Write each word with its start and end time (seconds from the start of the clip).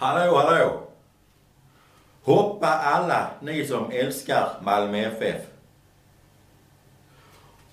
Hallå, 0.00 0.36
hallå! 0.36 0.82
Hoppa 2.24 2.66
alla 2.66 3.30
ni 3.40 3.66
som 3.66 3.90
älskar 3.90 4.48
Malmö 4.62 4.98
FF. 4.98 5.42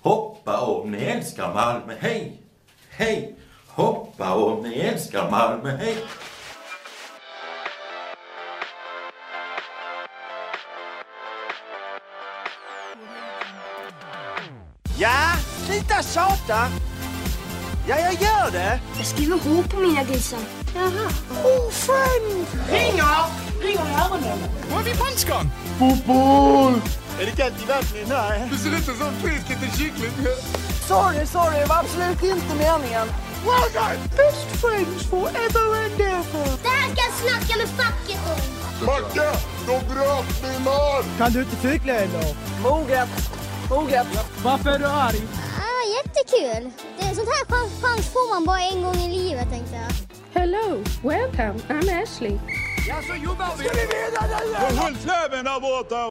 Hoppa 0.02 0.60
om 0.60 0.90
ni 0.90 1.04
älskar 1.04 1.54
Malmö, 1.54 1.94
hej! 2.00 2.42
Hej! 2.90 3.34
Hoppa 3.68 4.34
om 4.34 4.62
ni 4.62 4.78
älskar 4.78 5.30
Malmö, 5.30 5.70
hej! 5.70 5.96
Ja, 14.98 15.34
sluta 15.66 16.02
tjata! 16.02 16.87
Ja, 17.88 17.96
jag 17.98 18.12
gör 18.12 18.50
det! 18.52 18.80
Jag 18.96 19.06
skriver 19.06 19.38
H 19.44 19.62
på 19.70 19.80
mina 19.80 20.02
grisar. 20.04 20.38
Jaha. 20.74 21.08
Oh, 21.44 21.70
friend! 21.70 22.46
Ringer! 22.70 23.24
Ringer 23.62 23.86
i 23.90 23.94
öronen. 24.04 24.38
Var 24.70 24.80
är 24.80 24.84
vi 24.84 24.94
punchgun? 24.94 25.50
Är 27.20 27.24
det 27.26 27.36
kallt 27.36 27.62
i 27.62 27.66
vattnet? 27.66 28.08
Nej. 28.08 28.48
Det 28.50 28.56
ser 28.56 28.70
ut 28.70 28.84
som 28.84 29.12
fisk, 29.22 29.50
inte 29.50 29.78
kyckling. 29.78 30.10
Sorry, 30.88 31.26
sorry, 31.26 31.60
det 31.60 31.66
var 31.66 31.76
absolut 31.76 32.22
inte 32.22 32.54
meningen. 32.54 33.06
Well 33.46 33.68
done! 33.74 33.98
Best 34.16 34.48
friends 34.60 35.02
forever 35.10 35.66
and 35.84 36.00
ever. 36.00 36.46
Det 36.62 36.68
här 36.68 36.88
ska 36.92 37.02
jag 37.06 37.14
snacka 37.22 37.58
med 37.58 37.68
facket 37.68 38.20
om. 38.32 38.86
Macke, 38.86 39.38
de 39.66 39.94
bröt 39.94 40.42
min 40.42 40.68
arm! 40.68 41.04
Kan 41.18 41.32
du 41.32 41.40
inte 41.40 41.56
cykla 41.56 41.92
eller? 41.92 42.34
Moget. 42.62 43.08
Moget. 43.70 44.06
Varför 44.44 44.70
är 44.70 44.78
du 44.78 44.86
arg? 44.86 45.22
Ah, 45.58 45.82
jättekul. 45.96 46.70
Sånt 47.18 47.28
här 47.28 47.44
chans, 47.44 47.82
chans 47.82 48.12
får 48.12 48.34
man 48.34 48.44
bara 48.44 48.60
en 48.60 48.82
gång 48.82 48.94
i 48.94 49.08
livet 49.18 49.50
tänkte 49.50 49.74
jag. 49.74 49.90
Hello, 50.40 50.84
welcome. 51.02 51.54
I'm 51.68 52.02
Ashley. 52.02 52.38
Jobbar 53.24 53.56
vi. 53.58 53.64
Ska? 53.64 54.82
Håll 54.82 54.94
där 55.42 55.60
borta! 55.60 56.10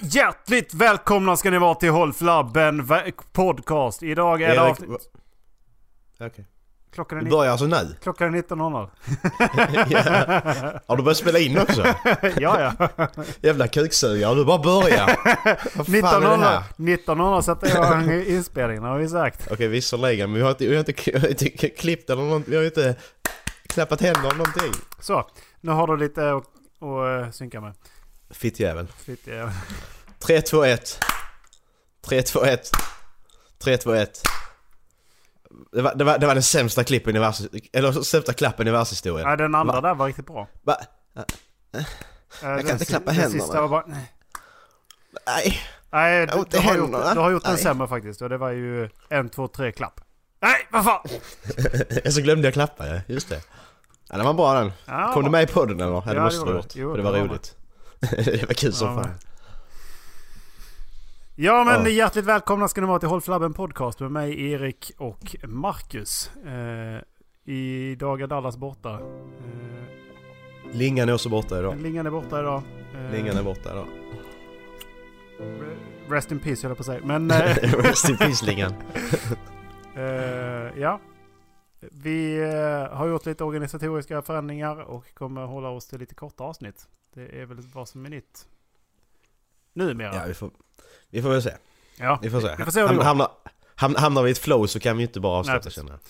Hjärtligt 0.00 0.74
välkomna 0.74 1.36
ska 1.36 1.50
ni 1.50 1.58
vara 1.58 1.74
till 1.74 1.90
Håll 1.90 2.12
Flabben 2.12 2.86
podcast. 3.32 4.02
Idag 4.02 4.42
är 4.42 4.54
det 4.54 4.76
Okej. 6.20 6.44
Klockan 6.94 7.18
är, 7.18 7.22
ni- 7.22 7.30
börjar 7.30 7.52
alltså 7.52 7.66
nu? 7.66 7.96
klockan 8.02 8.34
är 8.34 8.42
19.00. 8.42 8.88
Ja. 9.90 10.80
Har 10.86 10.96
du 10.96 11.02
börjat 11.02 11.16
spela 11.18 11.38
in 11.38 11.58
också? 11.58 11.82
ja, 12.36 12.74
ja. 12.78 13.08
Jävla 13.40 13.68
kuksugare, 13.68 14.34
du 14.34 14.44
bara 14.44 14.58
börjar. 14.58 15.06
Vad 15.76 15.86
fan 15.86 16.22
är 16.22 16.28
det 16.28 16.34
19.00 16.36 16.38
här? 16.42 16.62
19.00 16.76 17.42
sätter 17.42 17.68
jag 17.68 18.02
igång 18.02 18.12
inspelningen 18.22 18.84
har 18.84 18.98
vi 18.98 19.08
sagt. 19.08 19.48
Okej 19.50 19.68
visserligen, 19.68 20.30
men 20.30 20.36
vi 20.36 20.42
har 20.42 20.50
inte, 20.50 20.66
vi 20.66 20.74
har 20.76 20.80
inte, 20.88 21.10
vi 21.12 21.18
har 21.18 21.28
inte 21.28 21.48
klippt 21.68 22.10
eller 22.10 22.22
något, 22.22 22.48
vi 22.48 22.56
har 22.56 22.64
inte 22.64 22.94
knappat 23.66 24.00
händer 24.00 24.20
eller 24.20 24.34
någonting. 24.34 24.72
Så, 25.00 25.30
nu 25.60 25.72
har 25.72 25.86
du 25.86 25.96
lite 25.96 26.30
att, 26.32 26.44
att 26.82 27.24
eh, 27.24 27.30
synka 27.30 27.60
med. 27.60 27.74
Fittjävel. 28.30 28.86
Fitt, 29.06 29.26
ja. 29.26 29.50
3, 30.18 30.40
2, 30.42 30.64
1. 30.64 30.98
3, 32.06 32.22
2, 32.22 32.44
1. 32.44 32.70
3, 33.58 33.76
2, 33.76 33.92
1. 33.92 34.22
Det 35.72 35.82
var, 35.82 35.94
det, 35.94 36.04
var, 36.04 36.18
det 36.18 36.26
var 36.26 36.34
den 36.34 36.42
sämsta 36.42 36.84
klippen 36.84 37.16
i 37.16 37.18
världs... 37.18 37.42
Eller 37.72 37.92
sämsta 37.92 38.32
klappen 38.32 38.68
i 38.68 38.70
världshistorien. 38.70 39.28
ja, 39.30 39.36
den 39.36 39.54
andra 39.54 39.74
Va? 39.74 39.80
där 39.80 39.94
var 39.94 40.06
riktigt 40.06 40.26
bra. 40.26 40.48
Va? 40.62 40.76
Eh, 41.16 41.24
kan 42.40 42.56
den 42.56 42.70
inte 42.70 42.84
klappa 42.84 43.04
den 43.04 43.14
händerna. 43.14 43.42
Sista 43.42 43.60
var 43.60 43.68
bara, 43.68 43.84
nej. 43.86 44.12
Nej. 45.26 45.58
Nej, 45.90 46.14
Jag 46.18 46.28
du, 46.28 46.44
du, 46.50 46.58
har 46.58 46.76
gjort, 46.76 46.90
du 47.14 47.20
har 47.20 47.30
gjort 47.30 47.44
den 47.44 47.52
Nej. 47.52 47.62
sämre 47.62 47.88
faktiskt. 47.88 48.22
Och 48.22 48.28
det 48.28 48.38
var 48.38 48.50
ju 48.50 48.88
en, 49.08 49.28
två, 49.28 49.48
tre 49.48 49.72
klapp. 49.72 50.00
Nej, 50.42 50.68
vad 50.70 50.84
fan! 50.84 51.00
Jag 52.04 52.12
så 52.12 52.20
glömde 52.20 52.46
jag 52.46 52.54
klappa, 52.54 52.86
ja. 52.88 53.00
Just 53.06 53.28
det. 53.28 53.40
Ja, 54.10 54.16
den 54.16 54.26
var 54.26 54.34
bra 54.34 54.54
den. 54.54 54.72
Ja, 54.86 55.10
Kom 55.14 55.24
du 55.24 55.30
med 55.30 55.42
i 55.42 55.52
podden 55.52 55.80
eller? 55.80 56.02
Ja, 56.06 56.14
det 56.14 56.20
måste 56.20 56.44
du 56.44 56.50
ha 56.50 56.56
gjort. 56.56 56.76
jag. 56.76 56.82
Jo, 56.82 56.90
För 56.90 56.96
det 56.98 57.02
var 57.04 57.18
roligt. 57.18 57.56
det 58.00 58.46
var 58.48 58.54
kul 58.54 58.72
som 58.72 58.88
Ja, 58.88 59.02
fan. 59.02 59.10
Ja 61.40 61.64
men 61.64 61.82
Ja. 61.84 61.88
hjärtligt 61.88 62.24
välkomna 62.24 62.68
ska 62.68 62.80
ni 62.80 62.86
vara 62.86 62.98
till 62.98 63.08
Håll 63.08 63.20
Flabben 63.20 63.54
Podcast 63.54 64.00
med 64.00 64.10
mig 64.10 64.50
Erik 64.50 64.92
och 64.98 65.36
Marcus. 65.44 66.30
Eh, 66.36 67.02
idag 67.54 68.20
är 68.22 68.26
Dallas 68.26 68.56
borta. 68.56 68.92
Eh, 68.92 69.00
Lingan 70.72 71.08
är 71.08 71.14
också 71.14 71.28
borta 71.28 71.58
idag. 71.58 71.80
Lingan 71.80 72.06
är 72.06 72.10
borta 72.10 72.40
idag. 72.40 72.62
Eh, 72.94 73.10
Lingan 73.12 73.36
är 73.36 73.42
borta 73.42 73.72
idag. 73.72 73.86
Rest 76.08 76.32
in 76.32 76.38
peace 76.38 76.62
höll 76.66 76.70
jag 76.70 76.76
på 76.76 76.80
att 76.80 76.86
säga. 76.86 77.00
Men 77.04 77.30
eh, 77.30 77.54
Rest 77.82 78.08
in 78.08 78.16
peace 78.16 78.46
Lingan. 78.46 78.74
eh, 79.94 80.80
ja. 80.80 81.00
Vi 81.80 82.38
eh, 82.38 82.96
har 82.96 83.08
gjort 83.08 83.26
lite 83.26 83.44
organisatoriska 83.44 84.22
förändringar 84.22 84.76
och 84.76 85.14
kommer 85.14 85.46
hålla 85.46 85.68
oss 85.68 85.86
till 85.86 85.98
lite 85.98 86.14
korta 86.14 86.44
avsnitt. 86.44 86.88
Det 87.14 87.40
är 87.40 87.46
väl 87.46 87.58
vad 87.74 87.88
som 87.88 88.06
är 88.06 88.10
nytt. 88.10 88.48
Numera. 89.72 90.14
Ja, 90.14 90.22
vi 90.26 90.34
får, 90.34 90.50
vi 91.10 91.22
får 91.22 91.28
väl 91.30 91.42
se. 91.42 91.54
Ja, 91.96 92.18
Vi 92.22 92.30
får 92.30 92.40
se. 92.40 92.54
Vi 92.58 92.64
får 92.64 92.72
se 92.72 92.80
Ham- 92.80 93.02
hamnar, 93.02 93.28
ham- 93.76 93.96
hamnar 93.96 94.22
vi 94.22 94.28
i 94.28 94.32
ett 94.32 94.38
flow 94.38 94.66
så 94.66 94.80
kan 94.80 94.96
vi 94.96 95.02
inte 95.02 95.20
bara 95.20 95.32
Nej, 95.32 95.38
avsluta 95.40 95.58
precis. 95.58 95.74
känner 95.74 95.90
jag. 95.90 96.00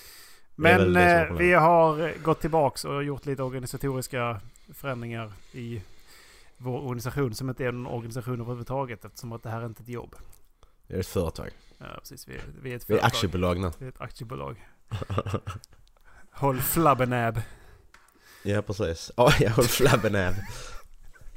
Men 0.54 0.96
eh, 0.96 1.36
vi 1.38 1.52
har 1.52 2.22
gått 2.22 2.40
tillbaks 2.40 2.84
och 2.84 3.04
gjort 3.04 3.26
lite 3.26 3.42
organisatoriska 3.42 4.40
förändringar 4.74 5.32
i 5.52 5.82
vår 6.56 6.80
organisation 6.80 7.34
som 7.34 7.48
inte 7.48 7.64
är 7.64 7.72
någon 7.72 7.86
organisation 7.94 8.40
överhuvudtaget 8.40 9.04
eftersom 9.04 9.32
att 9.32 9.42
det 9.42 9.50
här 9.50 9.60
är 9.60 9.66
inte 9.66 9.82
ett 9.82 9.88
jobb. 9.88 10.14
Det 10.86 10.94
är 10.96 11.00
ett 11.00 11.06
företag. 11.06 11.50
Ja, 11.78 11.86
precis. 11.98 12.28
Vi 12.28 12.34
är, 12.34 12.40
vi 12.62 12.72
är 12.72 12.76
ett 12.76 12.90
Vi 12.90 12.94
är 12.94 12.98
företag. 12.98 13.06
aktiebolag 13.06 13.60
nu. 13.60 13.70
Vi 13.78 13.84
är 13.84 13.88
ett 13.88 14.00
aktiebolag. 14.00 14.68
Håll 16.32 16.60
flabbenäb. 16.60 17.40
Ja 18.42 18.62
precis. 18.62 19.10
Ja, 19.16 19.32
jag 19.40 19.50
håller 19.50 19.68
flabben 19.68 20.16
ab. 20.16 20.34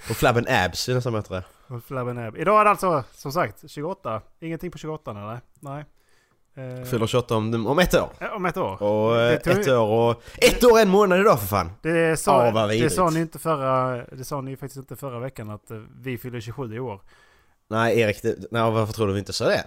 Och 0.09 0.15
flabben 0.15 0.45
abs 0.47 0.89
är 0.89 0.93
nästan 0.93 1.13
bättre. 1.13 1.43
Håll 1.67 1.81
flabbenäb. 1.81 2.37
Idag 2.37 2.59
är 2.59 2.63
det 2.63 2.69
alltså 2.69 3.03
som 3.11 3.31
sagt 3.31 3.63
28. 3.69 4.21
Ingenting 4.39 4.71
på 4.71 4.77
28 4.77 5.11
eller? 5.11 5.39
Nej. 5.59 5.85
Eh, 6.55 6.83
Fyller 6.85 7.07
28 7.07 7.35
om, 7.35 7.67
om 7.67 7.79
ett 7.79 7.93
år. 7.93 8.09
eh, 8.19 8.27
om 8.33 8.45
ett 8.45 8.57
år. 8.57 8.83
Och 8.83 9.19
eh, 9.21 9.39
tog- 9.39 9.53
ett 9.59 9.67
år 9.67 9.87
och... 10.09 10.23
Ett 10.37 10.63
år 10.63 10.79
en 10.79 10.89
månad 10.89 11.19
idag 11.19 11.39
för 11.39 11.47
fan! 11.47 11.71
Det 11.81 12.19
sa, 12.19 12.51
vad 12.51 12.69
det 12.69 12.89
sa 12.89 13.09
ni 13.09 13.19
inte 13.19 13.39
förra... 13.39 14.03
Det 14.05 14.23
sa 14.25 14.41
ni 14.41 14.55
faktiskt 14.57 14.77
inte 14.77 14.95
förra 14.95 15.19
veckan 15.19 15.49
att 15.49 15.71
eh, 15.71 15.77
vi 16.01 16.17
fyller 16.17 16.39
27 16.41 16.75
i 16.75 16.79
år. 16.79 17.01
Nej 17.67 17.99
Erik, 17.99 18.21
det, 18.21 18.35
nej, 18.51 18.71
varför 18.71 18.93
tror 18.93 19.07
du 19.07 19.13
vi 19.13 19.19
inte 19.19 19.33
sa 19.33 19.45
det? 19.45 19.63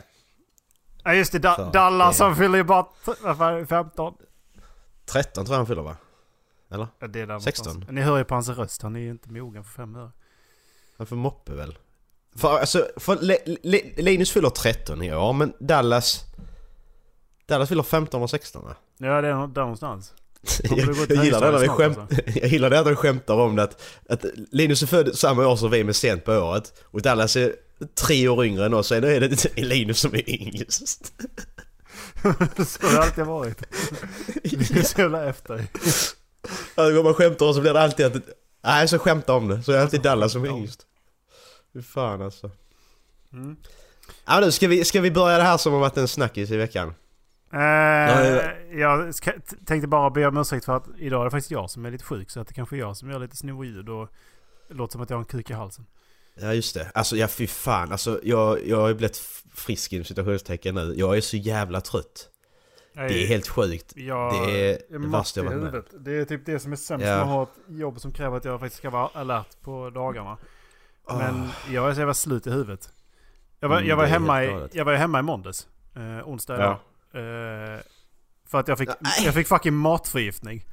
Ja 1.05 1.15
just 1.15 1.33
det, 1.33 1.39
da- 1.39 1.71
Dallas 1.73 2.21
han 2.21 2.37
fyller 2.37 2.59
ju 2.59 2.65
bara 2.65 2.83
t- 2.83 3.13
vad 3.23 3.37
var 3.37 3.53
det, 3.53 3.67
15. 3.67 4.15
13 5.07 5.45
tror 5.45 5.55
jag 5.55 5.59
han 5.59 5.67
fyller 5.67 5.83
va? 5.83 5.97
Eller? 6.71 6.87
Ja, 6.99 7.07
det 7.07 7.21
är 7.21 7.27
där 7.27 7.39
16. 7.39 7.67
någonstans. 7.67 7.95
Ni 7.95 8.01
hör 8.01 8.19
ju 8.19 8.25
på 8.25 8.35
hans 8.35 8.49
röst, 8.49 8.83
han 8.83 8.97
är 8.97 9.01
ju 9.01 9.11
inte 9.11 9.31
mogen 9.33 9.65
för 9.65 9.71
fem 9.71 9.97
år. 9.97 10.11
Han 10.99 11.07
får 11.07 11.17
moppe 11.17 11.53
väl? 11.53 11.79
För 12.37 12.59
alltså, 12.59 12.89
för 12.97 13.17
Le, 13.23 13.37
Le, 13.63 13.81
Linus 13.97 14.31
fyller 14.31 14.51
13 14.51 15.03
i 15.03 15.15
år 15.15 15.33
men 15.33 15.53
Dallas... 15.61 16.21
Dallas 17.47 17.69
fyller 17.69 17.83
15 17.83 18.23
och 18.23 18.31
16 18.31 18.65
va? 18.65 18.77
Ja 18.99 19.21
det 19.21 19.29
är 19.29 19.47
där 19.47 19.61
någonstans. 19.61 20.13
Jag, 20.63 21.09
till 21.09 21.17
jag, 21.17 21.25
gillar 21.25 21.41
det 21.41 21.51
när 21.51 21.59
vi 21.59 21.67
högstadiet 21.67 21.71
skämt, 21.71 21.95
snart, 21.95 22.37
jag 22.43 22.49
gillar 22.51 22.71
det 22.71 22.79
att 22.81 22.87
de 22.87 22.97
skämtar 22.97 23.35
om 23.35 23.57
det 23.57 23.63
att, 23.63 23.83
att 24.09 24.25
Linus 24.51 24.83
är 24.83 24.87
född 24.87 25.19
samma 25.19 25.47
år 25.47 25.57
som 25.57 25.71
vi 25.71 25.85
men 25.85 25.95
sent 25.95 26.25
på 26.25 26.33
året 26.33 26.83
och 26.83 27.03
Dallas 27.03 27.37
är 27.37 27.53
tre 27.95 28.29
år 28.29 28.45
yngre 28.45 28.67
än 28.67 28.75
oss 28.75 28.87
så 28.87 29.01
då 29.01 29.09
är 29.09 29.21
det 29.21 29.57
Linus 29.57 30.01
som 30.01 30.15
är 30.15 30.31
yngst. 30.31 31.13
så 32.67 32.87
har 32.87 32.93
det 32.93 33.03
alltid 33.03 33.25
varit. 33.25 33.63
Vi 34.43 34.79
är 34.79 34.83
så 34.83 35.01
jävla 35.01 35.25
efter. 35.25 35.67
Ja, 36.75 36.91
Går 36.91 37.05
man 37.05 37.15
skämtar 37.15 37.47
om 37.47 37.55
så 37.55 37.61
blir 37.61 37.73
det 37.73 37.81
alltid 37.81 38.07
att... 38.07 38.15
Nej, 38.65 38.89
så 38.89 38.99
skämtar 38.99 39.35
om 39.35 39.49
det. 39.49 39.63
Så 39.63 39.73
är 39.73 39.77
det 39.77 39.83
alltid 39.83 40.03
Dallas 40.03 40.33
som 40.33 40.45
är 40.45 40.49
yngst. 40.49 40.87
Fy 41.73 41.83
fan 41.83 42.23
alltså. 42.23 42.51
Mm. 43.33 43.57
Ja 44.25 44.41
nu 44.41 44.53
ska 44.53 44.69
vi, 44.69 44.85
ska 44.85 45.01
vi 45.01 45.11
börja 45.11 45.39
det 45.39 45.45
här 45.45 45.57
som 45.57 45.73
har 45.73 45.81
varit 45.81 45.97
en 45.97 46.09
snackis 46.09 46.51
i 46.51 46.57
veckan? 46.57 46.95
Eh, 47.53 47.61
ja. 47.61 48.53
jag 48.73 49.15
ska, 49.15 49.33
tänkte 49.67 49.89
bara 49.89 50.11
be 50.11 50.27
om 50.27 50.37
ursäkt 50.37 50.65
för 50.65 50.77
att 50.77 50.87
idag 50.99 51.21
är 51.21 51.25
det 51.25 51.31
faktiskt 51.31 51.51
jag 51.51 51.71
som 51.71 51.87
är 51.87 51.91
lite 51.91 52.05
sjuk. 52.05 52.31
Så 52.31 52.41
att 52.41 52.49
det 52.49 52.55
kanske 52.55 52.77
är 52.77 52.79
jag 52.79 52.97
som 52.97 53.11
gör 53.11 53.19
lite 53.19 53.37
snorljud 53.37 53.89
och 53.89 54.09
låter 54.69 54.93
som 54.93 55.01
att 55.01 55.11
jag 55.11 55.17
har 55.17 55.23
en 55.23 55.27
kuk 55.27 55.51
i 55.51 55.53
halsen. 55.53 55.87
Ja 56.41 56.55
just 56.55 56.75
det. 56.75 56.91
Alltså 56.95 57.17
ja 57.17 57.29
fy 57.29 57.47
fan. 57.47 57.93
Alltså 57.93 58.21
jag, 58.23 58.67
jag 58.67 58.81
har 58.81 58.89
ju 58.89 58.95
blivit 58.95 59.17
frisk 59.55 59.93
inom 59.93 60.05
citationstecken 60.05 60.75
nu. 60.75 60.95
Jag 60.97 61.17
är 61.17 61.21
så 61.21 61.37
jävla 61.37 61.81
trött. 61.81 62.29
Det 62.95 63.23
är 63.23 63.27
helt 63.27 63.49
sjukt. 63.49 63.93
Jag 63.97 64.33
Det 64.49 64.71
är 64.71 64.95
är 64.95 64.99
det 64.99 65.07
värsta 65.09 65.41
jag 65.41 65.45
varit 65.45 65.57
med 65.63 65.73
huvudet. 65.73 65.95
Det 66.05 66.13
är 66.21 66.25
typ 66.25 66.47
det 66.47 66.59
som 66.61 66.73
är 66.73 66.77
sämst 66.77 67.07
Ja. 67.07 67.13
med 67.15 67.23
att 67.23 67.29
ha 67.29 67.43
ett 67.43 67.49
jobb 67.69 68.01
som 68.01 68.13
kräver 68.13 68.37
att 68.37 68.45
jag 68.45 68.61
faktiskt 68.61 68.79
ska 68.79 68.91
vara 68.91 69.09
alert 69.15 69.61
på 69.63 69.91
dagarna. 69.91 70.37
Men 71.09 71.35
Åh. 71.43 71.75
jag 71.75 71.89
är 71.91 71.95
så 71.95 72.01
jävla 72.01 72.15
slut 72.15 72.47
i 72.47 72.51
huvudet. 72.51 72.89
Jag 73.61 73.69
var, 73.69 73.77
Mm, 73.77 73.89
jag 73.89 73.97
var, 73.97 74.05
är 74.05 74.09
hemma, 74.09 74.45
i, 74.45 74.69
jag 74.73 74.85
var 74.85 74.95
hemma 74.95 75.19
i 75.19 75.23
måndags. 75.23 75.67
Eh, 75.97 76.29
onsdag. 76.29 76.59
Ja. 76.63 76.71
Eh, 77.21 77.81
för 78.49 78.59
att 78.61 78.69
jag 78.69 78.79
fick, 78.79 78.89
Nej. 79.01 79.13
jag 79.25 79.35
fick 79.35 79.47
fucking 79.49 79.75
matförgiftning. 79.75 80.65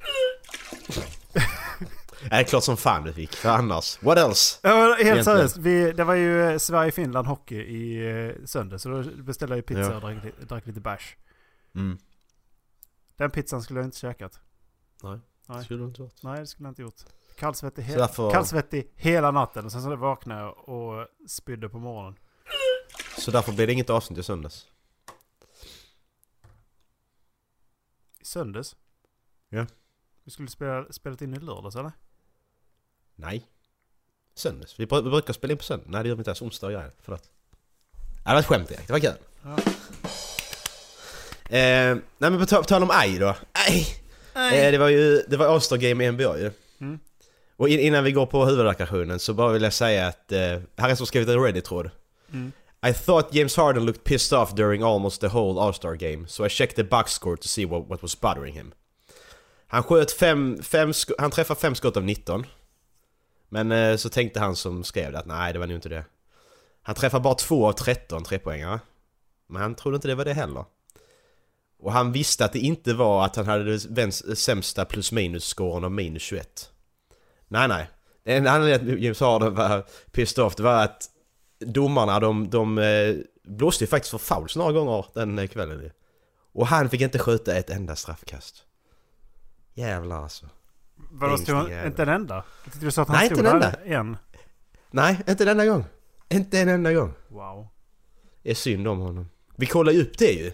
Det 2.30 2.34
är 2.36 2.42
klart 2.44 2.64
som 2.64 2.76
fan 2.76 3.04
du 3.04 3.12
fick. 3.12 3.32
För 3.34 3.48
annars. 3.48 4.02
What 4.02 4.18
else? 4.18 4.58
Ja, 4.62 4.96
helt 5.04 5.24
seriöst. 5.24 5.56
Vi, 5.56 5.92
det 5.92 6.04
var 6.04 6.14
ju 6.14 6.42
eh, 6.50 6.58
Sverige-Finland 6.58 7.26
hockey 7.26 7.56
i 7.56 8.10
eh, 8.26 8.44
söndag. 8.44 8.78
Så 8.78 8.88
då 8.88 9.02
beställde 9.22 9.52
jag 9.52 9.56
ju 9.58 9.62
pizza 9.62 9.80
Ja. 9.80 9.94
och 9.94 10.00
drack, 10.00 10.16
drack 10.48 10.66
lite 10.66 10.80
bärs. 10.80 11.16
Mm. 11.74 11.98
Den 13.22 13.30
pizzan 13.30 13.62
skulle 13.62 13.80
jag 13.80 13.86
inte 13.86 13.98
käkat. 13.98 14.40
Nej. 15.02 15.18
Nej. 15.46 15.64
Skulle 15.64 15.80
du 15.82 15.86
inte 15.86 16.02
gjort. 16.02 16.22
Nej, 16.22 16.40
det 16.40 16.46
skulle 16.46 16.66
jag 16.66 16.70
inte 16.70 16.82
gjort. 16.82 17.00
Kallsvettig, 17.38 17.82
he- 17.82 17.96
därför- 17.96 18.30
kallsvettig 18.30 18.90
hela 18.94 19.30
natten 19.30 19.64
och 19.64 19.72
sen 19.72 19.82
så 19.82 19.96
vaknade 19.96 20.40
jag 20.40 20.68
och 20.68 21.08
spydde 21.28 21.68
på 21.68 21.78
morgonen. 21.78 22.18
Så 23.18 23.30
därför 23.30 23.52
blir 23.52 23.66
det 23.66 23.72
inget 23.72 23.90
avsnitt 23.90 24.18
i 24.18 24.22
söndags. 24.22 24.66
I 28.20 28.24
söndags? 28.24 28.76
Ja. 29.48 29.66
Vi 30.24 30.30
skulle 30.30 30.48
spela, 30.48 30.92
spelat 30.92 31.22
in 31.22 31.34
i 31.34 31.38
lördags 31.38 31.76
eller? 31.76 31.92
Nej. 33.14 33.46
Söndags. 34.34 34.80
Vi, 34.80 34.84
vi 34.84 35.02
brukar 35.02 35.32
spela 35.32 35.52
in 35.52 35.58
på 35.58 35.64
söndag. 35.64 35.86
Nej 35.88 36.02
det 36.02 36.08
gör 36.08 36.16
vi 36.16 36.20
inte 36.20 36.30
ens. 36.30 36.42
Onsdag 36.42 36.66
och 36.66 36.72
grejer. 36.72 36.92
Förlåt. 36.98 37.30
Ja, 38.24 38.30
det 38.30 38.32
var 38.32 38.40
ett 38.40 38.46
skämt 38.46 38.70
Erik. 38.70 38.86
Det 38.86 38.92
var 38.92 39.00
kul. 39.00 39.16
Ja. 39.42 39.56
Eh, 41.52 41.96
nej 42.18 42.30
men 42.30 42.38
på 42.38 42.46
tal, 42.46 42.62
på 42.62 42.68
tal 42.68 42.82
om 42.82 42.90
aj 42.90 43.18
då. 43.18 43.36
Aj! 43.52 43.86
Eh, 44.34 44.72
det 44.72 44.78
var 44.78 44.88
ju 44.88 45.22
det 45.28 45.36
var 45.36 45.46
All-Star 45.46 45.76
Game 45.76 46.04
i 46.04 46.10
NBA 46.10 46.38
ju. 46.38 46.50
Mm. 46.80 46.98
Och 47.56 47.68
in, 47.68 47.80
innan 47.80 48.04
vi 48.04 48.12
går 48.12 48.26
på 48.26 48.44
huvudreaktionen 48.44 49.18
så 49.18 49.34
bara 49.34 49.52
vill 49.52 49.62
jag 49.62 49.72
säga 49.72 50.06
att... 50.06 50.32
Eh, 50.32 50.60
här 50.76 50.90
är 50.90 50.94
som 50.94 51.06
skrivit 51.06 51.28
en 51.28 51.42
Reddit-tråd. 51.42 51.90
Mm. 52.32 52.52
I 52.86 52.92
thought 52.92 53.34
James 53.34 53.56
Harden 53.56 53.84
looked 53.84 54.04
pissed 54.04 54.38
off 54.38 54.52
during 54.52 54.82
almost 54.82 55.20
the 55.20 55.28
whole 55.28 55.60
All-Star 55.60 55.94
game, 55.94 56.28
so 56.28 56.46
I 56.46 56.48
checked 56.48 56.76
the 56.76 56.84
box 56.84 57.12
score 57.12 57.36
to 57.36 57.48
see 57.48 57.66
what, 57.66 57.88
what 57.88 58.02
was 58.02 58.20
bothering 58.20 58.54
him. 58.54 58.72
Han 59.66 59.82
sköt 59.82 60.12
fem, 60.12 60.62
fem 60.62 60.92
han 61.18 61.30
träffade 61.30 61.60
fem 61.60 61.74
skott 61.74 61.96
av 61.96 62.04
19. 62.04 62.46
Men 63.48 63.72
eh, 63.72 63.96
så 63.96 64.08
tänkte 64.08 64.40
han 64.40 64.56
som 64.56 64.84
skrev 64.84 65.12
det 65.12 65.18
att 65.18 65.26
nej, 65.26 65.52
det 65.52 65.58
var 65.58 65.66
nog 65.66 65.76
inte 65.76 65.88
det. 65.88 66.04
Han 66.82 66.94
träffade 66.94 67.22
bara 67.22 67.34
två 67.34 67.68
av 67.68 67.72
13 67.72 68.24
trepoängare. 68.24 68.80
Men 69.46 69.62
han 69.62 69.74
trodde 69.74 69.94
inte 69.94 70.08
det 70.08 70.14
var 70.14 70.24
det 70.24 70.32
heller. 70.32 70.64
Och 71.82 71.92
han 71.92 72.12
visste 72.12 72.44
att 72.44 72.52
det 72.52 72.58
inte 72.58 72.94
var 72.94 73.24
att 73.24 73.36
han 73.36 73.46
hade 73.46 73.78
den 73.78 74.12
sämsta 74.12 74.84
plus 74.84 75.12
minus 75.12 75.54
scoren 75.54 75.84
av 75.84 75.90
minus 75.90 76.22
21. 76.22 76.70
Nej, 77.48 77.68
nej. 77.68 77.90
En 78.24 78.46
anledning 78.46 78.86
till 78.86 78.96
att 78.96 79.02
James 79.02 79.20
Harden 79.20 79.54
var 79.54 79.84
pissed 80.10 80.44
off, 80.44 80.54
det 80.56 80.62
var 80.62 80.84
att 80.84 81.08
domarna 81.58 82.20
de, 82.20 82.50
de 82.50 82.78
eh, 82.78 83.14
blåste 83.44 83.84
ju 83.84 83.88
faktiskt 83.88 84.10
för 84.10 84.18
fouls 84.18 84.56
några 84.56 84.72
gånger 84.72 85.06
den 85.14 85.48
kvällen. 85.48 85.90
Och 86.52 86.66
han 86.66 86.90
fick 86.90 87.00
inte 87.00 87.18
skjuta 87.18 87.54
ett 87.54 87.70
enda 87.70 87.96
straffkast. 87.96 88.64
Jävlar 89.74 90.22
alltså. 90.22 90.46
Vadå, 91.10 91.38
stod 91.38 91.54
han, 91.54 91.86
inte 91.86 92.02
en 92.02 92.08
enda? 92.08 92.34
Jag 92.34 92.72
tyckte 92.72 92.86
du 92.86 92.90
sa 92.90 93.02
att 93.02 93.08
han 93.08 93.16
Nej, 93.16 93.26
stod 93.26 93.38
inte 93.38 93.50
en 93.50 93.56
enda. 93.56 93.72
en. 93.84 94.16
Nej, 94.90 95.20
inte 95.28 95.44
en 95.44 95.48
enda 95.48 95.66
gång. 95.66 95.84
Inte 96.28 96.60
en 96.60 96.68
enda 96.68 96.92
gång. 96.92 97.12
Wow. 97.28 97.68
Det 98.42 98.50
är 98.50 98.54
synd 98.54 98.88
om 98.88 98.98
honom. 98.98 99.28
Vi 99.56 99.66
kollar 99.66 99.92
ju 99.92 100.02
upp 100.02 100.18
det 100.18 100.32
ju. 100.32 100.52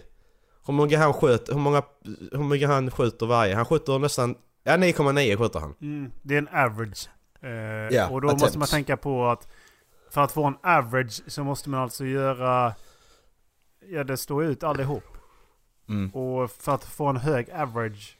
Hur 0.69 0.73
många 0.73 0.97
han 0.97 1.13
sköt, 1.13 1.49
hur 1.49 1.59
många, 1.59 1.83
hur 2.31 2.43
mycket 2.43 2.69
han 2.69 2.91
skjuter 2.91 3.25
varje. 3.25 3.55
Han 3.55 3.65
skjuter 3.65 3.99
nästan, 3.99 4.35
ja 4.63 4.71
9,9 4.77 5.37
skjuter 5.37 5.59
han. 5.59 5.75
Mm, 5.81 6.11
det 6.21 6.33
är 6.33 6.37
en 6.37 6.47
average. 6.47 7.09
Eh, 7.41 7.49
Ja, 7.95 8.09
och 8.09 8.21
då 8.21 8.27
attempts. 8.27 8.43
måste 8.43 8.59
man 8.59 8.67
tänka 8.67 8.97
på 8.97 9.25
att 9.27 9.47
för 10.11 10.21
att 10.21 10.31
få 10.31 10.45
en 10.45 10.57
average 10.63 11.21
så 11.27 11.43
måste 11.43 11.69
man 11.69 11.79
alltså 11.79 12.05
göra... 12.05 12.73
Ja, 13.89 14.03
det 14.03 14.17
står 14.17 14.43
ut 14.43 14.63
allihop. 14.63 15.03
Mm. 15.89 16.09
Och 16.09 16.51
för 16.51 16.71
att 16.71 16.83
få 16.83 17.05
en 17.07 17.17
hög 17.17 17.51
average 17.51 18.17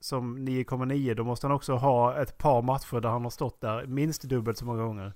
som 0.00 0.38
9,9 0.38 1.14
då 1.14 1.24
måste 1.24 1.46
han 1.46 1.56
också 1.56 1.74
ha 1.74 2.22
ett 2.22 2.38
par 2.38 2.62
matcher 2.62 3.00
där 3.00 3.08
han 3.08 3.22
har 3.22 3.30
stått 3.30 3.60
där 3.60 3.86
minst 3.86 4.22
dubbelt 4.22 4.58
så 4.58 4.64
många 4.64 4.82
gånger. 4.82 5.12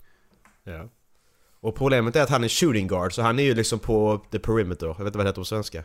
Ja. 0.64 0.88
Och 1.60 1.74
problemet 1.74 2.16
är 2.16 2.22
att 2.22 2.30
han 2.30 2.44
är 2.44 2.48
shooting 2.48 2.86
guard, 2.86 3.12
så 3.12 3.22
han 3.22 3.38
är 3.38 3.42
ju 3.42 3.54
liksom 3.54 3.78
på 3.78 4.20
the 4.30 4.38
perimeter. 4.38 4.86
Jag 4.86 4.94
vet 4.98 5.06
inte 5.06 5.18
vad 5.18 5.26
det 5.26 5.28
heter 5.28 5.40
på 5.40 5.44
svenska. 5.44 5.84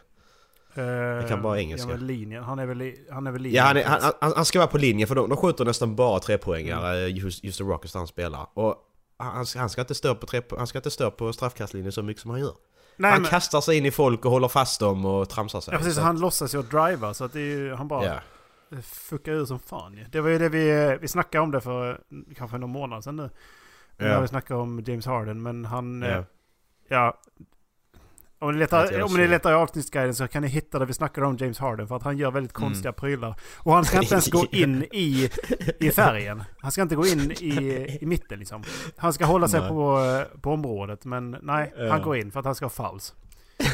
Jag 0.76 1.28
kan 1.28 1.42
bara 1.42 1.60
engelska. 1.60 1.90
Ja, 1.92 1.96
men 1.98 2.08
linjen. 2.08 2.44
Han 2.44 2.60
är 2.60 2.66
väl, 2.66 2.82
i- 2.82 3.08
han 3.12 3.28
är 3.28 3.32
väl 3.32 3.42
linjen. 3.42 3.58
Ja, 3.64 3.68
han, 3.68 3.78
är, 3.78 3.84
han, 3.84 4.12
han, 4.22 4.34
han 4.36 4.46
ska 4.46 4.60
vara 4.60 4.68
på 4.68 4.78
linjen 4.78 5.08
för 5.08 5.16
de, 5.16 5.30
de 5.30 5.38
skjuter 5.38 5.66
nästan 5.66 5.96
bara 5.96 6.20
trepoängare, 6.20 6.98
just, 7.08 7.44
just 7.44 7.58
the 7.58 7.64
Rockets 7.64 7.94
han 7.94 8.08
spelar. 8.08 8.48
Och 8.54 8.76
han, 9.18 9.46
han 9.58 9.70
ska 9.70 9.82
inte 9.82 9.96
stå 9.96 10.16
på, 10.16 10.26
tre, 10.28 10.42
han 10.58 10.68
ska 10.68 10.78
inte 10.78 10.92
stå 10.92 11.12
på 11.12 11.34
straffkastlinjen 11.34 11.92
så 11.92 12.04
mycket 12.04 12.22
som 12.22 12.32
han 12.32 12.40
gör. 12.40 12.54
Nej, 12.98 13.12
han 13.12 13.22
men, 13.22 13.30
kastar 13.30 13.62
sig 13.62 13.78
in 13.78 13.86
i 13.86 13.92
folk 13.92 14.26
och 14.26 14.32
håller 14.32 14.48
fast 14.48 14.80
dem 14.80 15.06
och 15.06 15.30
tramsar 15.30 15.62
sig. 15.62 15.74
ja, 15.74 15.78
precis. 15.78 15.96
Så- 15.96 16.02
Han 16.02 16.20
låtsas 16.20 16.56
ju 16.56 16.60
att 16.60 16.72
driva 16.72 17.14
så 17.14 17.24
att 17.26 17.34
det 17.34 17.40
är 17.40 17.58
ju, 17.58 17.74
han 17.74 17.88
bara 17.88 18.06
Ja. 18.06 18.82
fuckar 18.82 19.32
ur 19.32 19.46
som 19.46 19.60
fan. 19.60 20.00
Det 20.12 20.22
var 20.22 20.30
ju 20.30 20.38
det 20.38 20.50
vi, 20.50 20.98
vi 21.02 21.08
snackade 21.08 21.42
om 21.44 21.52
det 21.52 21.62
för 21.62 21.90
eh, 21.92 21.96
kanske 22.38 22.58
någon 22.58 22.70
månad 22.70 23.04
sedan 23.04 23.16
nu. 23.16 23.30
När 23.98 24.08
Ja. 24.10 24.22
vi 24.22 24.28
snackade 24.28 24.60
om 24.60 24.84
James 24.88 25.06
Harden 25.06 25.42
men 25.42 25.66
han... 25.66 26.04
eh, 26.04 26.24
Ja. 26.88 27.18
Om 28.42 28.52
ni 28.54 28.60
letar, 28.60 29.02
om 29.02 29.14
ni 29.18 29.28
letar 29.28 29.52
i 29.52 29.56
avsnittsguiden 29.56 30.16
så 30.16 30.28
kan 30.28 30.42
ni 30.42 30.48
hitta 30.48 30.80
där 30.80 30.86
vi 30.86 30.94
snackar 30.94 31.22
om 31.22 31.38
James 31.38 31.60
Harden 31.60 31.88
för 31.88 31.96
att 31.96 32.04
han 32.04 32.18
gör 32.18 32.32
väldigt 32.32 32.58
Mm. 32.58 32.70
konstiga 32.70 32.94
prylar. 32.94 33.36
Och 33.58 33.74
han 33.74 33.86
ska 33.86 33.98
inte 34.02 34.14
ens 34.14 34.28
gå 34.30 34.46
in 34.52 34.84
i, 34.92 35.30
i 35.80 35.92
färgen. 35.96 36.44
Han 36.60 36.72
ska 36.72 36.82
inte 36.82 36.96
gå 36.96 37.06
in 37.08 37.32
i, 37.32 37.98
i 38.02 38.06
mitten 38.06 38.40
liksom. 38.40 38.64
Han 38.98 39.14
ska 39.14 39.26
hålla 39.26 39.48
sig 39.48 39.60
Nej. 39.60 39.70
på, 39.70 40.00
eh, 40.34 40.40
på 40.42 40.52
området 40.52 41.06
men 41.06 41.38
nej, 41.42 41.74
Ja. 41.78 41.90
han 41.92 42.02
går 42.02 42.18
in 42.18 42.32
för 42.32 42.40
att 42.40 42.46
han 42.46 42.56
ska 42.56 42.66
ha 42.66 42.70
fouls. 42.70 43.14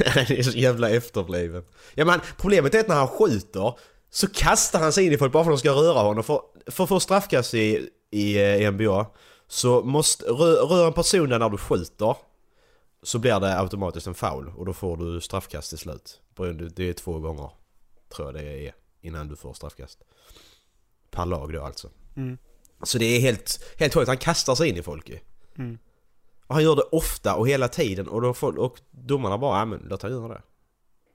Han 0.05 0.23
är 0.29 0.43
så 0.43 0.57
jävla 0.57 0.89
efterbliven. 0.89 1.63
Ja 1.95 2.05
men 2.05 2.19
problemet 2.37 2.75
är 2.75 2.79
att 2.79 2.87
när 2.87 2.95
han 2.95 3.07
skjuter 3.07 3.73
så 4.09 4.27
kastar 4.27 4.79
han 4.79 4.91
sig 4.93 5.05
in 5.05 5.11
i 5.13 5.17
folk 5.17 5.31
bara 5.31 5.43
för 5.43 5.51
att 5.51 5.57
de 5.57 5.59
ska 5.59 5.71
röra 5.71 5.99
honom. 5.99 6.23
För, 6.23 6.41
för 6.67 6.83
att 6.83 6.89
få 6.89 6.99
straffkast 6.99 7.53
i, 7.53 7.89
i, 8.11 8.37
eh, 8.37 8.55
i 8.61 8.71
NBA 8.71 9.05
så 9.47 9.81
måste, 9.81 10.25
rö, 10.25 10.51
rör 10.53 10.87
en 10.87 10.93
person 10.93 11.29
där 11.29 11.39
när 11.39 11.49
du 11.49 11.57
skjuter 11.57 12.15
så 13.05 13.19
blir 13.19 13.39
det 13.39 13.59
automatiskt 13.59 14.07
en 14.07 14.13
foul 14.13 14.51
och 14.55 14.65
då 14.65 14.73
får 14.73 14.97
du 14.97 15.21
straffkast 15.21 15.69
till 15.69 15.77
slut. 15.77 16.21
Det 16.75 16.89
är 16.89 16.93
två 16.93 17.19
gånger 17.19 17.49
tror 18.15 18.27
jag 18.27 18.35
det 18.35 18.67
är 18.67 18.73
innan 19.01 19.27
du 19.27 19.35
får 19.35 19.53
straffkast. 19.53 20.03
Per 21.11 21.25
lag 21.25 21.53
då 21.53 21.63
alltså. 21.63 21.89
Mm. 22.15 22.37
Så 22.83 22.97
det 22.97 23.05
är 23.05 23.19
helt, 23.19 23.63
helt 23.79 23.93
sjukt. 23.93 24.07
Han 24.07 24.17
kastar 24.17 24.55
sig 24.55 24.69
in 24.69 24.77
i 24.77 24.83
folk 24.83 25.09
ju. 25.09 25.19
Mm. 25.57 25.77
Och 26.47 26.55
han 26.55 26.63
gör 26.63 26.75
det 26.75 26.81
ofta 26.81 27.35
och 27.35 27.47
hela 27.47 27.67
tiden 27.67 28.07
och, 28.07 28.21
då 28.21 28.33
får, 28.33 28.59
och 28.59 28.79
domarna 28.91 29.37
bara, 29.37 29.59
ja 29.59 29.65
men 29.65 29.79
låt 29.89 30.01
han 30.01 30.11
göra 30.11 30.27
det. 30.27 30.41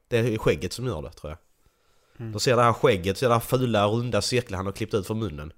Det 0.09 0.19
är 0.19 0.39
skägget 0.39 0.73
som 0.73 0.87
gör 0.87 1.03
det 1.03 1.13
tror 1.13 1.31
jag. 1.31 1.39
Mm. 2.21 2.33
De 2.33 2.41
ser 2.41 2.57
det 2.57 2.63
här 2.63 2.73
skägget, 2.73 3.19
ser 3.19 3.29
det 3.29 3.35
här 3.35 3.41
fula 3.41 3.87
runda 3.87 4.23
cirklar 4.23 4.57
han 4.57 4.67
har 4.67 4.73
klippt 4.73 4.95
ut 4.95 5.07
från 5.07 5.19
munnen. 5.19 5.53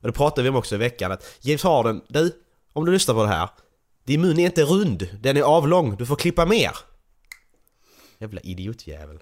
Och 0.00 0.06
det 0.06 0.12
pratade 0.12 0.42
vi 0.42 0.48
om 0.48 0.56
också 0.56 0.74
i 0.74 0.78
veckan 0.78 1.12
att 1.12 1.38
James 1.40 1.62
Harden, 1.62 2.02
du, 2.08 2.42
om 2.72 2.84
du 2.84 2.92
lyssnar 2.92 3.14
på 3.14 3.22
det 3.22 3.28
här. 3.28 3.48
Din 4.04 4.20
mun 4.20 4.38
är 4.38 4.46
inte 4.46 4.62
rund, 4.62 5.08
den 5.20 5.36
är 5.36 5.42
avlång, 5.42 5.96
du 5.96 6.06
får 6.06 6.16
klippa 6.16 6.46
mer. 6.46 6.70
Jävla 8.18 8.40
idiotjävel. 8.40 9.18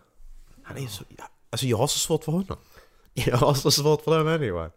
Han 0.65 0.77
är 0.77 0.81
ju 0.81 0.89
så... 0.89 1.05
Alltså 1.51 1.67
jag 1.67 1.77
har 1.79 1.87
så 1.87 1.99
svårt 1.99 2.25
för 2.25 2.33
honom. 2.33 2.57
Jag 3.15 3.37
har 3.37 3.55
så 3.55 3.71
svårt 3.71 4.05
för 4.05 4.17
den 4.17 4.25
människan. 4.27 4.71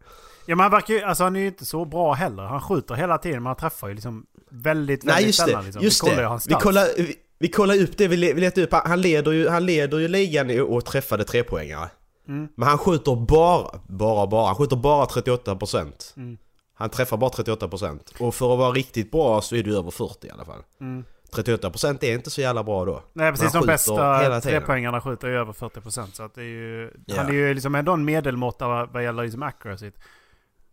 Ja 0.45 0.55
men 0.55 0.59
han 0.59 0.71
verkar 0.71 0.93
ju, 0.93 1.01
alltså 1.01 1.23
han 1.23 1.35
är 1.35 1.39
ju 1.39 1.47
inte 1.47 1.65
så 1.65 1.85
bra 1.85 2.13
heller. 2.13 2.43
Han 2.43 2.61
skjuter 2.61 2.95
hela 2.95 3.17
tiden 3.17 3.37
men 3.43 3.45
han 3.47 3.55
träffar 3.55 3.87
ju 3.87 3.93
liksom 3.93 4.25
väldigt, 4.49 5.03
väldigt 5.03 5.05
Nej 5.05 5.25
just 5.25 5.39
sällan. 5.39 5.59
det, 5.61 5.65
Liksom. 5.65 5.83
just 5.83 6.03
vi 6.03 6.09
kollar 6.09 6.21
ju 6.21 6.27
hans 6.27 6.47
Vi 6.47 6.53
kollar, 6.53 6.87
vi, 6.97 7.15
vi 7.39 7.47
kollar 7.47 7.81
upp 7.81 7.97
det, 7.97 8.07
vi, 8.07 8.17
le- 8.17 8.33
vi 8.33 8.41
letar 8.41 8.61
upp, 8.61 8.73
han 8.73 9.01
leder 9.01 9.31
ju, 9.31 9.47
han 9.49 9.65
leder 9.65 9.97
ju 9.99 10.07
ligan 10.07 10.61
och 10.61 10.85
träffade 10.85 11.23
trepoängare. 11.23 11.89
Mm. 12.27 12.47
Men 12.55 12.67
han 12.69 12.77
skjuter 12.77 13.15
bara, 13.15 13.79
bara, 13.87 14.27
bara, 14.27 14.45
han 14.47 14.55
skjuter 14.55 14.75
bara 14.75 15.05
38%. 15.05 16.17
Mm. 16.17 16.37
Han 16.77 16.89
träffar 16.89 17.17
bara 17.17 17.29
38%. 17.29 17.99
Och 18.19 18.35
för 18.35 18.53
att 18.53 18.59
vara 18.59 18.71
riktigt 18.71 19.11
bra 19.11 19.41
så 19.41 19.55
är 19.55 19.63
du 19.63 19.77
över 19.77 19.91
40 19.91 20.27
i 20.27 20.29
alla 20.31 20.45
fall. 20.45 20.63
Mm. 20.79 21.03
38% 21.31 22.03
är 22.05 22.13
inte 22.13 22.29
så 22.29 22.41
jävla 22.41 22.63
bra 22.63 22.85
då. 22.85 23.03
Nej 23.13 23.31
precis, 23.31 23.51
de 23.51 23.65
bästa 23.65 24.41
trepoängarna 24.41 25.01
skjuter 25.01 25.27
ju 25.27 25.35
över 25.37 25.53
40% 25.53 26.11
så 26.13 26.23
att 26.23 26.35
det 26.35 26.41
är 26.41 26.45
ju... 26.45 26.91
Ja. 27.05 27.15
Han 27.17 27.27
är 27.27 27.31
ju 27.33 27.53
liksom 27.53 27.75
ändå 27.75 27.91
en 27.93 28.05
medelmåtta 28.05 28.85
vad 28.85 29.03
gäller 29.03 29.23
liksom 29.23 29.43
accuracy. 29.43 29.91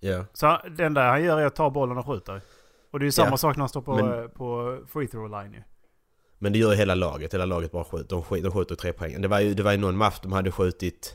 Ja. 0.00 0.24
Så 0.32 0.58
det 0.76 0.84
enda 0.84 1.08
han 1.10 1.24
gör 1.24 1.40
är 1.40 1.46
att 1.46 1.54
ta 1.56 1.70
bollen 1.70 1.98
och 1.98 2.06
skjuta. 2.06 2.40
Och 2.92 2.98
det 2.98 3.02
är 3.02 3.06
ju 3.06 3.12
samma 3.12 3.30
Ja. 3.30 3.36
sak 3.36 3.56
när 3.56 3.60
han 3.62 3.68
står 3.68 3.82
på, 3.82 3.94
Men- 3.96 4.22
eh, 4.22 4.28
på 4.28 4.78
free 4.92 5.06
throw 5.08 5.30
line 5.30 5.52
ju. 5.52 5.62
Men 6.38 6.52
det 6.52 6.58
gör 6.58 6.70
ju 6.70 6.76
hela 6.76 6.94
laget, 6.94 7.34
hela 7.34 7.44
laget 7.44 7.72
bara 7.72 7.84
skjuter, 7.84 8.08
de, 8.08 8.22
skjuter, 8.22 8.44
de 8.44 8.52
skjuter 8.52 8.74
tre 8.74 8.92
poäng. 8.92 9.20
Det 9.22 9.28
var 9.28 9.40
ju, 9.40 9.54
det 9.54 9.62
var 9.62 9.72
ju 9.72 9.78
någon 9.78 9.96
match 9.96 10.18
de 10.22 10.32
hade 10.32 10.50
skjutit... 10.52 11.14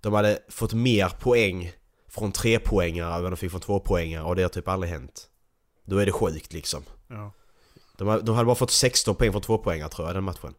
De 0.00 0.12
hade 0.12 0.38
fått 0.48 0.72
mer 0.74 1.08
poäng 1.20 1.72
från 2.10 2.32
trepoängare 2.32 3.14
än 3.16 3.22
vad 3.22 3.32
de 3.32 3.36
fick 3.36 3.50
från 3.50 3.60
tvåpoängare 3.60 4.22
och 4.24 4.36
det 4.36 4.42
har 4.42 4.48
typ 4.48 4.68
aldrig 4.68 4.92
hänt. 4.92 5.28
Då 5.84 5.98
är 5.98 6.06
det 6.06 6.12
sjukt 6.12 6.52
liksom. 6.52 6.82
Ja. 7.08 7.32
De, 7.98 8.08
har- 8.08 8.20
de 8.20 8.34
hade 8.34 8.46
bara 8.46 8.54
fått 8.54 8.70
16 8.70 9.14
poäng 9.14 9.32
från 9.32 9.42
tvåpoängare 9.42 9.88
tror 9.88 10.08
jag 10.08 10.16
den 10.16 10.24
matchen. 10.24 10.54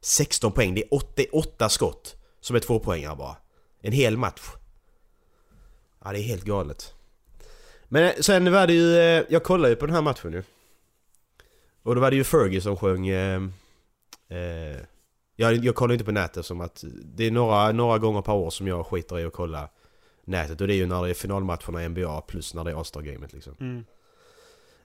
16 0.00 0.52
poäng, 0.52 0.74
det 0.74 0.82
är 0.84 0.94
88 0.94 1.68
skott 1.68 2.16
som 2.40 2.56
är 2.56 2.60
tvåpoängare 2.60 3.16
bara. 3.16 3.36
En 3.80 3.92
hel 3.92 4.16
match. 4.16 4.42
Ja 6.04 6.12
det 6.12 6.18
är 6.18 6.22
helt 6.22 6.44
galet. 6.44 6.94
Men 7.84 8.04
eh, 8.04 8.12
sen 8.20 8.52
var 8.52 8.66
det 8.66 8.72
ju, 8.72 8.96
eh, 8.98 9.24
jag 9.28 9.44
kollade 9.44 9.68
ju 9.68 9.76
på 9.76 9.86
den 9.86 9.94
här 9.94 10.02
matchen 10.02 10.30
nu. 10.30 10.44
Och 11.82 11.94
då 11.94 12.00
var 12.00 12.10
det 12.10 12.16
ju 12.16 12.24
Fergie 12.24 12.60
som 12.60 12.76
sjöng... 12.76 13.08
Eh, 13.08 13.42
eh, 14.28 14.76
jag, 15.36 15.64
jag 15.64 15.74
kollar 15.74 15.92
inte 15.92 16.04
på 16.04 16.12
nätet 16.12 16.46
som 16.46 16.60
att 16.60 16.84
det 17.04 17.24
är 17.24 17.30
några, 17.30 17.72
några 17.72 17.98
gånger 17.98 18.22
per 18.22 18.32
år 18.32 18.50
som 18.50 18.66
jag 18.66 18.86
skiter 18.86 19.18
i 19.18 19.24
att 19.24 19.32
kolla 19.32 19.68
nätet. 20.26 20.60
Och 20.60 20.66
det 20.66 20.74
är 20.74 20.76
ju 20.76 20.86
när 20.86 21.02
det 21.02 21.10
är 21.10 21.14
finalmatcherna 21.14 21.84
i 21.84 21.88
NBA 21.88 22.20
plus 22.20 22.54
när 22.54 22.64
det 22.64 22.70
är 22.70 22.74
All-Star-gamet 22.74 23.32
liksom. 23.32 23.54
Mm. 23.60 23.84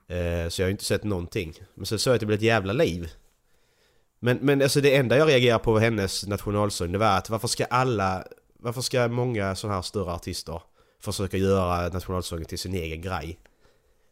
Eh, 0.07 0.49
så 0.49 0.61
jag 0.61 0.65
har 0.65 0.69
ju 0.69 0.71
inte 0.71 0.83
sett 0.85 1.03
någonting. 1.03 1.53
Men 1.75 1.85
sen 1.85 1.99
såg 1.99 2.11
jag 2.11 2.15
att 2.15 2.19
det 2.19 2.25
blev 2.25 2.37
ett 2.37 2.43
jävla 2.43 2.73
liv. 2.73 3.09
Men, 4.19 4.37
men 4.41 4.61
alltså 4.61 4.81
det 4.81 4.95
enda 4.95 5.17
jag 5.17 5.27
reagerar 5.27 5.59
på 5.59 5.73
med 5.73 5.81
hennes 5.81 6.27
nationalsång 6.27 6.91
det 6.91 6.97
var 6.97 7.17
att 7.17 7.29
varför 7.29 7.47
ska 7.47 7.65
alla... 7.65 8.23
Varför 8.63 8.81
ska 8.81 9.07
många 9.07 9.55
sådana 9.55 9.75
här 9.75 9.81
större 9.81 10.11
artister 10.11 10.61
försöker 11.01 11.37
göra 11.37 11.89
nationalsången 11.89 12.45
till 12.45 12.59
sin 12.59 12.73
egen 12.73 13.01
grej. 13.01 13.39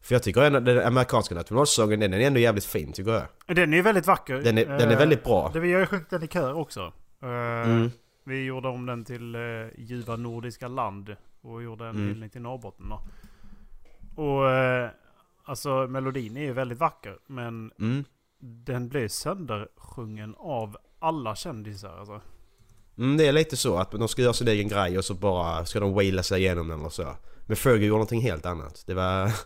För 0.02 0.16
jag 0.16 0.24
tycker 0.24 0.42
ändå 0.42 0.60
den 0.60 0.88
amerikanska 0.88 1.36
nationalsången 1.36 2.00
den 2.00 2.14
är 2.14 2.20
ändå 2.20 2.40
jävligt 2.40 2.66
fin 2.66 2.94
tycker 2.94 3.12
jag. 3.12 3.56
Den 3.56 3.74
är 3.74 3.78
ju 3.78 3.84
väldigt 3.84 4.08
vacker. 4.08 4.34
Den 4.34 4.58
är, 4.58 4.66
den 4.66 4.82
är 4.82 4.92
Eh, 4.92 4.98
väldigt 4.98 5.24
bra. 5.24 5.52
Det, 5.54 5.60
vi 5.60 5.74
har 5.74 5.80
ju 5.80 5.86
sjungit 5.86 6.10
den 6.10 6.24
i 6.24 6.28
kör 6.28 6.54
också. 6.54 6.94
Eh, 7.24 7.30
Mm. 7.30 7.92
Vi 8.30 8.46
gjorde 8.46 8.68
om 8.68 8.86
den 8.86 9.06
till 9.06 9.36
uh, 9.36 9.68
Ljuva 9.78 10.16
Nordiska 10.16 10.68
Land. 10.68 11.16
Och 11.42 11.64
gjorde 11.64 11.86
en 11.88 11.96
Mm. 11.96 12.08
hyllning 12.08 12.30
till 12.30 12.42
Norrbotten 12.42 12.90
då. 12.90 13.02
Och 14.24 14.50
eh, 14.52 14.90
alltså 15.44 15.88
melodin 15.88 16.38
är 16.38 16.42
ju 16.42 16.54
väldigt 16.54 16.80
vacker. 16.80 17.18
Men 17.28 17.72
Mm. 17.80 18.04
den 18.40 18.90
blev 18.90 19.08
söndersjungen 19.08 20.36
av 20.38 20.78
alla 21.00 21.36
kändisar 21.36 21.98
alltså. 22.00 22.22
Mm, 22.98 23.18
det 23.18 23.28
är 23.28 23.32
lite 23.32 23.58
så 23.58 23.78
att 23.78 23.92
de 23.92 24.08
ska 24.08 24.22
göra 24.22 24.34
sin 24.34 24.48
egen 24.48 24.68
grej 24.68 24.98
och 24.98 25.06
så 25.06 25.14
bara 25.14 25.66
ska 25.66 25.80
de 25.80 25.94
waila 25.94 26.24
sig 26.24 26.42
igenom 26.42 26.68
den 26.68 26.86
och 26.86 26.94
så. 26.94 27.08
Men 27.48 27.56
Fergie 27.56 27.88
gjorde 27.88 27.98
någonting 27.98 28.22
helt 28.22 28.46
annat. 28.46 28.84
Det 28.88 28.94
var... 28.94 29.32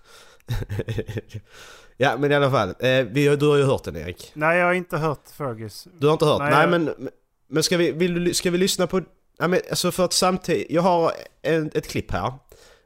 ja 1.98 2.18
men 2.18 2.32
i 2.32 2.36
alla 2.36 2.52
fall. 2.52 2.70
Eh, 2.70 3.06
vi, 3.12 3.36
du 3.36 3.48
har 3.48 3.58
ju 3.58 3.64
hört 3.64 3.84
den 3.84 3.96
Erik. 3.96 4.32
Nej 4.36 4.58
jag 4.58 4.66
har 4.66 4.74
inte 4.74 4.98
hört 4.98 5.30
Fergus. 5.38 5.88
Du 6.00 6.08
har 6.08 6.14
inte 6.14 6.26
hört? 6.26 6.40
Nej, 6.40 6.52
Nej, 6.52 6.62
jag- 6.62 6.72
men... 6.98 7.10
Men 7.48 7.64
ska 7.64 7.78
vi, 7.78 7.92
vill, 7.92 8.24
du- 8.24 8.34
ska 8.34 8.52
vi 8.52 8.58
lyssna 8.58 8.88
på... 8.88 9.02
Ja, 9.40 9.48
men, 9.48 9.60
alltså 9.70 9.92
för 9.92 10.06
att 10.06 10.14
samtidigt... 10.14 10.68
Jag 10.70 10.82
har 10.82 11.12
en, 11.42 11.72
ett 11.74 11.88
klipp 11.88 12.12
här. 12.12 12.34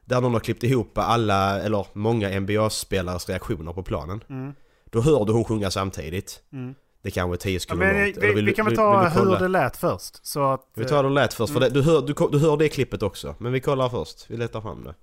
Där 0.04 0.20
någon 0.20 0.32
har 0.32 0.40
klippt 0.40 0.62
ihop 0.62 0.98
alla, 0.98 1.60
eller 1.62 1.86
många 1.92 2.40
NBA-spelares 2.40 3.28
reaktioner 3.28 3.72
på 3.72 3.82
planen. 3.82 4.24
Mm. 4.30 4.54
Då 4.90 5.00
hör 5.00 5.24
du 5.24 5.32
hon 5.32 5.44
sjunga 5.44 5.70
samtidigt. 5.70 6.42
Mm. 6.52 6.74
Det 7.02 7.10
kanske 7.10 7.34
är 7.34 7.38
10 7.38 7.52
Ja, 7.54 7.60
sekunder 7.60 7.86
men, 7.92 8.04
långt. 8.04 8.16
vi, 8.16 8.26
vill 8.34 8.44
vi 8.44 8.50
du- 8.50 8.54
kan 8.54 8.64
väl 8.64 8.70
vill- 8.72 8.76
ta 8.76 9.00
vill 9.00 9.10
du 9.10 9.18
kolla? 9.18 9.30
hur 9.38 9.42
det 9.42 9.48
lät 9.48 9.76
först. 9.76 10.26
Så 10.26 10.52
att... 10.52 10.60
Vi 10.76 10.84
tar 10.84 11.02
det 11.02 11.08
lätt 11.08 11.34
först, 11.34 11.52
för 11.52 11.60
Mm. 11.60 11.72
det, 11.72 11.80
du, 11.80 11.86
hör, 11.86 12.00
du, 12.02 12.14
du 12.32 12.38
hör 12.38 12.56
det 12.56 12.68
klippet 12.68 13.02
också. 13.02 13.34
Men 13.38 13.52
vi 13.52 13.60
kollar 13.60 13.88
först. 13.88 14.24
Vi 14.30 14.36
letar 14.36 14.60
fram 14.60 14.84
det. 14.84 14.94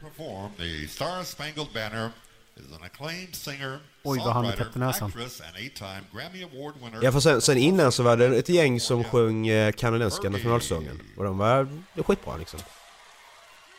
perform 0.00 0.50
the 0.58 0.88
Star 0.88 1.24
Spangled 1.24 1.66
Banner 1.74 2.08
is 2.56 2.72
an 2.76 2.82
acclaimed 2.82 3.34
singer, 3.34 3.78
Oj, 4.02 4.18
vad 4.18 4.32
han 4.32 4.44
är 4.44 4.48
songwriter, 4.48 4.64
täppt 4.64 4.76
näsan. 4.76 5.08
actress, 5.08 5.40
and 5.40 5.56
eight-time 5.56 6.02
Grammy 6.12 6.42
Award 6.44 6.74
winner. 6.82 6.98
Ja 7.02 7.12
för 7.12 7.20
sen, 7.20 7.40
sen 7.40 7.56
innan 7.58 7.92
så 7.92 8.02
var 8.02 8.16
det 8.16 8.26
ett 8.38 8.48
gäng 8.48 8.80
som 8.80 9.04
sjöng 9.04 9.48
eh, 9.48 9.72
kanadensiska 9.72 10.28
nationalsången. 10.30 11.00
Och 11.16 11.24
de 11.24 11.38
var 11.38 11.68
skitbra 12.02 12.36
liksom. 12.36 12.60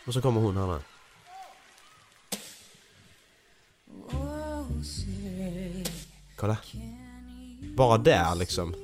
Och 0.08 0.14
så 0.14 0.22
kommer 0.22 0.42
hon 0.42 0.58
här 0.58 0.68
nu. 0.68 0.80
Kolla. 6.36 6.58
Bara 7.78 7.98
där 7.98 8.36
liksom. 8.36 8.76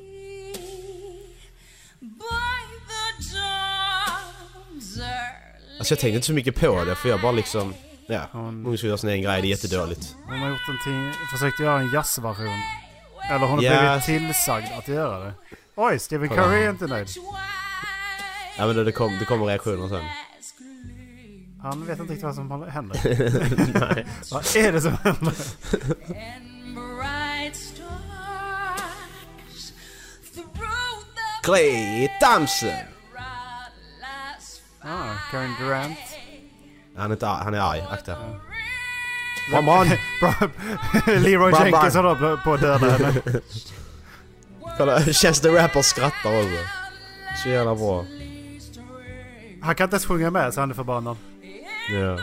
Alltså 5.78 5.94
jag 5.94 6.00
tänkte 6.00 6.08
inte 6.16 6.28
så 6.28 6.34
mycket 6.34 6.56
på 6.56 6.84
det 6.84 6.96
för 6.96 7.10
jag 7.10 7.22
bara 7.22 7.32
liksom... 7.32 7.74
Ja, 8.12 8.28
hon 8.32 8.78
ska 8.78 8.88
göra 8.88 8.98
sin 8.98 9.10
egen 9.10 9.24
grej, 9.24 9.42
det 9.42 9.48
är 9.48 9.50
jättedåligt. 9.50 10.16
Hon 10.26 10.40
har 10.40 10.50
gjort 10.50 10.60
en 10.70 10.78
till, 10.84 11.14
försökt 11.32 11.60
göra 11.60 11.80
en 11.80 11.92
jazzversion. 11.94 12.60
Eller 13.30 13.40
hon 13.48 13.50
har 13.58 13.64
Ja. 13.64 14.00
blivit 14.02 14.06
tillsagd 14.06 14.66
att 14.78 14.88
göra 14.88 15.20
det. 15.26 15.34
Oj, 15.76 16.00
Stephen. 16.00 16.30
Curry 16.30 16.64
är 16.64 16.70
inte 16.70 16.88
nöjd. 16.88 17.08
Ja 18.58 18.68
men 18.68 18.76
det, 18.76 18.84
det, 18.84 18.92
kom, 18.92 19.18
det 19.20 19.26
kommer 19.26 19.46
reaktioner 19.46 19.88
sen. 19.88 20.06
Han 21.62 21.86
vet 21.86 22.00
inte 22.00 22.14
riktigt 22.14 22.24
vad 22.24 22.36
som 22.36 22.62
händer. 22.70 23.00
Nej. 23.96 24.06
vad 24.32 24.56
är 24.56 24.72
det 24.72 24.82
som 24.82 24.98
händer? 25.04 25.34
Clay 31.44 32.08
Thompson! 32.20 32.70
Ah, 34.82 35.14
Karen 35.32 35.54
Durant. 35.60 35.98
Han 37.00 37.12
är, 37.12 37.16
inte 37.16 37.28
arg, 37.30 37.44
han 37.44 37.54
är 37.54 37.60
arg, 37.60 37.84
akta. 37.92 38.16
Come 39.52 39.72
on! 39.72 39.88
Bra- 40.20 40.50
Leroy 41.06 41.52
Bra, 41.52 41.68
Jenkins 41.68 41.96
håller 41.96 42.38
på 42.38 42.54
att 42.54 42.62
döda 42.62 42.90
henne. 42.90 43.14
Kolla, 44.78 45.00
Chance 45.02 45.42
the 45.42 45.50
Rapper 45.50 45.82
skrattar 45.82 46.38
också. 46.40 46.58
Så 47.44 47.50
jävla 47.50 47.76
bra. 47.76 48.06
Han 49.62 49.76
kan 49.76 49.84
inte 49.84 49.96
ens 49.96 50.06
sjunga 50.06 50.32
med 50.32 50.54
så 50.54 50.60
han 50.60 50.70
är 50.72 50.76
förbannad. 50.76 51.18
Ja. 51.92 52.18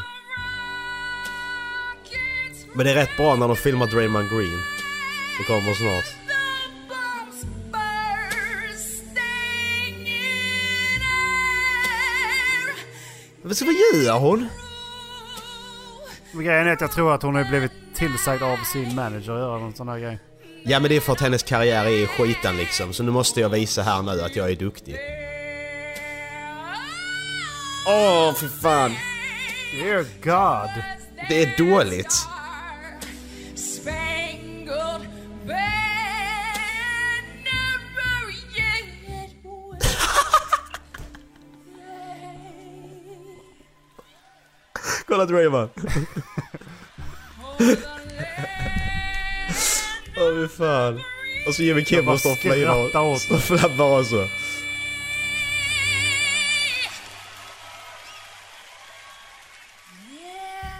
Men 2.75 2.87
det 2.87 2.91
är 2.93 2.95
rätt 2.95 3.17
bra 3.17 3.35
när 3.37 3.49
de 3.49 3.57
filmar 3.57 3.87
Draymond 3.87 4.31
Green. 4.31 4.61
Det 5.39 5.45
kommer 5.45 5.75
snart. 5.75 6.05
Vad, 13.43 13.57
vad 13.61 13.75
gör 14.05 14.19
hon? 14.19 14.49
Grejen 16.43 16.67
är 16.67 16.73
att 16.73 16.81
jag 16.81 16.93
tror 16.93 17.15
att 17.15 17.23
hon 17.23 17.35
har 17.35 17.45
blivit 17.45 17.73
tillsagd 17.95 18.43
av 18.43 18.57
sin 18.73 18.95
manager 18.95 19.33
att 19.33 19.39
göra 19.39 19.59
någon 19.59 19.75
sån 19.75 19.89
här 19.89 19.99
grej. 19.99 20.19
Ja 20.65 20.81
men 20.81 20.89
det 20.89 20.97
är 20.97 21.01
för 21.01 21.13
att 21.13 21.21
hennes 21.21 21.43
karriär 21.43 21.85
är 21.85 21.91
i 21.91 22.07
skitan 22.07 22.57
liksom. 22.57 22.93
Så 22.93 23.03
nu 23.03 23.11
måste 23.11 23.41
jag 23.41 23.49
visa 23.49 23.83
här 23.83 24.03
nu 24.03 24.23
att 24.23 24.37
jag 24.37 24.51
är 24.51 24.57
duktig. 24.57 24.97
Åh, 27.87 28.35
för 28.35 28.49
fan. 28.49 28.93
Dear 29.73 30.05
God. 30.23 30.83
Det 31.29 31.43
är 31.43 31.59
dåligt. 31.59 32.29
Kolla 45.17 45.27
Draymond. 45.27 45.71
Åh 50.17 50.35
fy 50.35 50.49
fan. 50.49 51.01
Och 51.49 51.55
så 51.55 51.63
Jimmy 51.63 51.85
Kimmel 51.85 52.05
bara 52.05 52.33
och 52.33 52.39
flinar 52.39 52.89
skrattar 52.89 53.01
och 53.01 53.37
och 53.37 53.43
flabbar 53.43 54.01
också. 54.01 54.29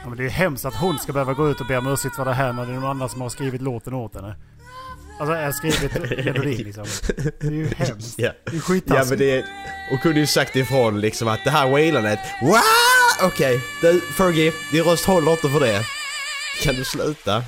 Ja, 0.03 0.09
men 0.09 0.17
det 0.17 0.25
är 0.25 0.29
hemskt 0.29 0.65
att 0.65 0.75
hon 0.75 0.99
ska 0.99 1.13
behöva 1.13 1.33
gå 1.33 1.51
ut 1.51 1.61
och 1.61 1.67
be 1.67 1.79
om 1.79 1.87
ursäkt 1.87 2.17
för 2.17 2.25
det 2.25 2.33
här 2.35 2.53
när 2.53 2.67
det 2.67 2.73
är 2.73 2.75
någon 2.75 2.91
annan 2.91 3.09
som 3.09 3.21
har 3.21 3.29
skrivit 3.29 3.63
låten 3.63 3.95
åt 3.95 4.15
henne. 4.15 4.37
Alltså 5.21 5.35
jag 5.35 5.45
har 5.45 5.53
skrivit 5.53 6.25
melodin 6.25 6.65
liksom. 6.65 6.85
Det 7.41 7.47
är 7.47 7.51
ju 7.51 7.69
hemskt. 7.77 8.15
Ja. 8.19 8.31
Det 8.45 8.57
är 8.57 8.57
Ja 8.57 8.61
skittaskigt. 8.61 9.11
men 9.11 9.19
det 9.19 9.39
är... 9.39 9.45
Och 9.93 10.01
kunde 10.01 10.21
ju 10.21 10.27
sagt 10.27 10.57
ifrån 10.57 11.01
liksom 11.01 11.29
att 11.29 11.45
det 11.45 11.51
här 11.51 11.71
wailandet... 11.71 12.21
Wow! 12.43 12.96
Okej, 13.23 13.61
du 13.81 14.01
Fergie, 14.01 14.53
din 14.73 14.83
röst 14.85 15.05
håller 15.05 15.31
inte 15.33 15.49
för 15.49 15.61
det. 15.61 15.87
Kan 16.63 16.75
du 16.75 16.85
sluta? 16.85 17.45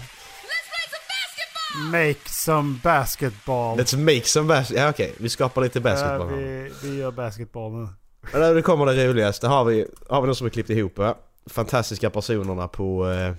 Make 1.93 2.29
some 2.29 2.79
basketball. 2.83 3.79
Let's 3.79 3.97
make 3.97 4.25
some 4.25 4.49
basketball. 4.49 4.83
Ja 4.85 4.91
okej, 4.91 5.15
vi 5.19 5.29
skapar 5.29 5.63
lite 5.63 5.79
Ja, 5.79 5.83
basketball 5.83 6.29
här. 6.29 6.37
vi, 6.37 6.73
vi 6.83 6.97
gör 6.99 7.11
basketball 7.11 7.73
nu. 7.73 7.89
Men 8.33 8.55
nu 8.55 8.63
kommer 8.63 8.87
det 8.87 9.09
roligaste. 9.09 9.47
Har 9.49 9.65
vi, 9.65 9.87
har 10.09 10.21
vi 10.21 10.27
någon 10.27 10.37
som 10.37 10.45
har 10.45 10.51
klippt 10.51 10.71
ihop 10.71 10.99
va? 10.99 11.15
Fantastiska 11.47 12.11
personerna 12.11 12.69
på 12.69 13.11
eh, 13.11 13.35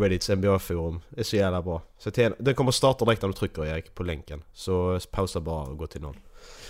Reddits 0.00 0.28
NBA-forum. 0.30 1.00
Det 1.08 1.20
är 1.20 1.24
så 1.24 1.36
jävla 1.36 1.62
bra. 1.62 1.82
Så 1.98 2.10
till, 2.10 2.34
den 2.38 2.54
kommer 2.54 2.70
starta 2.70 3.04
direkt 3.04 3.22
när 3.22 3.28
du 3.28 3.32
trycker 3.34 3.66
Erik 3.66 3.94
på 3.94 4.02
länken. 4.02 4.42
Så 4.52 5.00
pausa 5.10 5.40
bara 5.40 5.62
och 5.62 5.78
gå 5.78 5.86
till 5.86 6.00
någon. 6.00 6.16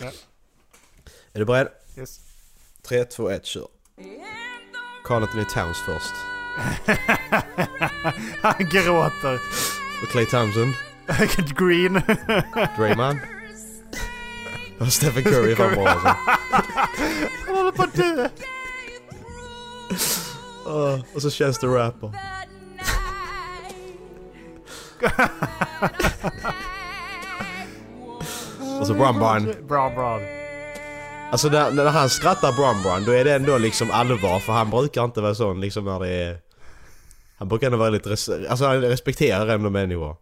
Ja. 0.01 0.07
Är 1.33 1.39
du 1.39 1.45
beredd? 1.45 1.69
Yes. 1.99 2.21
3, 2.89 3.05
2, 3.05 3.31
1, 3.31 3.47
kör. 3.47 3.67
Carl 5.07 5.23
Anthony 5.23 5.45
Towns 5.45 5.79
först. 5.79 6.15
Han 8.43 8.69
gråter. 8.69 9.41
Och 10.03 10.09
Clay 10.09 10.27
Thompson. 10.27 10.75
Green. 11.57 12.03
Draymond. 12.77 13.19
Och 14.79 14.93
Stephen 14.93 15.25
Curry 15.25 15.55
bra 15.55 15.89
alltså. 15.89 16.17
Han 17.47 17.57
håller 17.57 17.73
på 17.73 17.83
att 17.83 17.95
dö. 17.95 18.29
Åh, 20.67 21.01
och 21.15 21.23
så 21.23 21.31
känns 21.31 21.59
det 21.59 21.67
rapper. 21.67 22.13
och 28.81 28.87
så 28.87 28.95
Brumbarn. 28.95 29.55
Bra, 29.69 29.91
bra. 29.91 30.36
Alltså 31.31 31.49
när, 31.49 31.71
när 31.71 31.85
han 31.85 32.11
skrattar 32.11 32.53
Brumbarn 32.53 33.05
då 33.05 33.13
är 33.13 33.25
det 33.25 33.35
ändå 33.35 33.59
liksom 33.59 33.91
allvar 33.91 34.41
för 34.41 34.53
han 34.53 34.71
brukar 34.71 35.05
inte 35.05 35.21
vara 35.21 35.35
sån 35.35 35.61
liksom 35.61 35.85
när 35.85 36.01
det 36.01 36.09
är... 36.09 36.39
Han 37.37 37.49
brukar 37.49 37.67
ändå 37.67 37.79
vara 37.79 37.91
lite... 37.91 38.11
Res, 38.11 38.29
alltså 38.29 38.65
han 38.65 38.81
respekterar 38.81 39.47
ändå 39.47 39.71
människor. 39.71 40.17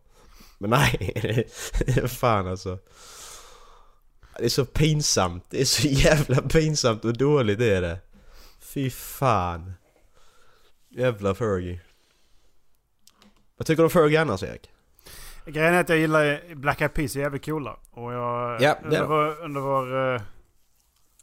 Men 0.58 0.70
nej, 0.70 1.48
fan 2.08 2.48
alltså. 2.48 2.78
Det 4.38 4.44
är 4.44 4.48
så 4.48 4.64
pinsamt. 4.64 5.44
Det 5.50 5.60
är 5.60 5.64
så 5.64 5.88
jävla 5.88 6.42
pinsamt 6.42 7.04
och 7.04 7.16
dåligt 7.16 7.60
är 7.60 7.80
det. 7.80 7.98
Fy 8.60 8.90
fan. 8.90 9.72
Jävla 10.88 11.34
Fergie. 11.34 11.80
Vad 13.56 13.66
tycker 13.66 13.82
du 13.82 13.84
om 13.84 13.90
Fergie 13.90 14.20
annars 14.20 14.42
Erik? 14.42 14.70
Grejen 15.46 15.74
är 15.74 15.80
att 15.80 15.88
jag 15.88 15.98
gillar 15.98 16.54
Black 16.54 16.80
Eyed 16.80 16.94
Peas 16.94 17.16
är 17.16 17.20
jävligt 17.20 17.44
coola. 17.44 17.76
Och 17.90 18.12
jag... 18.12 18.62
Ja, 18.62 18.78
det 18.82 18.86
under, 18.86 19.04
vår, 19.04 19.44
under 19.44 19.60
vår... 19.60 20.33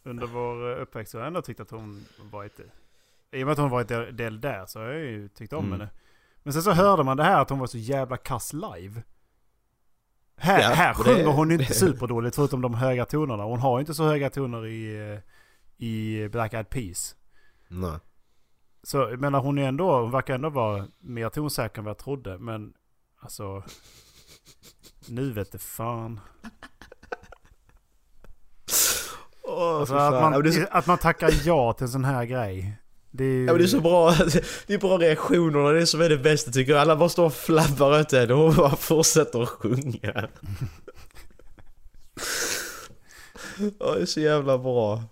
Under 0.03 0.27
vår 0.27 0.71
eh, 0.77 0.81
uppväxt 0.81 1.11
så 1.11 1.17
har 1.17 1.21
jag 1.23 1.27
ändå 1.27 1.41
tyckt 1.41 1.59
att 1.59 1.71
hon 1.71 2.05
var 2.31 2.43
ett... 2.45 2.59
I 3.31 3.43
och 3.43 3.45
med 3.47 3.51
att 3.53 3.57
hon 3.59 3.69
varit 3.69 3.87
del, 3.87 4.15
del 4.17 4.41
där 4.41 4.65
så 4.65 4.79
har 4.79 4.85
jag 4.87 4.99
ju 4.99 5.27
tyckt 5.29 5.53
om 5.53 5.65
Mm. 5.65 5.71
henne. 5.79 5.91
Men 6.43 6.53
sen 6.53 6.61
så 6.63 6.71
hörde 6.71 7.03
man 7.03 7.17
det 7.17 7.23
här 7.23 7.41
att 7.41 7.49
hon 7.49 7.59
var 7.59 7.67
så 7.67 7.77
jävla 7.77 8.17
kass 8.17 8.53
live. 8.53 9.03
Här, 10.37 10.61
Ja, 10.61 10.67
här 10.69 10.99
och 10.99 11.03
det- 11.05 11.15
sjunger 11.15 11.31
hon 11.31 11.51
inte 11.51 11.65
superdåligt 11.73 12.35
förutom 12.35 12.61
de 12.61 12.73
höga 12.73 13.05
tonerna. 13.05 13.43
Hon 13.43 13.59
har 13.59 13.79
inte 13.79 13.93
så 13.93 14.03
höga 14.03 14.29
toner 14.29 14.65
i, 14.65 15.11
eh, 15.13 15.19
i 15.87 16.27
Black 16.29 16.53
Eyed 16.53 16.69
Peas. 16.69 17.15
Nej. 17.67 17.99
Så 18.83 18.97
jag 18.97 19.19
menar 19.21 19.39
hon 19.39 19.57
är 19.57 19.67
ändå, 19.67 20.01
hon 20.01 20.11
verkar 20.11 20.35
ändå 20.35 20.49
vara 20.49 20.87
mer 20.99 21.29
tonsäker 21.29 21.77
än 21.79 21.85
vad 21.85 21.89
jag 21.89 21.97
trodde. 21.97 22.37
Men 22.37 22.73
alltså, 23.19 23.63
nu 25.07 25.31
vet 25.31 25.51
det 25.51 25.57
fan. 25.59 26.19
Alltså 29.51 29.95
att, 29.95 30.13
man, 30.13 30.53
så, 30.53 30.65
att 30.71 30.87
man 30.87 30.97
tackar 30.97 31.33
ja 31.43 31.73
till 31.73 31.83
en 31.83 31.89
sån 31.91 32.05
här 32.05 32.25
grej. 32.25 32.77
Det 33.11 33.23
är 33.23 33.27
ju... 33.27 33.45
ja, 33.45 33.51
men 33.51 33.57
det 33.57 33.65
är 33.65 33.67
så 33.67 33.81
bra, 33.81 34.11
det 34.67 34.73
är 34.73 34.77
bra 34.77 34.97
reaktionerna, 34.97 35.69
det 35.69 35.81
är 35.81 35.85
som 35.85 36.01
är 36.01 36.09
det 36.09 36.17
bästa 36.17 36.51
tycker 36.51 36.71
jag. 36.71 36.81
Alla 36.81 36.95
bara 36.95 37.09
står 37.09 37.25
och 37.25 37.33
flabbar 37.33 37.99
åt 37.99 38.11
henne 38.11 38.33
och 38.33 38.39
hon 38.39 38.55
bara 38.55 38.75
fortsätter 38.75 39.43
att 39.43 39.49
sjunga. 39.49 40.29
Ja, 43.79 43.95
det 43.95 44.01
är 44.01 44.05
så 44.05 44.19
jävla 44.19 44.57
bra. 44.57 45.03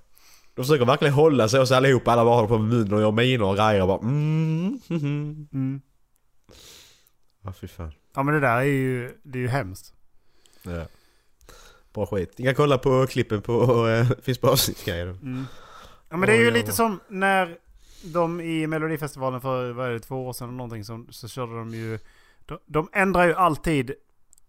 De 0.56 0.66
försöker 0.66 0.86
verkligen 0.86 1.14
hålla 1.14 1.50
sig 1.50 1.60
och 1.60 1.68
så 1.68 1.76
allihopa, 1.76 2.12
alla 2.12 2.26
bara 2.26 2.36
håller 2.36 2.48
på 2.48 2.58
med 2.58 2.70
munnen 2.70 2.94
och 2.94 3.02
gör 3.02 3.12
miner 3.12 3.46
och 3.46 3.56
grejer 3.56 3.82
och 3.82 3.88
bara 3.88 4.00
mm, 4.00 4.80
mhm. 4.88 5.48
Mm. 5.54 5.82
Ja 7.44 7.54
fy 7.54 7.68
fan. 7.68 7.92
Ja 8.16 8.24
men 8.24 8.34
det 8.34 8.40
där 8.40 8.58
är 8.58 8.64
ju, 8.64 9.12
det 9.24 9.40
är 9.40 9.42
ju 9.42 9.48
hemskt. 9.48 9.94
Ja. 10.64 10.86
Bra 11.94 12.06
skit. 12.06 12.38
Ni 12.38 12.46
kan 12.46 12.56
kolla 12.56 12.78
på 12.78 13.08
klippen 13.08 13.42
på, 13.42 13.88
äh, 13.88 14.08
finns 14.22 14.38
på 14.38 14.48
avsnittsgrejer. 14.50 15.08
Mm. 15.08 15.46
Ja 16.10 16.18
men 16.18 16.30
det 16.30 16.36
är 16.36 16.40
ju 16.42 16.52
lite 16.52 16.72
som 16.72 17.00
när 17.08 17.58
de 18.04 18.42
i 18.42 18.68
Melodifestivalen 18.68 19.42
för, 19.42 19.72
vad 19.72 19.88
är 19.88 19.92
det, 19.92 20.00
två 20.00 20.28
år 20.28 20.34
sedan 20.34 20.48
eller 20.48 20.58
någonting 20.58 20.84
som, 20.86 21.08
så 21.12 21.28
körde 21.28 21.58
de 21.58 21.70
ju, 21.70 22.00
de, 22.46 22.58
de 22.66 22.90
ändrar 22.94 23.28
ju 23.28 23.34
alltid, 23.34 23.92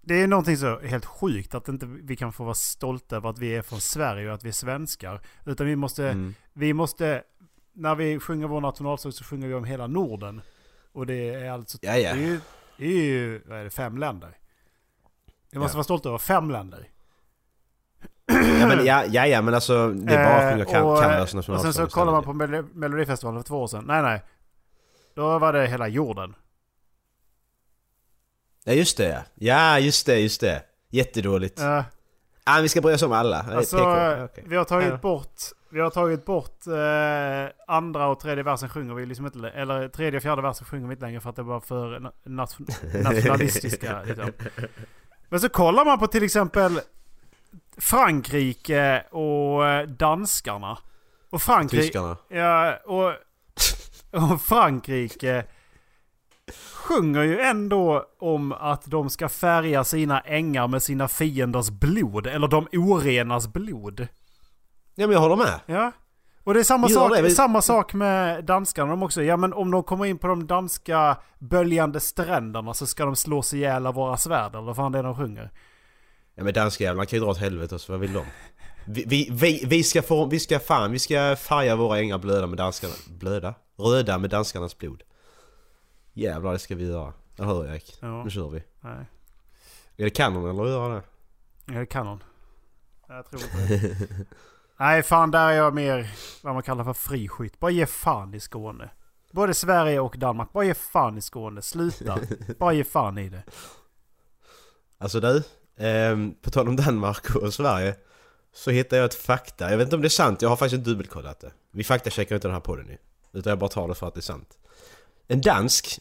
det 0.02 0.14
är 0.22 0.26
någonting 0.26 0.56
så 0.56 0.78
helt 0.80 1.04
sjukt 1.04 1.54
att 1.54 1.68
inte 1.68 1.86
vi 1.86 2.16
kan 2.16 2.32
få 2.32 2.44
vara 2.44 2.54
stolta 2.54 3.16
över 3.16 3.30
att 3.30 3.38
vi 3.38 3.56
är 3.56 3.62
från 3.62 3.80
Sverige 3.80 4.28
och 4.28 4.34
att 4.34 4.44
vi 4.44 4.48
är 4.48 4.52
svenskar. 4.52 5.20
Utan 5.46 5.66
vi 5.66 5.76
måste, 5.76 6.04
Mm. 6.08 6.34
vi 6.52 6.72
måste, 6.72 7.22
när 7.72 7.94
vi 7.94 8.20
sjunger 8.20 8.46
vår 8.48 8.60
nationalsång 8.60 9.12
så 9.12 9.24
sjunger 9.24 9.48
vi 9.48 9.54
om 9.54 9.64
hela 9.64 9.86
Norden. 9.86 10.40
Och 10.92 11.06
det 11.06 11.28
är 11.34 11.50
alltså, 11.50 11.78
Ja, 11.82 11.96
ja. 11.96 12.14
det 12.14 12.20
är 12.22 12.26
ju, 12.26 12.40
det 12.76 12.84
är 12.86 13.02
ju 13.02 13.42
vad 13.46 13.58
är 13.58 13.64
det, 13.64 13.70
fem 13.70 13.98
länder. 13.98 14.36
Vi 15.50 15.58
måste 15.58 15.74
Ja. 15.74 15.78
vara 15.78 15.84
stolta 15.84 16.08
över 16.08 16.18
fem 16.18 16.50
länder. 16.50 16.88
Ja 18.60 18.66
men 18.66 18.84
ja, 18.86 19.04
ja, 19.10 19.26
ja 19.26 19.42
men 19.42 19.54
alltså 19.54 19.88
det 19.88 20.14
är 20.14 20.24
bara 20.24 20.50
Eh, 20.60 20.64
kan, 20.72 20.82
och, 20.82 21.00
Kanadas 21.00 21.34
och 21.34 21.60
sen 21.60 21.72
så 21.72 21.86
kollar 21.86 22.12
man 22.12 22.24
på 22.24 22.32
Mel- 22.32 22.64
Melodifestivalen 22.74 23.42
för 23.42 23.48
två 23.48 23.62
år 23.62 23.66
sedan. 23.66 23.84
Nej, 23.86 24.02
nej. 24.02 24.22
Då 25.14 25.38
var 25.38 25.52
det 25.52 25.66
hela 25.66 25.88
jorden. 25.88 26.34
Ja 28.64 28.72
just 28.72 28.96
det 28.96 29.08
ja. 29.08 29.18
Ja 29.34 29.78
just 29.78 30.06
det, 30.06 30.18
just 30.20 30.40
det. 30.40 30.62
Jättedåligt. 30.90 31.60
Eh, 31.60 31.82
Ah, 32.44 32.60
vi 32.60 32.68
ska 32.68 32.80
bry 32.80 32.94
oss 32.94 33.02
om 33.02 33.12
alla. 33.12 33.46
Alltså, 33.52 33.76
Okej. 33.78 34.44
vi 34.48 34.56
har 34.56 34.60
Ja. 34.60 34.64
tagit 34.64 35.00
bort... 35.00 35.34
Vi 35.72 35.80
har 35.80 35.90
tagit 35.90 36.24
bort 36.24 36.66
eh, 36.66 37.52
andra 37.74 38.06
och 38.06 38.20
tredje 38.20 38.44
versen 38.44 38.68
sjunger 38.68 38.94
vi 38.94 39.06
liksom 39.06 39.26
inte... 39.26 39.48
Eller 39.48 39.88
tredje 39.88 40.16
och 40.16 40.22
fjärde 40.22 40.42
versen 40.42 40.66
sjunger 40.66 40.86
vi 40.88 40.92
inte 40.92 41.04
längre 41.04 41.20
för 41.20 41.30
att 41.30 41.36
det 41.36 41.42
var 41.42 41.60
för 41.60 41.98
na- 41.98 42.12
nation- 42.24 43.02
nationalistiska. 43.02 44.02
liksom. 44.02 44.32
Men 45.28 45.40
så 45.40 45.48
kollar 45.48 45.84
man 45.84 45.98
på 45.98 46.06
till 46.06 46.22
exempel 46.22 46.80
Frankrike 47.76 49.04
och 49.10 49.66
eh, 49.66 49.86
danskarna. 49.86 50.78
Och 51.30 51.42
Frankrike... 51.42 51.82
Tyskarna. 51.82 52.16
Ja, 52.28 52.76
och, 52.86 53.12
och 54.32 54.40
Frankrike 54.42 55.44
sjunger 56.74 57.22
ju 57.22 57.40
ändå 57.40 58.04
om 58.18 58.52
att 58.52 58.84
de 58.86 59.10
ska 59.10 59.28
färga 59.28 59.84
sina 59.84 60.20
ängar 60.20 60.68
med 60.68 60.82
sina 60.82 61.08
fienders 61.08 61.70
blod. 61.70 62.26
Eller 62.26 62.48
de 62.48 62.68
orenas 62.72 63.48
blod. 63.48 64.08
Ja 64.94 65.06
men 65.06 65.10
jag 65.10 65.20
håller 65.20 65.36
med. 65.36 65.60
Ja. 65.66 65.92
Och 66.44 66.54
det 66.54 66.60
är 66.60 66.64
samma 66.64 66.88
sak, 66.88 67.12
det, 67.16 67.30
samma 67.30 67.62
sak 67.62 67.94
med 67.94 68.44
danskarna 68.44 68.90
de 68.90 69.02
också. 69.02 69.22
Ja 69.22 69.36
men 69.36 69.52
om 69.52 69.70
de 69.70 69.82
kommer 69.82 70.06
in 70.06 70.18
på 70.18 70.26
de 70.26 70.46
danska 70.46 71.16
böljande 71.38 72.00
stränderna 72.00 72.74
så 72.74 72.86
ska 72.86 73.04
de 73.04 73.16
slå 73.16 73.42
sig 73.42 73.58
ihjäl 73.58 73.86
av 73.86 73.94
våra 73.94 74.16
svärd. 74.16 74.54
Eller 74.54 74.66
vad 74.66 74.76
fan 74.76 74.92
det 74.92 74.98
är 74.98 75.02
de 75.02 75.16
sjunger. 75.16 75.50
Ja 76.40 76.44
men 76.44 76.54
danskjävlarna 76.54 77.06
kan 77.06 77.16
ju 77.18 77.24
dra 77.24 77.30
åt 77.30 77.38
helvete 77.38 77.74
också, 77.74 77.92
vad 77.92 78.00
vill 78.00 78.12
de? 78.12 78.26
Vi, 78.86 79.04
vi, 79.06 79.28
vi, 79.32 79.64
vi 79.66 79.82
ska 79.82 80.02
få, 80.02 80.26
vi 80.26 80.40
ska 80.40 80.58
fan, 80.58 80.92
vi 80.92 80.98
ska 80.98 81.36
färga 81.36 81.76
våra 81.76 81.98
ängar 81.98 82.18
blöda 82.18 82.46
med 82.46 82.58
danskarna, 82.58 82.94
blöda? 83.08 83.54
Röda 83.76 84.18
med 84.18 84.30
danskarnas 84.30 84.78
blod. 84.78 85.02
Jävlar 86.12 86.52
det 86.52 86.58
ska 86.58 86.74
vi 86.74 86.86
göra. 86.86 87.12
Eller 87.38 87.46
hur 87.48 87.66
Erik? 87.66 87.98
Ja. 88.00 88.24
Nu 88.24 88.30
kör 88.30 88.48
vi. 88.48 88.62
Nej, 88.80 89.06
Är 89.96 90.04
det 90.04 90.10
kanon 90.10 90.50
eller 90.50 90.62
att 90.62 90.68
göra 90.68 90.94
det? 90.94 91.02
ja, 91.66 91.78
det 91.78 91.86
kan 91.86 92.06
hon. 92.06 92.22
Jag 93.08 93.30
tror 93.30 93.42
inte. 93.42 93.96
Nej 94.76 95.02
fan 95.02 95.30
där 95.30 95.48
är 95.48 95.52
jag 95.52 95.74
mer 95.74 96.10
vad 96.42 96.54
man 96.54 96.62
kallar 96.62 96.84
för 96.84 96.92
friskytt. 96.92 97.60
Bara 97.60 97.70
ge 97.70 97.86
fan 97.86 98.34
i 98.34 98.40
Skåne. 98.40 98.90
Både 99.30 99.54
Sverige 99.54 100.00
och 100.00 100.18
Danmark. 100.18 100.52
Bara 100.52 100.64
ge 100.64 100.74
fan 100.74 101.18
i 101.18 101.20
Skåne. 101.20 101.62
Sluta. 101.62 102.18
Bara 102.58 102.72
ge 102.72 102.84
fan 102.84 103.18
i 103.18 103.28
det. 103.28 103.42
Alltså 104.98 105.20
du, 105.20 105.42
ehm, 105.80 106.34
på 106.42 106.50
tal 106.50 106.68
om 106.68 106.76
Danmark 106.76 107.36
och 107.36 107.54
Sverige 107.54 107.94
Så 108.54 108.70
hittade 108.70 108.96
jag 108.96 109.04
ett 109.04 109.14
fakta, 109.14 109.70
jag 109.70 109.78
vet 109.78 109.86
inte 109.86 109.96
om 109.96 110.02
det 110.02 110.08
är 110.08 110.10
sant, 110.10 110.42
jag 110.42 110.48
har 110.48 110.56
faktiskt 110.56 110.78
inte 110.78 110.90
dubbelkollat 110.90 111.40
det 111.40 111.52
Vi 111.72 111.84
faktacheckar 111.84 112.34
inte 112.34 112.48
den 112.48 112.54
här 112.54 112.60
podden 112.60 112.86
nu 112.86 112.98
Utan 113.32 113.50
jag 113.50 113.58
bara 113.58 113.70
tar 113.70 113.88
det 113.88 113.94
för 113.94 114.08
att 114.08 114.14
det 114.14 114.20
är 114.20 114.22
sant 114.22 114.58
En 115.28 115.40
dansk 115.40 115.98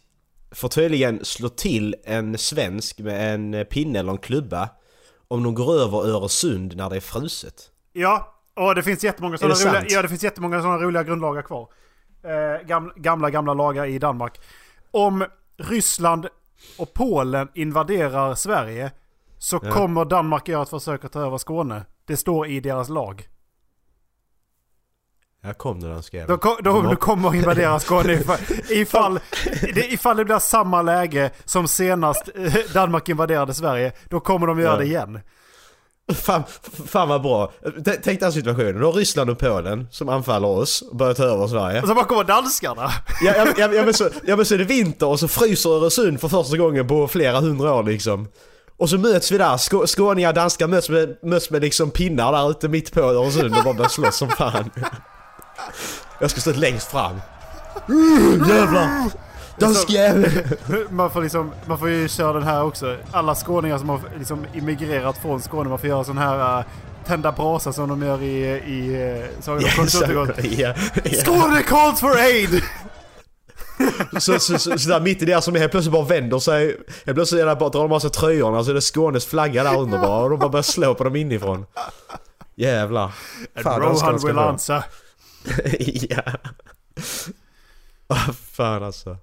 får 0.51 0.69
tydligen 0.69 1.25
slå 1.25 1.49
till 1.49 1.95
en 2.03 2.37
svensk 2.37 2.99
med 2.99 3.33
en 3.33 3.65
pinne 3.65 3.99
eller 3.99 4.11
en 4.11 4.17
klubba 4.17 4.69
Om 5.27 5.43
de 5.43 5.53
går 5.53 5.73
över 5.73 5.97
Öresund 5.97 6.75
när 6.77 6.89
det 6.89 6.95
är 6.95 6.99
fruset 6.99 7.71
Ja, 7.93 8.35
och 8.59 8.75
det 8.75 8.83
finns 8.83 9.03
jättemånga 9.03 9.37
sådana 9.37 9.55
roliga, 9.55 9.73
sant? 9.73 9.91
ja, 9.91 10.01
det 10.01 10.07
finns 10.07 10.23
jättemånga 10.23 10.61
sådana 10.61 10.77
roliga 10.77 11.03
grundlagar 11.03 11.41
kvar. 11.41 11.67
Eh, 12.23 12.67
gamla, 12.67 12.93
gamla, 12.95 13.29
gamla 13.29 13.53
lagar 13.53 13.85
i 13.85 13.99
Danmark. 13.99 14.39
Om 14.91 15.25
Ryssland 15.57 16.27
och 16.77 16.93
Polen 16.93 17.47
invaderar 17.53 18.35
Sverige 18.35 18.91
så 19.39 19.59
Ja. 19.63 19.71
kommer 19.71 20.05
Danmark 20.05 20.47
göra 20.47 20.63
ett 20.63 20.69
försök 20.69 21.05
att 21.05 21.11
ta 21.11 21.21
över 21.21 21.37
Skåne. 21.37 21.85
Det 22.05 22.17
står 22.17 22.47
i 22.47 22.59
deras 22.59 22.89
lag. 22.89 23.27
Här 25.43 25.53
kom 25.53 25.79
den 25.79 25.89
danska 25.91 26.17
De, 26.17 26.21
jäveln. 26.21 26.39
ko- 26.39 26.57
de, 26.63 26.83
de 26.85 26.95
kommer 26.95 27.35
invadera 27.35 27.79
Skåne 27.79 28.13
ifall, 28.13 28.37
ifall, 28.69 29.19
det, 29.75 29.93
ifall 29.93 30.17
det 30.17 30.25
blir 30.25 30.39
samma 30.39 30.81
läge 30.81 31.31
som 31.45 31.67
senast 31.67 32.29
eh, 32.35 32.53
Danmark 32.73 33.09
invaderade 33.09 33.53
Sverige. 33.53 33.91
Då 34.09 34.19
kommer 34.19 34.47
de 34.47 34.59
göra 34.59 34.71
Ja. 34.73 34.77
det 34.79 34.85
igen. 34.85 35.19
Fan, 36.13 36.43
fan 36.87 37.09
vad 37.09 37.21
bra! 37.21 37.51
T- 37.85 37.99
Tänk 38.03 38.19
den 38.19 38.33
situationen, 38.33 38.79
då 38.79 38.85
har 38.87 38.93
Ryssland 38.93 39.29
och 39.29 39.39
Polen 39.39 39.87
som 39.91 40.09
anfaller 40.09 40.47
oss 40.47 40.81
och 40.81 40.95
börjar 40.95 41.13
ta 41.13 41.23
över 41.23 41.47
Sverige 41.47 41.81
Och 41.81 41.87
så 41.87 41.95
bara 41.95 42.05
kommer 42.05 42.23
danskarna. 42.23 42.89
Ja, 43.21 43.33
ja, 43.57 43.69
ja, 43.73 43.83
men 43.85 43.93
så, 43.93 44.09
ja 44.25 44.35
men 44.35 44.45
så 44.45 44.53
är 44.53 44.57
det 44.57 44.63
vinter 44.63 45.07
och 45.07 45.19
så 45.19 45.27
fryser 45.27 45.69
Öresund 45.69 46.21
för 46.21 46.27
första 46.27 46.57
gången 46.57 46.87
på 46.87 47.07
flera 47.07 47.39
hundra 47.39 47.73
år 47.75 47.83
liksom. 47.83 48.27
Och 48.79 48.89
så 48.89 48.97
möts 48.97 49.31
vi 49.31 49.37
där, 49.37 49.57
Skå, 49.57 49.87
skåningar 49.87 50.29
och 50.29 50.35
danskar 50.35 50.67
möts 50.67 50.89
med, 50.89 51.17
möts 51.23 51.49
med 51.49 51.61
liksom 51.61 51.91
pinnar 51.91 52.31
där 52.31 52.51
ute 52.51 52.67
mitt 52.67 52.91
på 52.93 52.99
Öresund 53.01 53.57
och 53.57 53.63
bara 53.63 53.73
börjar 53.73 53.89
slåss 53.89 54.17
som 54.17 54.29
fan. 54.29 54.69
Jag 56.19 56.31
ska 56.31 56.41
stå 56.41 56.51
längst 56.51 56.87
fram. 56.91 57.21
Uh, 57.89 58.49
jävlar! 58.49 58.89
Dansk 59.59 59.89
jävel! 59.89 60.29
Man 60.89 61.11
får, 61.11 61.21
liksom, 61.21 61.51
man 61.65 61.77
får 61.79 61.89
ju 61.89 62.07
köra 62.07 62.33
den 62.33 62.43
här 62.43 62.63
också. 62.63 62.95
Alla 63.11 63.35
skåningar 63.35 63.77
som 63.77 63.89
har 63.89 63.99
liksom 64.17 64.45
immigrerat 64.53 65.17
från 65.17 65.41
Skåne, 65.41 65.69
man 65.69 65.79
får 65.79 65.89
göra 65.89 66.03
sån 66.03 66.17
här 66.17 66.59
uh, 66.59 66.65
tända 67.05 67.31
brasa 67.31 67.73
som 67.73 67.89
de 67.89 68.03
gör 68.03 68.23
i, 68.23 68.43
i 68.47 69.13
uh, 69.19 69.25
Sagan 69.41 69.63
om 69.79 69.87
så- 69.87 69.99
Turegård. 69.99 70.33
ja, 70.43 70.73
ja. 71.03 71.21
Skåne 71.21 71.63
calls 71.63 71.99
for 71.99 72.17
aid! 72.17 72.61
Så, 74.19 74.39
så, 74.39 74.59
så, 74.59 74.77
så 74.79 74.89
där 74.89 75.01
mitt 75.01 75.21
i 75.21 75.25
det 75.25 75.41
som 75.41 75.55
helt 75.55 75.71
plötsligt 75.71 75.93
bara 75.93 76.05
vänder 76.05 76.39
sig. 76.39 76.67
Helt 77.05 77.15
plötsligt 77.15 77.41
är 77.41 77.45
det 77.45 77.55
bara, 77.55 77.69
drar 77.69 77.81
de 77.81 77.91
av 77.91 77.99
sig 77.99 78.09
tröjorna 78.09 78.63
så 78.63 78.69
är 78.69 78.75
det 78.75 78.81
Skånes 78.81 79.25
flagga 79.25 79.63
där 79.63 79.79
under 79.79 79.97
bara 79.97 80.23
och 80.23 80.29
de 80.29 80.39
bara 80.39 80.49
börjar 80.49 80.63
slå 80.63 80.95
på 80.95 81.03
dem 81.03 81.15
inifrån. 81.15 81.65
Jävlar. 82.55 83.11
Danskarna 83.53 83.79
Rohan 83.79 84.17
will 84.27 84.37
answer. 84.39 84.83
ja. 86.09 86.21
Ah, 88.07 88.33
fan 88.33 88.83
alltså. 88.83 89.17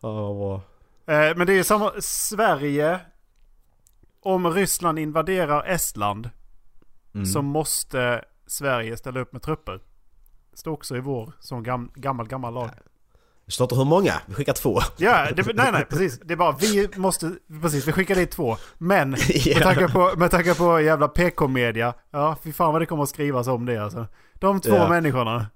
Vad 0.00 0.36
bra. 0.36 0.54
Eh, 1.06 1.36
men 1.36 1.46
det 1.46 1.52
är 1.52 1.56
ju 1.56 1.64
samma, 1.64 1.92
Sverige, 2.00 3.00
om 4.22 4.50
Ryssland 4.50 4.98
invaderar 4.98 5.64
Estland 5.64 6.30
Mm. 7.14 7.26
så 7.26 7.42
måste 7.42 8.24
Sverige 8.46 8.96
ställa 8.96 9.20
upp 9.20 9.32
med 9.32 9.42
trupper. 9.42 9.80
Står 10.54 10.72
också 10.72 10.96
i 10.96 11.00
vår 11.00 11.32
som 11.40 11.62
gam, 11.62 11.90
gammal, 11.94 12.28
gammal 12.28 12.54
lag. 12.54 12.70
Det 13.46 13.52
står 13.52 13.64
inte 13.64 13.74
hur 13.74 13.84
många, 13.84 14.14
vi 14.26 14.34
skickar 14.34 14.52
två. 14.52 14.80
Ja, 14.96 15.26
det, 15.36 15.46
nej 15.54 15.72
nej 15.72 15.86
precis. 15.90 16.20
Det 16.24 16.32
är 16.34 16.36
bara 16.36 16.56
vi 16.60 16.88
måste, 16.96 17.30
precis 17.62 17.88
vi 17.88 17.92
skickar 17.92 18.14
dit 18.14 18.30
två. 18.30 18.56
Men 18.78 19.16
Ja. 19.28 19.54
med, 19.54 19.62
tanke 19.62 19.88
på, 19.88 20.12
med 20.16 20.30
tanke 20.30 20.54
på 20.54 20.80
jävla 20.80 21.08
PK-media, 21.08 21.94
ja 22.12 22.36
fy 22.44 22.52
fan 22.52 22.72
vad 22.72 22.82
det 22.82 22.86
kommer 22.86 23.02
att 23.02 23.08
skrivas 23.08 23.46
om 23.48 23.66
det 23.66 23.78
alltså. 23.84 24.06
De 24.34 24.60
två 24.60 24.74
Ja. 24.76 24.88
människorna. 24.88 25.46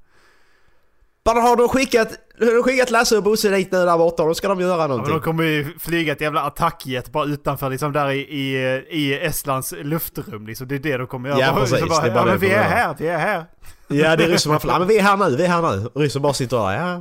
Bara 1.25 1.41
har 1.41 1.57
de 1.57 1.69
skickat, 1.69 2.09
har 2.41 2.55
de 2.55 2.63
skickat 2.63 2.91
Lasse 2.91 3.17
och 3.17 3.23
Bosse 3.23 3.49
dit 3.51 3.73
nu 3.73 3.85
där 3.85 3.99
borta, 3.99 4.25
då 4.25 4.35
ska 4.35 4.49
de 4.49 4.61
göra 4.61 4.71
Ja, 4.73 4.79
men 4.79 4.89
någonting. 4.89 5.15
de 5.15 5.21
kommer 5.23 5.45
ju 5.45 5.79
flyga 5.79 6.13
ett 6.13 6.21
jävla 6.21 6.41
attackjet 6.43 7.13
bara 7.13 7.25
utanför 7.25 7.71
liksom 7.71 7.93
där 7.93 8.11
i, 8.11 8.19
i, 8.19 8.57
i 8.91 9.19
Estlands 9.27 9.75
luftrum 9.83 10.47
liksom. 10.47 10.69
Det 10.69 10.75
är 10.75 10.79
det 10.79 10.97
de 10.97 11.07
kommer 11.07 11.29
göra. 11.29 11.41
Ja, 11.41 11.55
precis. 11.55 11.81
Bara, 11.89 12.01
Det 12.03 12.09
är 12.11 12.15
bara 12.15 12.19
ja, 12.21 12.25
det 12.25 12.31
men 12.31 12.39
vi 12.41 12.51
är 12.51 12.63
här, 12.63 12.95
vi 12.99 13.09
är 13.09 13.19
här. 13.19 13.45
Ja 13.89 14.17
det 14.17 14.25
är 14.25 14.29
ryssen 14.29 14.61
som 14.61 14.71
ja, 14.71 14.79
men 14.79 14.89
vi 14.89 14.99
är 14.99 15.03
här 15.03 15.17
nu, 15.17 15.37
vi 15.37 15.45
är 15.45 15.49
här 15.49 15.77
nu. 15.77 15.87
Och 15.95 16.01
ryssen 16.01 16.23
bara 16.23 16.33
sitter 16.33 16.57
där, 16.57 16.73
ja. 16.87 17.01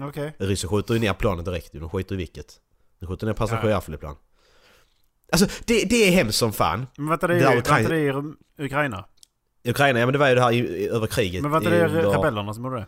Okej. 0.00 0.34
Ryssen 0.38 0.70
skjuter 0.70 0.94
ju 0.94 1.00
ner 1.00 1.14
planet 1.14 1.44
direkt 1.44 1.72
de 1.72 1.90
skiter 1.90 2.14
i 2.14 2.18
vilket. 2.18 2.60
De 3.00 3.06
skjuter 3.06 3.26
ner 3.26 3.34
passagerarflygplan. 3.34 4.16
Alltså 5.32 5.46
det, 5.64 5.84
det 5.84 6.08
är 6.08 6.10
hemskt 6.12 6.38
som 6.38 6.52
fan. 6.52 6.86
Men 6.96 7.08
vänta 7.08 7.26
det 7.26 7.34
är 7.34 7.52
ju, 7.54 7.60
Ukraina- 7.60 7.88
det 7.88 7.96
är 7.96 8.64
Ukraina. 8.64 9.04
Ukraina, 9.64 10.00
ja 10.00 10.06
men 10.06 10.12
det 10.12 10.18
var 10.18 10.28
ju 10.28 10.34
det 10.34 10.40
här 10.40 10.52
i, 10.52 10.56
i, 10.58 10.88
över 10.88 11.06
kriget. 11.06 11.42
Men 11.42 11.50
vänta 11.50 11.70
det 11.70 11.76
är 11.76 11.88
rebellerna 11.88 12.54
som 12.54 12.64
gjorde 12.64 12.76
det. 12.76 12.86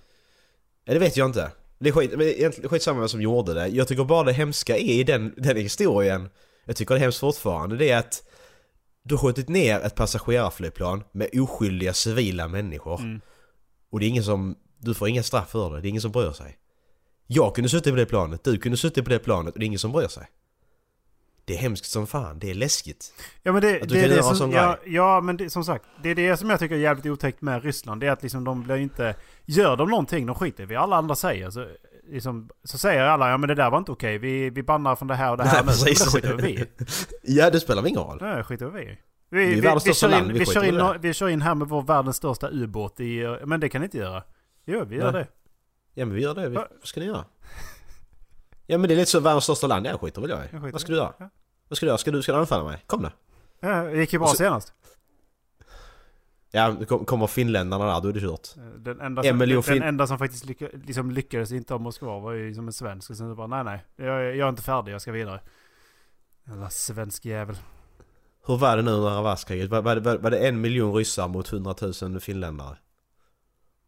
Ja, 0.84 0.92
det 0.92 0.98
vet 0.98 1.16
jag 1.16 1.28
inte. 1.28 1.50
Det 1.78 1.88
är 1.88 1.92
skit, 1.92 2.10
men 2.10 2.22
egentligen 2.22 2.70
skitsamma 2.70 3.00
vem 3.00 3.08
som 3.08 3.22
gjorde 3.22 3.54
det. 3.54 3.68
Jag 3.68 3.88
tycker 3.88 4.04
bara 4.04 4.22
det 4.22 4.32
hemska 4.32 4.76
är 4.76 4.80
i 4.92 5.04
den, 5.04 5.34
den 5.36 5.56
historien, 5.56 6.28
jag 6.64 6.76
tycker 6.76 6.94
det 6.94 6.98
är 6.98 7.02
hemskt 7.02 7.20
fortfarande, 7.20 7.76
det 7.76 7.90
är 7.90 7.98
att 7.98 8.22
du 9.02 9.14
har 9.14 9.22
skjutit 9.22 9.48
ner 9.48 9.80
ett 9.80 9.94
passagerarflygplan 9.94 11.04
med 11.12 11.28
oskyldiga 11.32 11.92
civila 11.92 12.48
människor. 12.48 13.00
Mm. 13.00 13.20
Och 13.90 14.00
det 14.00 14.06
är 14.06 14.08
ingen 14.08 14.24
som, 14.24 14.56
du 14.78 14.94
får 14.94 15.08
inga 15.08 15.22
straff 15.22 15.50
för 15.50 15.70
det, 15.74 15.80
det 15.80 15.86
är 15.86 15.90
ingen 15.90 16.02
som 16.02 16.12
bryr 16.12 16.30
sig. 16.32 16.58
Jag 17.26 17.54
kunde 17.54 17.68
suttit 17.68 17.92
på 17.92 17.96
det 17.96 18.06
planet, 18.06 18.44
du 18.44 18.58
kunde 18.58 18.76
suttit 18.78 19.04
på 19.04 19.10
det 19.10 19.18
planet 19.18 19.54
och 19.54 19.58
det 19.58 19.64
är 19.64 19.66
ingen 19.66 19.78
som 19.78 19.92
bryr 19.92 20.08
sig. 20.08 20.26
Det 21.46 21.54
är 21.54 21.58
hemskt 21.58 21.90
som 21.90 22.06
fan, 22.06 22.38
det 22.38 22.50
är 22.50 22.54
läskigt. 22.54 23.14
Ja 23.42 23.52
men 23.52 23.62
det, 23.62 23.78
det 23.78 24.04
är 24.04 24.08
det 24.08 24.22
som, 24.22 24.52
ja, 24.52 24.78
ja 24.86 25.20
men 25.20 25.36
det, 25.36 25.50
som 25.50 25.64
sagt, 25.64 25.84
det 26.02 26.08
är 26.08 26.14
det 26.14 26.36
som 26.36 26.50
jag 26.50 26.58
tycker 26.58 26.74
är 26.74 26.78
jävligt 26.78 27.06
otäckt 27.06 27.42
med 27.42 27.64
Ryssland. 27.64 28.00
Det 28.00 28.06
är 28.06 28.10
att 28.10 28.22
liksom 28.22 28.44
de 28.44 28.62
blir 28.62 28.76
inte, 28.76 29.14
gör 29.44 29.76
de 29.76 29.90
någonting, 29.90 30.26
de 30.26 30.34
skiter 30.34 30.62
i 30.62 30.66
vad 30.66 30.76
alla 30.76 30.96
andra 30.96 31.14
säger. 31.14 31.50
Så, 31.50 31.66
liksom, 32.08 32.50
så 32.64 32.78
säger 32.78 33.02
alla, 33.02 33.30
ja 33.30 33.36
men 33.36 33.48
det 33.48 33.54
där 33.54 33.70
var 33.70 33.78
inte 33.78 33.92
okej, 33.92 34.18
vi, 34.18 34.50
vi 34.50 34.62
bannar 34.62 34.96
från 34.96 35.08
det 35.08 35.14
här 35.14 35.30
och 35.30 35.36
det 35.36 35.44
här 35.44 35.52
Nej, 35.52 35.62
nu. 35.62 35.66
Men 35.66 35.74
precis. 35.74 36.04
det 36.12 36.20
skiter 36.20 36.34
vi. 36.34 36.64
Ja, 37.22 37.50
det 37.50 37.60
spelar 37.60 37.86
ingen 37.86 38.02
roll. 38.02 38.18
Nej, 38.20 38.42
skiter 38.42 38.66
vi. 38.66 38.98
Vi 39.30 39.46
Vi, 39.46 39.60
vi, 39.60 39.68
vi, 39.84 39.94
kör 39.94 40.18
in, 40.18 40.32
vi 40.32 40.38
vi, 40.38 40.46
kör 40.46 40.64
in, 40.64 41.00
vi 41.00 41.14
kör 41.14 41.40
här 41.40 41.54
med 41.54 41.68
vår 41.68 41.82
världens 41.82 42.16
största 42.16 42.48
ubåt 42.50 43.00
i, 43.00 43.38
men 43.44 43.60
det 43.60 43.68
kan 43.68 43.80
ni 43.80 43.84
inte 43.84 43.98
göra. 43.98 44.22
Jo, 44.66 44.84
vi 44.84 44.96
gör 44.96 45.12
Nej. 45.12 45.22
det. 45.22 45.43
Ja 45.94 46.04
men 46.06 46.14
vi 46.14 46.22
gör 46.22 46.34
det, 46.34 46.48
vi, 46.48 46.56
Va? 46.56 46.66
vad 46.80 46.88
ska 46.88 47.00
ni 47.00 47.06
göra? 47.06 47.24
Ja 48.66 48.78
men 48.78 48.88
det 48.88 48.94
är 48.94 48.96
lite 48.96 49.10
så 49.10 49.20
världens 49.20 49.44
största 49.44 49.66
land, 49.66 49.86
jag 49.86 50.00
skiter 50.00 50.20
väl 50.20 50.30
jag. 50.30 50.38
Jag 50.38 50.48
skiter 50.50 50.72
Vad 50.72 50.80
ska 50.80 50.92
du 50.92 50.98
göra? 50.98 51.14
Ja. 51.18 51.28
Vad 51.68 51.76
ska 51.76 51.86
du 51.86 51.88
göra? 51.90 51.98
Ska 51.98 52.10
du, 52.10 52.22
ska 52.22 52.32
du 52.32 52.38
anfalla 52.38 52.64
mig? 52.64 52.82
Kom 52.86 53.02
då. 53.02 53.10
Ja, 53.60 53.82
det 53.84 53.96
gick 53.96 54.12
ju 54.12 54.18
bra 54.18 54.28
så- 54.28 54.36
senast. 54.36 54.72
Ja, 56.50 56.76
kommer 56.86 57.26
finländarna 57.26 57.84
där, 57.94 58.00
då 58.00 58.08
är 58.08 58.12
det 58.12 58.20
kört. 58.20 58.48
Den 58.78 59.00
enda, 59.00 59.22
En 59.22 59.38
som, 59.38 59.48
den 59.48 59.62
fin- 59.62 59.82
enda 59.82 60.06
som 60.06 60.18
faktiskt 60.18 60.44
lycka, 60.44 60.68
liksom 60.86 61.10
lyckades 61.10 61.52
inte 61.52 61.74
av 61.74 61.80
Moskva 61.80 62.18
var 62.18 62.32
ju 62.32 62.54
som 62.54 62.66
en 62.66 62.72
svensk. 62.72 63.10
Och 63.10 63.16
sen 63.16 63.30
så 63.30 63.34
bara, 63.34 63.46
nej 63.46 63.64
nej, 63.64 63.84
jag, 64.06 64.36
jag 64.36 64.46
är 64.46 64.48
inte 64.48 64.62
färdig, 64.62 64.92
jag 64.92 65.00
ska 65.02 65.12
vidare. 65.12 65.40
Jävla 66.46 66.70
svensk 66.70 67.24
jävel. 67.24 67.56
Hur 68.46 68.56
var 68.56 68.76
det 68.76 68.82
nu 68.82 68.90
under 68.90 69.22
världskriget? 69.22 69.70
Var, 69.70 69.82
var, 69.82 69.96
var, 69.96 70.18
var 70.18 70.30
det 70.30 70.38
en 70.48 70.60
miljon 70.60 70.94
ryssar 70.94 71.28
mot 71.28 71.52
100 71.52 71.74
000 72.02 72.20
finländare? 72.20 72.76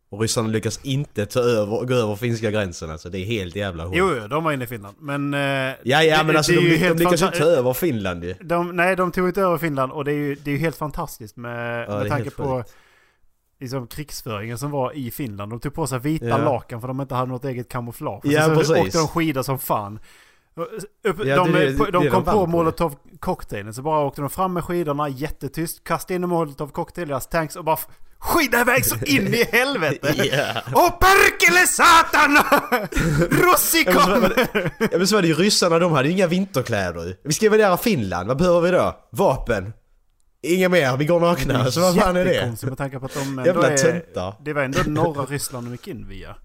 Och 0.08 0.20
ryssarna 0.20 0.48
lyckas 0.48 0.80
inte 0.82 1.26
ta 1.26 1.40
över, 1.40 1.84
gå 1.86 1.94
över 1.94 2.16
finska 2.16 2.50
gränsen 2.50 2.90
alltså, 2.90 3.08
det 3.10 3.18
är 3.18 3.24
helt 3.24 3.56
jävla 3.56 3.84
sjukt. 3.84 3.96
Jo, 3.96 4.28
de 4.30 4.44
var 4.44 4.52
inne 4.52 4.64
i 4.64 4.66
Finland. 4.66 4.96
Men... 5.00 5.34
eh, 5.34 5.40
Ja, 5.40 6.02
ja 6.02 6.18
det- 6.18 6.24
men 6.24 6.36
alltså 6.36 6.52
de, 6.52 6.58
de, 6.60 6.68
lyckas 6.94 7.22
ju 7.22 7.26
inte 7.26 7.38
ta 7.38 7.44
över 7.44 7.72
Finland 7.72 8.24
ju. 8.24 8.34
De, 8.40 8.76
nej, 8.76 8.96
de 8.96 9.12
tog 9.12 9.28
inte 9.28 9.40
över 9.40 9.58
Finland 9.58 9.92
och 9.92 10.04
det 10.04 10.12
är 10.12 10.16
ju, 10.16 10.34
det 10.34 10.50
är 10.50 10.52
ju 10.52 10.58
helt 10.60 10.76
fantastiskt 10.76 11.36
med, 11.36 11.88
är 11.88 11.98
med 11.98 12.08
tanke 12.08 12.30
på 12.30 12.56
sjukt. 12.56 12.74
liksom, 13.60 13.86
krigsföringen 13.86 14.58
som 14.58 14.70
var 14.70 14.92
i 14.96 15.10
Finland. 15.10 15.52
De 15.52 15.60
tog 15.60 15.74
på 15.74 15.86
sig 15.86 15.98
vita 15.98 16.26
Ja. 16.28 16.38
lakan 16.38 16.80
för 16.80 16.88
de 16.88 17.00
inte 17.00 17.14
hade 17.14 17.30
något 17.32 17.44
eget 17.44 17.68
kamouflage. 17.68 18.20
Ja, 18.24 18.44
så 18.44 18.54
precis. 18.54 18.76
åkte 18.76 18.98
de 18.98 19.08
skidor 19.08 19.42
som 19.42 19.58
fan. 19.58 19.98
Och, 20.56 20.62
Upp, 21.10 21.16
Ja, 21.26 21.36
de 21.36 21.52
det 21.52 21.58
det- 21.58 21.84
det 21.84 21.90
de 21.90 22.06
är 22.06 22.10
kom 22.10 22.24
de 22.24 22.32
på 22.32 22.46
molotov 22.46 22.94
cocktailen 23.20 23.74
så 23.74 23.82
bara 23.82 24.00
åkte 24.00 24.20
de 24.20 24.30
fram 24.30 24.52
med 24.52 24.64
skidorna 24.64 25.08
jättetyst, 25.08 25.84
kastade 25.84 26.14
in 26.14 26.22
en 26.22 26.28
molotov 26.28 26.68
cocktail 26.68 27.08
i 27.08 27.10
deras 27.10 27.26
tanks 27.26 27.56
och 27.56 27.64
bara 27.64 27.78
skida 28.18 28.60
iväg 28.60 28.84
så 28.86 28.96
in 29.04 29.34
i 29.34 29.44
helvete! 29.52 30.14
Ja. 30.16 30.62
Åh 30.74 30.90
perkele 30.98 31.66
satan! 31.66 32.36
Russi 33.30 33.84
kommer! 33.84 34.28
det- 34.28 34.70
Ja 34.92 34.98
men 34.98 35.06
så 35.06 35.14
var 35.14 35.22
det 35.22 35.28
ju 35.28 35.34
ryssarna, 35.34 35.78
de 35.78 35.92
hade 35.92 36.08
ju 36.08 36.14
inga 36.14 36.26
vinterkläder 36.26 37.16
Vi 37.24 37.32
ska 37.32 37.44
invadera 37.46 37.76
Finland, 37.76 38.28
vad 38.28 38.36
behöver 38.38 38.60
vi 38.60 38.70
då? 38.70 38.96
Vapen? 39.12 39.72
Inga 40.42 40.68
mer, 40.68 40.96
vi 40.96 41.04
går 41.04 41.20
nakna. 41.20 41.70
Så 41.70 41.80
vad 41.80 41.94
fan 41.96 42.16
är 42.16 42.24
det? 42.24 42.32
Jättekonstigt 42.34 42.68
med 42.68 42.78
tanke 42.78 42.98
på 42.98 43.06
att 43.06 43.14
de 43.14 43.20
ändå 43.20 43.44
Jävla 43.46 43.70
är... 43.70 43.76
töntar. 43.76 44.34
Det 44.44 44.52
var 44.52 44.62
ändå 44.62 44.78
norra 44.86 45.24
Ryssland 45.24 45.66
de 45.66 45.72
gick 45.72 45.88
in 45.88 46.06
via. 46.08 46.36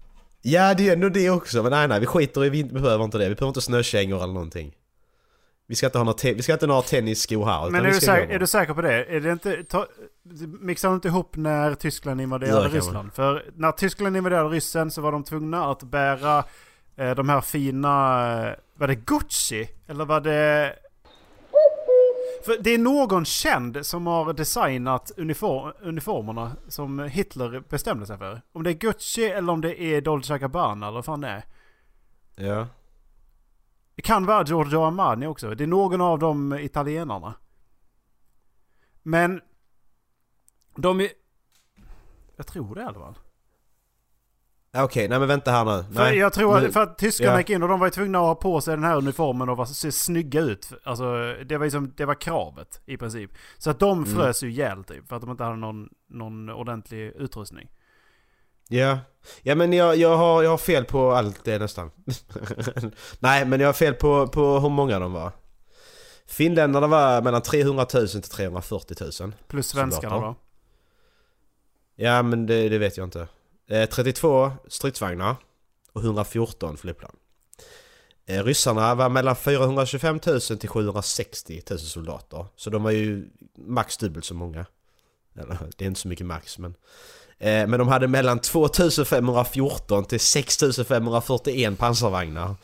Ja 0.42 0.74
det 0.74 0.88
är 0.88 0.92
ändå 0.92 1.08
det 1.08 1.30
också, 1.30 1.62
men 1.62 1.72
nej 1.72 1.88
nej 1.88 2.00
vi 2.00 2.06
skiter 2.06 2.44
i, 2.44 2.50
vi 2.50 2.64
behöver 2.64 3.04
inte 3.04 3.18
det. 3.18 3.28
Vi 3.28 3.34
behöver 3.34 3.48
inte 3.48 3.60
snökängor 3.60 4.22
eller 4.22 4.32
någonting. 4.34 4.74
Vi 5.66 5.74
ska 5.74 5.86
inte 5.86 5.98
ha 5.98 6.04
några, 6.04 6.18
te- 6.18 6.34
vi 6.34 6.42
ska 6.42 6.52
inte 6.52 6.66
ha 6.66 6.68
några 6.68 6.82
tennisskor 6.82 7.44
här. 7.44 7.70
Men 7.70 7.84
är 7.84 7.88
du, 7.88 8.00
säker, 8.00 8.34
är 8.34 8.38
du 8.38 8.46
säker 8.46 8.74
på 8.74 8.82
det? 8.82 9.04
Är 9.04 9.20
det 9.20 9.32
inte... 9.32 9.64
Ta, 9.64 9.86
mixar 10.60 10.94
inte 10.94 11.08
ihop 11.08 11.36
när 11.36 11.74
Tyskland 11.74 12.20
invaderade 12.20 12.68
Ryssland? 12.68 13.12
För 13.14 13.44
när 13.56 13.72
Tyskland 13.72 14.16
invaderade 14.16 14.48
Ryssen 14.48 14.90
så 14.90 15.00
var 15.00 15.12
de 15.12 15.24
tvungna 15.24 15.70
att 15.70 15.82
bära 15.82 16.44
eh, 16.96 17.10
de 17.10 17.28
här 17.28 17.40
fina... 17.40 17.90
Eh, 18.48 18.54
var 18.74 18.86
det 18.86 18.94
Gucci? 18.94 19.68
Eller 19.86 20.04
var 20.04 20.20
det... 20.20 20.72
För 22.44 22.62
det 22.62 22.70
är 22.70 22.78
någon 22.78 23.24
känd 23.24 23.86
som 23.86 24.06
har 24.06 24.32
designat 24.32 25.12
uniform, 25.16 25.72
uniformerna 25.80 26.52
som 26.68 26.98
Hitler 26.98 27.62
bestämde 27.68 28.06
sig 28.06 28.18
för. 28.18 28.42
Om 28.52 28.62
det 28.62 28.70
är 28.70 28.74
Gucci 28.74 29.24
eller 29.24 29.52
om 29.52 29.60
det 29.60 29.80
är 29.80 30.00
Dolce 30.00 30.38
Gabbana 30.38 30.86
eller 30.86 30.94
vad 30.94 31.04
fan 31.04 31.20
det 31.20 31.28
är. 31.28 31.44
Ja. 32.36 32.66
Det 33.94 34.02
kan 34.02 34.26
vara 34.26 34.44
Giorgio 34.44 34.86
Armani 34.86 35.26
också. 35.26 35.54
Det 35.54 35.64
är 35.64 35.68
någon 35.68 36.00
av 36.00 36.18
de 36.18 36.52
italienarna. 36.52 37.34
Men... 39.02 39.40
De 40.76 41.00
är... 41.00 41.08
Jag 42.36 42.46
tror 42.46 42.74
det 42.74 42.80
i 42.80 42.84
alla 42.84 42.98
fall. 42.98 43.18
Ja, 44.74 44.84
Okej, 44.84 45.08
nej 45.08 45.18
men 45.18 45.28
vänta 45.28 45.50
här 45.50 45.64
nu. 45.64 45.84
För 45.94 46.00
Nej, 46.02 46.16
jag 46.18 46.32
tror 46.32 46.58
att, 46.58 46.72
för 46.72 46.82
att 46.82 46.98
tyskarna 46.98 47.32
ja. 47.32 47.38
gick 47.38 47.50
in 47.50 47.62
och 47.62 47.68
de 47.68 47.80
var 47.80 47.86
ju 47.86 47.90
tvungna 47.90 48.18
att 48.18 48.24
ha 48.24 48.34
på 48.34 48.60
sig 48.60 48.74
den 48.76 48.84
här 48.84 48.96
uniformen 48.96 49.48
och 49.48 49.68
se 49.68 49.92
snygga 49.92 50.40
ut. 50.40 50.68
Alltså 50.84 51.34
det 51.46 51.58
var, 51.58 51.66
liksom, 51.66 51.92
det 51.96 52.04
var 52.04 52.14
kravet 52.14 52.80
i 52.86 52.96
princip. 52.96 53.30
Så 53.58 53.70
att 53.70 53.78
de 53.78 53.98
Mm. 53.98 54.14
frös 54.14 54.42
ju 54.42 54.50
ihjäl 54.50 54.84
typ. 54.84 55.08
För 55.08 55.16
att 55.16 55.22
de 55.22 55.30
inte 55.30 55.44
hade 55.44 55.56
någon, 55.56 55.88
någon 56.08 56.50
ordentlig 56.50 57.12
utrustning. 57.16 57.68
Ja. 58.68 58.98
Ja 59.42 59.54
men 59.54 59.72
jag, 59.72 59.96
jag, 59.96 60.16
har, 60.16 60.42
jag 60.42 60.50
har 60.50 60.58
fel 60.58 60.84
på 60.84 61.12
allt 61.12 61.44
det 61.44 61.58
nästan. 61.58 61.90
nej 63.18 63.44
men 63.44 63.60
jag 63.60 63.68
har 63.68 63.72
fel 63.72 63.94
på, 63.94 64.26
på 64.28 64.58
hur 64.58 64.68
många 64.70 64.98
de 64.98 65.12
var. 65.12 65.32
Finländarna 66.26 66.86
var 66.86 67.22
mellan 67.22 67.42
300 67.42 67.86
000 67.94 68.08
till 68.08 68.22
340 68.22 68.96
000. 69.20 69.32
Plus 69.48 69.68
svenskarna 69.68 70.20
då. 70.20 70.34
Ja 71.96 72.22
men 72.22 72.46
det, 72.46 72.68
det 72.68 72.78
vet 72.78 72.96
jag 72.96 73.06
inte. 73.06 73.28
Eh, 73.68 73.88
32 73.88 74.52
stridsvagnar 74.68 75.36
och 75.92 76.02
114 76.02 76.76
flygplan. 76.76 77.16
Eh, 78.26 78.44
ryssarna 78.44 78.94
var 78.94 79.08
mellan 79.08 79.36
425 79.36 80.20
000 80.26 80.40
till 80.40 80.68
760 80.68 81.62
000 81.70 81.78
soldater. 81.78 82.46
Så 82.56 82.70
de 82.70 82.82
var 82.82 82.90
ju 82.90 83.28
max 83.58 83.96
dubbelt 83.96 84.24
så 84.24 84.34
många. 84.34 84.66
Eller, 85.38 85.58
det 85.76 85.84
är 85.84 85.88
inte 85.88 86.00
så 86.00 86.08
mycket 86.08 86.26
max 86.26 86.58
men... 86.58 86.74
Eh, 87.38 87.66
men 87.66 87.78
de 87.78 87.88
hade 87.88 88.08
mellan 88.08 88.38
2514 88.38 90.04
till 90.04 90.20
6541 90.20 91.78
pansarvagnar. 91.78 92.54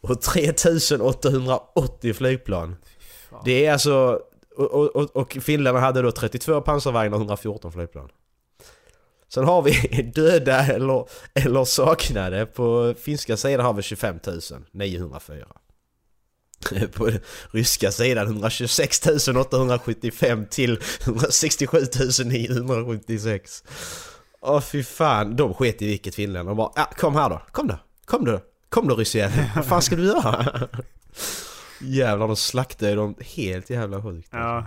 Och 0.00 0.22
3880 0.22 2.14
flygplan. 2.14 2.76
Det 3.44 3.66
är 3.66 3.72
alltså... 3.72 4.20
Och, 4.56 4.70
och, 4.70 4.96
och, 4.96 5.16
och 5.16 5.80
hade 5.80 6.02
då 6.02 6.12
32 6.12 6.60
pansarvagnar 6.60 7.16
och 7.16 7.20
114 7.20 7.72
flygplan. 7.72 8.08
Sen 9.34 9.44
har 9.44 9.62
vi 9.62 10.02
döda 10.14 10.66
eller, 10.66 11.08
eller 11.34 11.64
saknade. 11.64 12.46
På 12.46 12.94
finska 13.00 13.36
sidan 13.36 13.66
har 13.66 13.72
vi 13.72 13.82
25 13.82 14.18
904. 14.72 15.46
På 16.92 17.10
ryska 17.50 17.90
sidan 17.90 18.26
126 18.26 19.08
875 19.08 20.46
till 20.50 20.80
167 21.04 21.78
976. 22.24 23.64
Åh 24.40 24.60
fy 24.60 24.82
fan, 24.82 25.36
de 25.36 25.54
sket 25.54 25.82
i 25.82 25.86
vilket 25.86 26.14
Finland. 26.14 26.48
De 26.48 26.56
bara 26.56 26.72
ja, 26.76 26.84
kom 26.96 27.14
här 27.14 27.30
då, 27.30 27.42
kom 27.52 27.66
då, 27.66 27.78
kom 28.04 28.24
då, 28.24 28.40
kom 28.68 28.88
då 28.88 28.94
ryssjävel. 28.94 29.44
Vad 29.56 29.66
fan 29.66 29.82
ska 29.82 29.96
du 29.96 30.04
göra? 30.04 30.68
Jävlar 31.80 32.26
de 32.26 32.36
slaktade 32.36 32.94
dem 32.94 33.14
helt 33.20 33.70
jävla 33.70 34.02
sjukt. 34.02 34.34
Alltså. 34.34 34.38
Ja. 34.38 34.66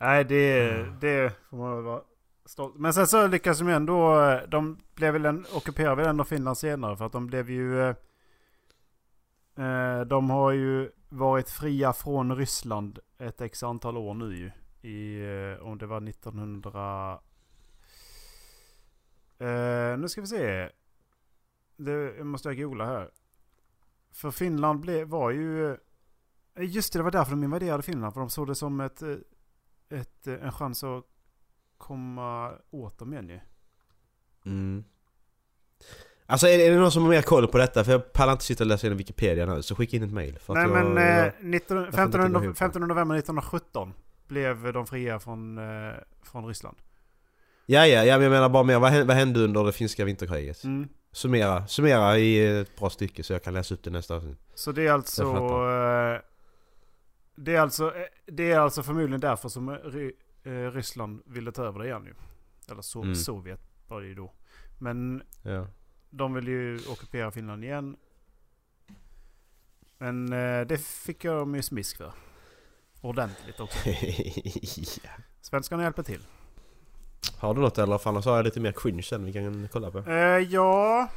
Nej 0.00 0.24
det, 0.24 0.70
det 1.00 1.32
får 1.50 1.56
man 1.56 1.74
väl 1.74 1.84
vara 1.84 2.00
stolt. 2.48 2.76
Men 2.76 2.94
sen 2.94 3.06
så 3.06 3.26
lyckas 3.26 3.58
de 3.58 3.68
ju 3.68 3.74
ändå, 3.74 4.40
de 4.48 4.78
blev 4.94 5.12
väl 5.12 5.24
en, 5.24 5.46
ockuperade 5.54 5.96
väl 5.96 6.06
ändå 6.06 6.24
Finland 6.24 6.58
senare 6.58 6.96
för 6.96 7.06
att 7.06 7.12
de 7.12 7.26
blev 7.26 7.50
ju... 7.50 7.88
eh, 9.56 10.00
de 10.06 10.30
har 10.30 10.50
ju 10.50 10.90
varit 11.08 11.50
fria 11.50 11.92
från 11.92 12.36
Ryssland 12.36 12.98
ett 13.18 13.40
x 13.40 13.62
antal 13.62 13.96
år 13.96 14.14
nu 14.14 14.36
ju. 14.36 14.50
I, 14.88 15.20
eh, 15.20 15.66
om 15.66 15.78
det 15.78 15.86
var 15.86 16.08
1900... 16.08 17.20
Eh, 19.38 19.98
nu 19.98 20.08
ska 20.08 20.20
vi 20.20 20.26
se. 20.26 20.70
Det 21.76 22.24
måste 22.24 22.48
jag 22.48 22.58
googla 22.58 22.86
här. 22.86 23.10
För 24.12 24.30
Finland 24.30 24.80
blev, 24.80 25.08
var 25.08 25.30
ju... 25.30 25.70
Eh, 25.70 25.76
just 26.56 26.92
det, 26.92 26.98
det 26.98 27.02
var 27.02 27.10
därför 27.10 27.30
de 27.30 27.44
invaderade 27.44 27.82
Finland. 27.82 28.14
För 28.14 28.20
de 28.20 28.30
såg 28.30 28.46
det 28.46 28.54
som 28.54 28.80
ett, 28.80 29.02
eh, 29.02 29.16
ett, 29.88 30.26
eh, 30.26 30.44
en 30.44 30.52
chans 30.52 30.84
att 30.84 31.04
komma 31.78 32.52
åt 32.70 32.98
dem 32.98 33.12
igen 33.12 33.28
ju. 33.28 33.40
Mm. 34.46 34.84
Alltså 36.26 36.46
är 36.46 36.58
är 36.58 36.70
det 36.70 36.76
någon 36.78 36.92
som 36.92 37.02
har 37.02 37.10
mer 37.10 37.22
koll 37.22 37.48
på 37.48 37.58
detta? 37.58 37.84
För 37.84 37.92
jag 37.92 38.12
pallar 38.12 38.32
inte 38.32 38.44
sitta 38.44 38.64
och 38.64 38.68
läsa 38.68 38.86
igenom 38.86 38.98
Wikipedia 38.98 39.46
nu. 39.46 39.62
Så 39.62 39.74
skicka 39.74 39.96
in 39.96 40.02
ett 40.02 40.12
mail. 40.12 40.38
Nej 40.48 40.64
att 40.64 40.70
men 40.70 40.96
jag, 40.96 41.18
eh, 41.18 41.24
jag, 41.24 41.32
19, 41.40 41.76
jag 41.76 41.86
får 41.86 41.92
15, 41.92 42.20
inte 42.20 42.28
gå 42.32 42.32
nov- 42.38 42.44
ihop. 42.44 42.58
15 42.58 42.82
november 42.82 43.14
1917 43.16 43.92
blev 44.28 44.72
de 44.72 44.86
fria 44.86 45.18
från, 45.20 45.58
eh, 45.58 45.94
från 46.22 46.46
Ryssland. 46.46 46.76
Ja, 47.66 47.86
ja, 47.86 48.04
ja, 48.04 48.14
men 48.16 48.22
jag 48.22 48.30
menar 48.30 48.48
bara 48.48 48.62
mer. 48.62 48.78
Vad 48.78 48.90
hände, 48.90 49.06
vad 49.06 49.16
hände 49.16 49.40
under 49.40 49.64
det 49.64 49.72
finska 49.72 50.04
vinterkriget? 50.04 50.64
Mm. 50.64 50.88
Summera, 51.12 51.66
summera 51.66 52.18
i 52.18 52.60
ett 52.60 52.76
bra 52.78 52.90
stycke 52.90 53.22
så 53.22 53.32
jag 53.32 53.42
kan 53.42 53.54
läsa 53.54 53.74
upp 53.74 53.82
det 53.82 53.90
nästa 53.90 54.14
avsnitt. 54.16 54.38
Så 54.54 54.72
det 54.72 54.86
är 54.86 54.92
alltså... 54.92 55.22
Jag 55.22 56.14
eh, 56.14 56.20
Det 57.34 57.54
är 57.56 57.60
alltså, 57.60 57.86
eh, 57.86 58.02
det 58.26 58.52
är 58.52 58.58
alltså 58.58 58.82
förmodligen 58.82 59.20
därför 59.20 59.48
som 59.48 59.70
Ry, 59.70 60.12
eh, 60.48 60.70
Ryssland 60.72 61.22
ville 61.26 61.52
ta 61.52 61.64
över 61.64 61.78
det 61.78 61.86
igen 61.86 62.04
ju. 62.04 62.14
Eller 62.72 62.82
so, 62.82 63.02
Mm. 63.02 63.14
Sovjet 63.14 63.60
var 63.88 64.00
det 64.00 64.06
ju 64.06 64.14
då. 64.14 64.32
Men 64.78 65.22
Ja. 65.42 65.66
de 66.10 66.34
vill 66.34 66.48
ju 66.48 66.78
ockupera 66.88 67.30
Finland 67.30 67.64
igen. 67.64 67.96
Men 69.98 70.32
eh, 70.32 70.66
det 70.66 70.78
fick 70.80 71.24
jag 71.24 71.56
ju 71.56 71.62
smisk 71.62 71.96
för. 71.96 72.12
Ordentligt 73.00 73.60
också. 73.60 73.78
ja. 75.04 75.10
Svenskarna 75.40 75.82
hjälper 75.82 76.02
till. 76.02 76.20
Har 77.38 77.54
du 77.54 77.60
något 77.60 77.78
eller? 77.78 77.98
För 77.98 78.10
annars 78.10 78.24
har 78.24 78.36
jag 78.36 78.44
lite 78.44 78.60
mer 78.60 78.72
cringe 78.72 79.02
sen 79.02 79.24
vi 79.24 79.32
kan 79.32 79.68
kolla 79.72 79.90
på. 79.90 79.98
Eh, 79.98 80.38
ja, 80.38 81.10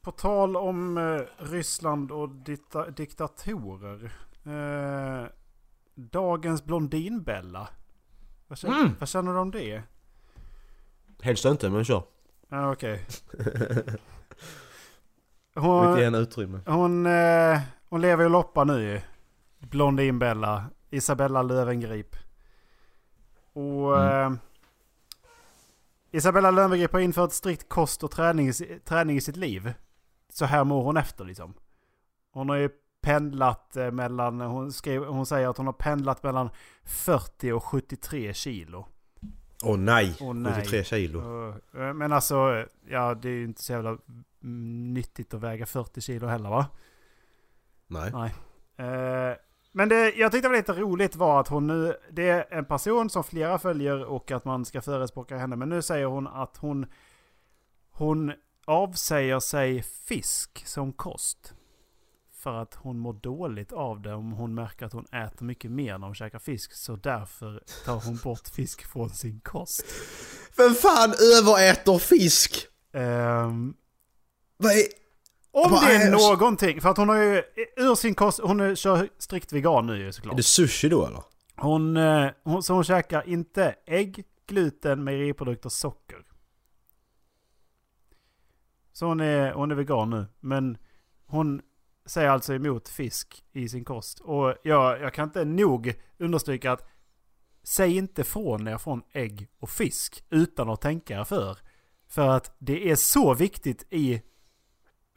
på 0.00 0.10
tal 0.12 0.56
om 0.56 0.98
eh, 0.98 1.20
Ryssland 1.44 2.12
och 2.12 2.28
dita- 2.28 2.90
diktatorer. 2.90 4.12
Eh, 4.44 5.26
dagens 5.94 6.64
Blondinbella. 6.64 7.68
Vad 8.48 8.58
känner, 8.58 8.80
Mm. 8.80 8.92
vad 8.98 9.08
känner 9.08 9.32
du 9.32 9.38
om 9.38 9.50
det? 9.50 9.82
Helst 11.22 11.44
inte, 11.44 11.70
men 11.70 11.84
kör. 11.84 12.02
Ah, 12.48 12.72
Okej. 12.72 13.06
Mycket 13.32 14.00
Hon, 15.54 15.98
gärna 15.98 16.18
utrymme. 16.18 16.60
hon, 16.66 17.06
eh, 17.06 17.60
hon 17.88 18.00
lever 18.00 18.24
ju 18.24 18.30
loppa 18.30 18.64
nu 18.64 18.82
ju. 18.82 19.00
Blondinbella. 19.58 20.64
Isabella 20.90 21.42
Löwengrip. 21.42 22.16
Och... 23.52 24.00
Mm. 24.02 24.32
Eh, 24.32 24.38
Isabella 26.10 26.50
Löwengrip 26.50 26.92
har 26.92 27.00
infört 27.00 27.32
strikt 27.32 27.68
kost 27.68 28.02
och 28.04 28.10
träning, 28.10 28.52
träning 28.84 29.16
i 29.16 29.20
sitt 29.20 29.36
liv. 29.36 29.72
Så 30.32 30.44
här 30.44 30.64
mår 30.64 30.82
hon 30.82 30.96
efter 30.96 31.24
liksom. 31.24 31.54
Hon 32.32 32.48
har 32.48 32.56
ju 32.56 32.70
pendlat 33.00 33.76
eh, 33.76 33.90
mellan, 33.90 34.40
hon, 34.40 34.72
skrev, 34.72 35.04
hon 35.04 35.26
säger 35.26 35.48
att 35.48 35.56
hon 35.56 35.66
har 35.66 35.72
pendlat 35.72 36.22
mellan 36.22 36.50
40 36.84 37.52
och 37.52 37.64
73 37.64 38.34
kilo. 38.34 38.86
Åh 39.64 39.78
nej! 39.78 40.16
Åh, 40.20 40.34
nej. 40.34 40.52
73 40.54 40.84
kilo. 40.84 41.48
Eh, 41.48 41.94
Men 41.94 42.12
alltså, 42.12 42.66
ja 42.88 43.14
det 43.14 43.28
är 43.28 43.32
ju 43.32 43.44
inte 43.44 43.62
så 43.62 43.72
jävla 43.72 43.98
mm, 44.42 44.94
nyttigt 44.94 45.34
att 45.34 45.40
väga 45.40 45.66
40 45.66 46.00
kilo 46.00 46.26
heller 46.26 46.50
va? 46.50 46.66
Nej. 47.86 48.12
Nej. 48.12 48.34
Eh, 48.76 49.36
Men 49.72 49.88
det 49.88 50.10
jag 50.16 50.32
tyckte 50.32 50.48
var 50.48 50.56
lite 50.56 50.72
roligt 50.72 51.16
var 51.16 51.40
att 51.40 51.48
hon 51.48 51.66
nu, 51.66 51.96
det 52.10 52.28
är 52.28 52.46
en 52.50 52.64
person 52.64 53.10
som 53.10 53.24
flera 53.24 53.58
följer 53.58 54.04
och 54.04 54.30
att 54.30 54.44
man 54.44 54.64
ska 54.64 54.80
förespråka 54.82 55.36
henne. 55.36 55.56
Men 55.56 55.68
nu 55.68 55.82
säger 55.82 56.06
hon 56.06 56.26
att 56.26 56.56
hon, 56.56 56.86
hon 57.90 58.32
avsäger 58.64 59.40
sig 59.40 59.82
fisk 59.82 60.66
som 60.66 60.92
kost. 60.92 61.54
För 62.38 62.54
att 62.62 62.74
hon 62.74 62.98
mår 62.98 63.12
dåligt 63.12 63.72
av 63.72 64.02
det 64.02 64.14
om 64.14 64.32
hon 64.32 64.54
märker 64.54 64.86
att 64.86 64.92
hon 64.92 65.04
äter 65.04 65.44
mycket 65.46 65.70
mer 65.70 65.98
när 65.98 66.06
hon 66.06 66.14
käkar 66.14 66.38
fisk. 66.38 66.72
Så 66.72 66.96
därför 66.96 67.62
tar 67.84 68.00
hon 68.06 68.16
bort 68.24 68.48
fisk 68.48 68.86
från 68.86 69.10
sin 69.10 69.40
kost. 69.40 69.84
Vem 70.56 70.74
fan 70.74 71.14
överäter 71.38 71.98
fisk? 71.98 72.66
Ehm, 72.92 73.74
Vad 74.56 74.72
är... 74.72 74.82
om 75.50 75.70
Vad 75.70 75.82
det 75.82 75.92
är 75.94 76.06
är- 76.06 76.10
någonting, 76.10 76.80
för 76.80 76.88
att 76.88 76.96
hon 76.96 77.08
har 77.08 77.16
ju 77.16 77.42
ur 77.76 77.94
sin 77.94 78.14
kost, 78.14 78.40
hon 78.42 78.60
är- 78.60 78.74
kör 78.74 79.08
strikt 79.18 79.52
vegan 79.52 79.86
nu 79.86 79.98
ju 79.98 80.12
såklart. 80.12 80.32
Är 80.32 80.36
det 80.36 80.42
sushi 80.42 80.88
då 80.88 81.06
eller? 81.06 81.22
Hon, 81.56 81.96
eh, 81.96 82.30
hon, 82.44 82.62
så 82.62 82.74
hon 82.74 82.84
käkar 82.84 83.28
inte 83.28 83.74
ägg, 83.86 84.24
gluten, 84.46 85.04
mejeriprodukter, 85.04 85.68
socker. 85.68 86.24
Så 88.92 89.06
hon 89.06 89.20
är, 89.20 89.52
hon 89.52 89.70
är 89.70 89.74
vegan 89.74 90.10
nu. 90.10 90.26
Men 90.40 90.78
hon 91.26 91.62
säger 92.08 92.28
alltså 92.28 92.54
emot 92.54 92.88
fisk 92.88 93.44
i 93.52 93.68
sin 93.68 93.84
kost. 93.84 94.20
Och 94.20 94.54
jag, 94.62 95.00
jag 95.00 95.14
kan 95.14 95.24
inte 95.24 95.44
nog 95.44 95.94
understryka 96.18 96.72
att 96.72 96.88
säg 97.62 97.96
inte 97.96 98.24
från 98.24 98.68
er 98.68 98.78
från 98.78 99.02
ägg 99.12 99.48
och 99.58 99.70
fisk 99.70 100.24
utan 100.30 100.70
att 100.70 100.80
tänka 100.80 101.20
er 101.20 101.24
för. 101.24 101.58
För 102.08 102.28
att 102.28 102.56
det 102.58 102.90
är 102.90 102.96
så 102.96 103.34
viktigt 103.34 103.86
i, 103.90 104.22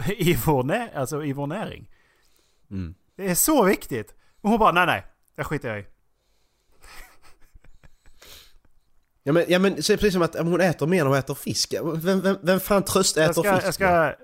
i, 0.17 0.37
vår, 0.45 0.63
nä, 0.63 0.91
alltså 0.95 1.23
i 1.23 1.33
vår 1.33 1.47
näring. 1.47 1.89
Mm. 2.71 2.95
Det 3.15 3.29
är 3.29 3.35
så 3.35 3.63
viktigt. 3.63 4.15
Och 4.41 4.49
hon 4.49 4.59
bara 4.59 4.71
nej 4.71 4.85
nej, 4.85 5.05
det 5.35 5.43
skiter 5.43 5.69
jag 5.69 5.79
i. 5.79 5.85
Ja 9.23 9.33
men, 9.33 9.45
ja, 9.47 9.59
men 9.59 9.83
så 9.83 9.93
är 9.93 9.97
det 9.97 10.01
precis 10.01 10.13
som 10.13 10.21
att 10.21 10.35
om 10.35 10.47
hon 10.47 10.61
äter 10.61 10.87
mer 10.87 11.01
än 11.01 11.07
hon 11.07 11.17
äter 11.17 11.33
fisk. 11.33 11.73
Vem, 12.03 12.21
vem, 12.21 12.37
vem 12.41 12.59
fan 12.59 12.83
tröst 12.83 13.17
Jag 13.17 13.29
äter 13.29 13.43
ska, 13.43 13.53
fisk? 13.53 13.65
jag 13.65 13.73
ska, 13.73 14.15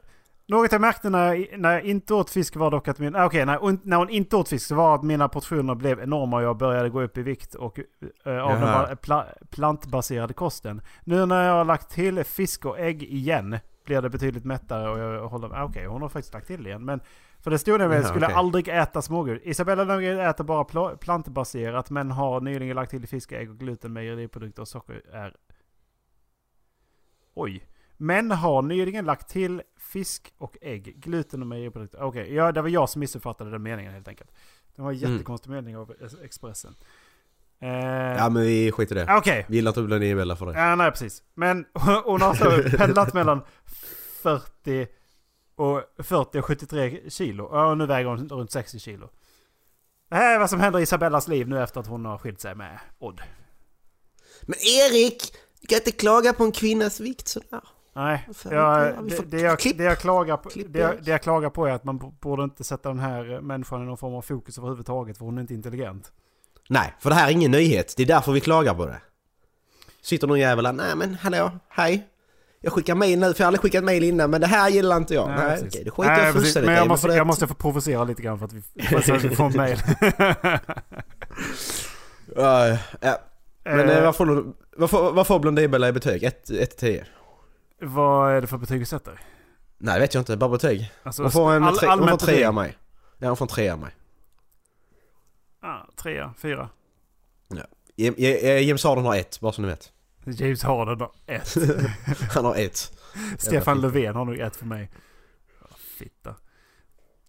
något 0.48 0.72
jag 0.72 0.82
märkte 0.82 1.10
när 1.10 1.34
jag, 1.34 1.60
när 1.60 1.74
jag 1.74 1.84
inte 1.84 2.14
åt 2.14 2.30
fisk 2.30 2.56
var 2.56 2.72
dock 2.72 2.88
att 2.88 3.00
min... 3.00 3.16
ah, 3.16 3.26
Okej, 3.26 3.46
när, 3.46 3.58
hon- 3.58 3.80
när 3.84 3.98
hon 3.98 4.10
inte 4.10 4.36
åt 4.36 4.50
fisk 4.50 4.68
så 4.68 4.76
var 4.76 4.96
att 4.96 5.04
mina 5.04 5.30
portioner 5.30 5.76
blev 5.76 6.00
enorma 6.00 6.38
och 6.38 6.44
jag 6.44 6.58
började 6.58 6.90
gå 6.90 7.02
upp 7.02 7.18
i 7.18 7.22
vikt 7.22 7.56
och, 7.56 7.80
eh, 8.26 8.38
av 8.44 8.50
den 8.60 8.62
Jaha. 8.70 8.96
pla, 8.96 9.26
plantbaserade 9.50 10.34
kosten. 10.34 10.82
Nu 11.04 11.26
när 11.26 11.48
jag 11.48 11.54
har 11.54 11.66
lagt 11.66 11.90
till 11.92 12.24
fisk 12.24 12.66
och 12.66 12.80
ägg 12.80 13.04
igen 13.04 13.58
blir 13.86 14.02
det 14.02 14.10
betydligt 14.10 14.46
mättare 14.46 14.90
och 14.90 15.00
jag 15.00 15.28
håller... 15.28 15.50
ah, 15.56 15.64
Okej, 15.64 15.86
hon 15.86 16.02
har 16.02 16.10
faktiskt 16.10 16.34
lagt 16.34 16.48
till 16.48 16.68
igen. 16.68 16.86
Men 16.86 17.00
för 17.44 17.52
det 17.52 17.60
stod 17.60 17.80
nämligen 17.80 18.02
att 18.04 18.06
Jaha, 18.08 18.14
skulle 18.14 18.26
okej. 18.26 18.36
aldrig 18.38 18.68
äta 18.68 19.02
smågul. 19.02 19.40
Isabella 19.44 19.84
Löfgren 19.84 20.20
äter 20.20 20.44
bara 20.44 20.64
pla, 20.64 20.96
plantbaserat 20.98 21.90
men 21.90 22.12
har 22.12 22.42
nyligen 22.42 22.76
lagt 22.76 22.92
till 22.92 23.08
fisk, 23.08 23.32
ägg 23.32 23.50
och 23.50 23.58
gluten, 23.58 23.94
mejeriprodukter 23.94 24.62
och 24.62 24.68
socker 24.68 25.02
är... 25.14 25.34
Oj. 27.34 27.64
Men 27.98 28.32
har 28.32 28.62
nyligen 28.62 29.06
lagt 29.06 29.30
till 29.30 29.62
fisk 29.80 30.34
och 30.38 30.58
ägg, 30.62 30.96
gluten 31.00 31.42
och 31.42 31.48
mejeriprodukter. 31.48 32.02
Okej, 32.04 32.34
ja, 32.34 32.52
det 32.52 32.62
var 32.62 32.70
jag 32.70 32.90
som 32.90 33.00
missuppfattade 33.00 33.52
den 33.52 33.64
meningen 33.64 33.94
helt 33.94 34.08
enkelt. 34.08 34.32
Det 34.76 34.82
var 34.82 34.92
en 34.92 34.98
Mm. 34.98 35.12
jättekonstig 35.14 35.50
mening 35.50 35.78
av 35.78 35.94
Expressen. 36.24 36.76
Eh, 37.60 37.70
Ja 37.70 38.30
men 38.30 38.44
vi 38.44 38.72
skiter 38.72 38.96
i 38.96 39.00
det. 39.06 39.16
Okej. 39.18 39.46
Vi 39.50 39.56
gillar 39.56 39.72
inte 39.72 39.80
att 39.80 39.86
bli 39.86 40.00
Nivella 40.00 40.36
för 40.36 40.46
det. 40.46 40.60
Ja, 40.60 40.76
nej 40.76 40.92
precis. 40.92 41.24
Men 41.34 41.66
hon 42.06 42.22
har 42.22 42.34
så 42.34 42.78
pendlat 42.78 43.14
mellan 43.14 43.42
40 44.22 44.88
och, 45.56 45.82
40 45.98 46.40
och 46.40 46.46
73 46.46 47.10
kilo. 47.10 47.44
Och 47.44 47.78
nu 47.78 47.86
väger 47.86 48.10
hon 48.10 48.30
runt 48.30 48.52
60 48.52 48.80
kilo. 48.80 49.10
Det 50.10 50.16
här 50.16 50.36
är 50.36 50.40
vad 50.40 50.50
som 50.50 50.60
händer 50.60 50.80
i 50.80 50.84
Isabellas 50.84 51.28
liv 51.28 51.48
nu 51.48 51.64
efter 51.64 51.80
att 51.80 51.88
hon 51.88 52.06
har 52.06 52.18
skilt 52.18 52.42
sig 52.42 52.56
med 52.56 52.80
Odd. 53.00 53.22
Men 54.42 54.56
Erik! 54.60 55.34
Du 55.62 55.68
kan 55.68 55.76
inte 55.78 55.92
klaga 55.92 56.34
på 56.34 56.44
en 56.44 56.52
kvinnas 56.52 57.00
vikt 57.00 57.28
sådär. 57.28 57.62
Nej, 57.98 58.28
jag, 58.44 58.94
det, 59.10 59.32
det, 59.32 59.42
jag, 59.42 59.58
det, 59.76 59.84
jag 59.84 59.98
klagar 60.00 60.38
på, 60.38 60.50
det, 60.56 60.80
jag, 60.80 61.04
det. 61.04 61.12
jag 61.12 61.22
klagar 61.22 61.50
på 61.50 61.66
är 61.66 61.72
att 61.72 61.84
man 61.84 62.14
borde 62.20 62.44
inte 62.44 62.64
sätta 62.64 62.90
den 62.90 63.00
här 63.00 63.42
människan 63.42 63.84
i 63.84 63.86
någon 63.86 63.98
form 63.98 64.16
av 64.16 64.22
fokus 64.22 64.58
överhuvudtaget 64.58 65.18
för 65.18 65.26
hon 65.26 65.38
är 65.38 65.42
inte 65.42 65.54
intelligent. 65.54 66.12
Nej, 66.70 66.94
för 67.00 67.10
det 67.10 67.16
här 67.16 67.28
är 67.28 67.32
ingen 67.32 67.52
nyhet. 67.52 67.94
Det 67.98 68.04
är 68.04 68.08
därför 68.08 68.32
vi 68.32 68.40
klagar 68.40 68.74
på 68.74 68.86
det. 68.86 69.02
Sitter 70.02 70.28
någon 70.28 70.40
jävel 70.40 70.76
nej 70.76 70.96
men 70.96 71.16
hallå, 71.16 71.52
hej. 71.70 72.08
Jag 72.62 72.74
skickar 72.74 72.96
mail 72.96 73.20
nu, 73.20 73.34
för 73.34 73.42
jag 73.42 73.46
har 73.46 73.48
aldrig 73.48 73.62
skickat 73.62 73.84
mail 73.84 74.04
innan, 74.04 74.30
men 74.30 74.42
det 74.42 74.48
här 74.48 74.70
gillar 74.70 74.98
inte 74.98 75.14
jag. 75.14 75.30
Nej, 75.30 75.50
precis. 75.50 75.68
okej, 75.68 75.84
det 75.84 75.92
skiter 75.92 76.12
Nej, 76.12 76.26
jag 76.26 76.34
fullständigt 76.34 76.68
Men 76.68 76.78
jag 76.78 76.88
måste, 76.88 77.08
jag 77.08 77.28
måste 77.28 77.48
få 77.48 77.54
provocera 77.54 78.04
lite 78.04 78.22
grann 78.22 78.40
för 78.40 78.46
att 78.46 78.54
vi, 78.54 78.62
för 78.82 79.14
att 79.14 79.24
vi 79.24 79.36
får 79.36 79.50
mail. 79.50 79.78
Ja, 82.36 82.78
ja. 83.02 83.18
Men 83.64 83.90
Eh. 83.90 83.98
eh, 83.98 84.04
vad 84.04 84.16
får, 84.16 84.54
vad 84.78 84.90
får, 84.90 85.12
vad 85.14 85.28
får 85.28 85.40
Blondinbella 85.40 85.88
i 85.88 85.92
betyg? 85.92 86.24
1 86.24 86.78
10? 86.78 87.06
Vad 87.82 88.32
är 88.32 88.42
det 88.42 88.48
för 88.48 88.58
betyg 88.58 88.82
du 88.82 88.86
sätter? 88.86 89.20
Nej, 89.78 89.94
det 89.94 90.00
vet 90.00 90.14
jag 90.14 90.22
inte. 90.22 90.38
Bara 90.38 90.50
betyg. 90.50 90.92
Alltså, 91.04 91.22
hon 91.24 91.32
får 91.32 91.52
en 91.54 91.64
all- 91.64 91.78
tre, 91.78 91.88
hon 91.88 91.98
får 91.98 92.04
allmänt 92.04 92.20
tre 92.22 92.32
betyg. 92.34 92.46
av 92.48 92.54
mig. 92.54 92.78
Ja, 93.18 93.28
hon 93.28 93.38
får 93.38 93.46
en 93.46 93.50
tre 93.50 93.70
av 93.70 93.80
mig. 93.80 93.92
Ja, 95.62 95.90
trea, 95.96 96.34
fyra. 96.38 96.70
Ja. 97.48 97.64
James 98.60 98.84
Harden 98.84 99.06
har 99.06 99.16
ett, 99.16 99.40
bara 99.40 99.52
så 99.52 99.62
ni 99.62 99.68
vet. 99.68 99.92
James 100.26 100.64
Harden 100.64 101.00
har 101.00 101.12
ett. 101.26 101.56
Han 102.34 102.46
har 102.46 102.56
ett. 102.56 102.78
Stefan. 103.38 103.82
Löfven 103.82 104.16
har 104.16 104.26
nog 104.26 104.40
ett 104.40 104.56
för 104.56 104.66
mig. 104.66 104.92
Ja, 105.62 105.68
Fitta. 105.98 106.30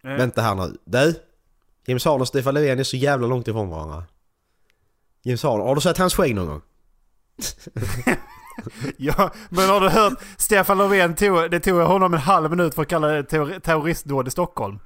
Eh, 0.05 0.11
Vänta 0.11 0.43
här 0.43 0.55
nu. 0.55 0.77
Du! 0.85 1.15
James 1.87 2.05
Harden 2.05 2.21
och 2.21 2.29
Stefan 2.29 2.55
Löfven 2.55 2.79
är 2.79 2.85
så 2.85 2.97
jävla 2.97 3.27
långt 3.27 3.49
ifrån 3.49 3.69
varandra. 3.69 4.05
James 5.23 5.43
Harden, 5.43 5.67
har 5.67 5.75
du 5.75 5.81
sett 5.81 5.99
hans 5.99 6.15
skägg 6.15 6.35
någon 6.35 6.47
gång? 6.47 6.63
Ja, 8.97 9.31
men 9.49 9.69
har 9.69 9.81
du 9.81 9.89
hört? 9.89 10.13
Stefan 10.37 10.79
Löfven 10.79 11.15
tog, 11.15 11.51
det 11.51 11.61
tog 11.61 11.81
honom 11.81 12.15
en 12.15 12.21
halv 12.21 12.51
minut 12.51 12.75
för 12.75 12.83
att 12.83 12.89
kalla 12.89 13.09
det 13.09 13.23
terror- 13.23 13.61
terroristdåd 13.61 14.29
i 14.29 14.31
Stockholm. 14.31 14.79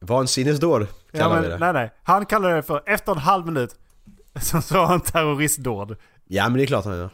Vansinnesdåd 0.00 0.86
Ja, 1.12 1.18
kallar 1.18 1.34
men, 1.34 1.42
vi 1.42 1.48
det. 1.48 1.58
nej, 1.58 1.72
nej. 1.72 1.92
Han 2.02 2.26
kallade 2.26 2.54
det 2.54 2.62
för, 2.62 2.82
efter 2.86 3.12
en 3.12 3.18
halv 3.18 3.46
minut, 3.46 3.74
så 4.42 4.60
sa 4.62 4.86
han 4.86 5.00
terroristdåd. 5.00 5.96
Ja 6.24 6.44
men 6.48 6.56
det 6.56 6.62
är 6.62 6.66
klart 6.66 6.84
han 6.84 6.96
gör. 6.96 7.10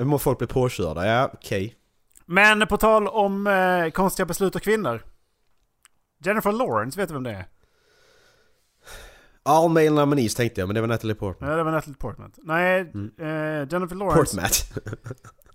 Många 0.00 0.18
folk 0.18 0.38
blir 0.38 0.48
påkörda? 0.48 1.06
Ja, 1.06 1.30
okej. 1.34 1.74
Men 2.26 2.66
på 2.66 2.76
tal 2.76 3.08
om 3.08 3.46
eh, 3.46 3.90
konstiga 3.90 4.26
beslut 4.26 4.54
och 4.56 4.62
kvinnor. 4.62 5.02
Jennifer 6.24 6.52
Lawrence, 6.52 7.00
vet 7.00 7.08
du 7.08 7.14
vem 7.14 7.22
det 7.22 7.30
är? 7.30 7.46
All 9.46 9.68
male 9.68 9.90
nominees 9.90 10.34
tänkte 10.34 10.60
jag, 10.60 10.68
men 10.68 10.74
det 10.74 10.80
var 10.80 10.88
Natalie 10.88 11.14
Portman. 11.14 11.50
Ja, 11.50 11.56
det 11.56 11.62
var 11.62 11.72
Natalie 11.72 11.96
Portman. 11.96 12.32
Nej, 12.36 12.80
Mm. 12.80 13.10
eh, 13.18 13.68
Jennifer 13.72 13.94
Lawrence 13.96 14.36
Portmat. 14.36 14.72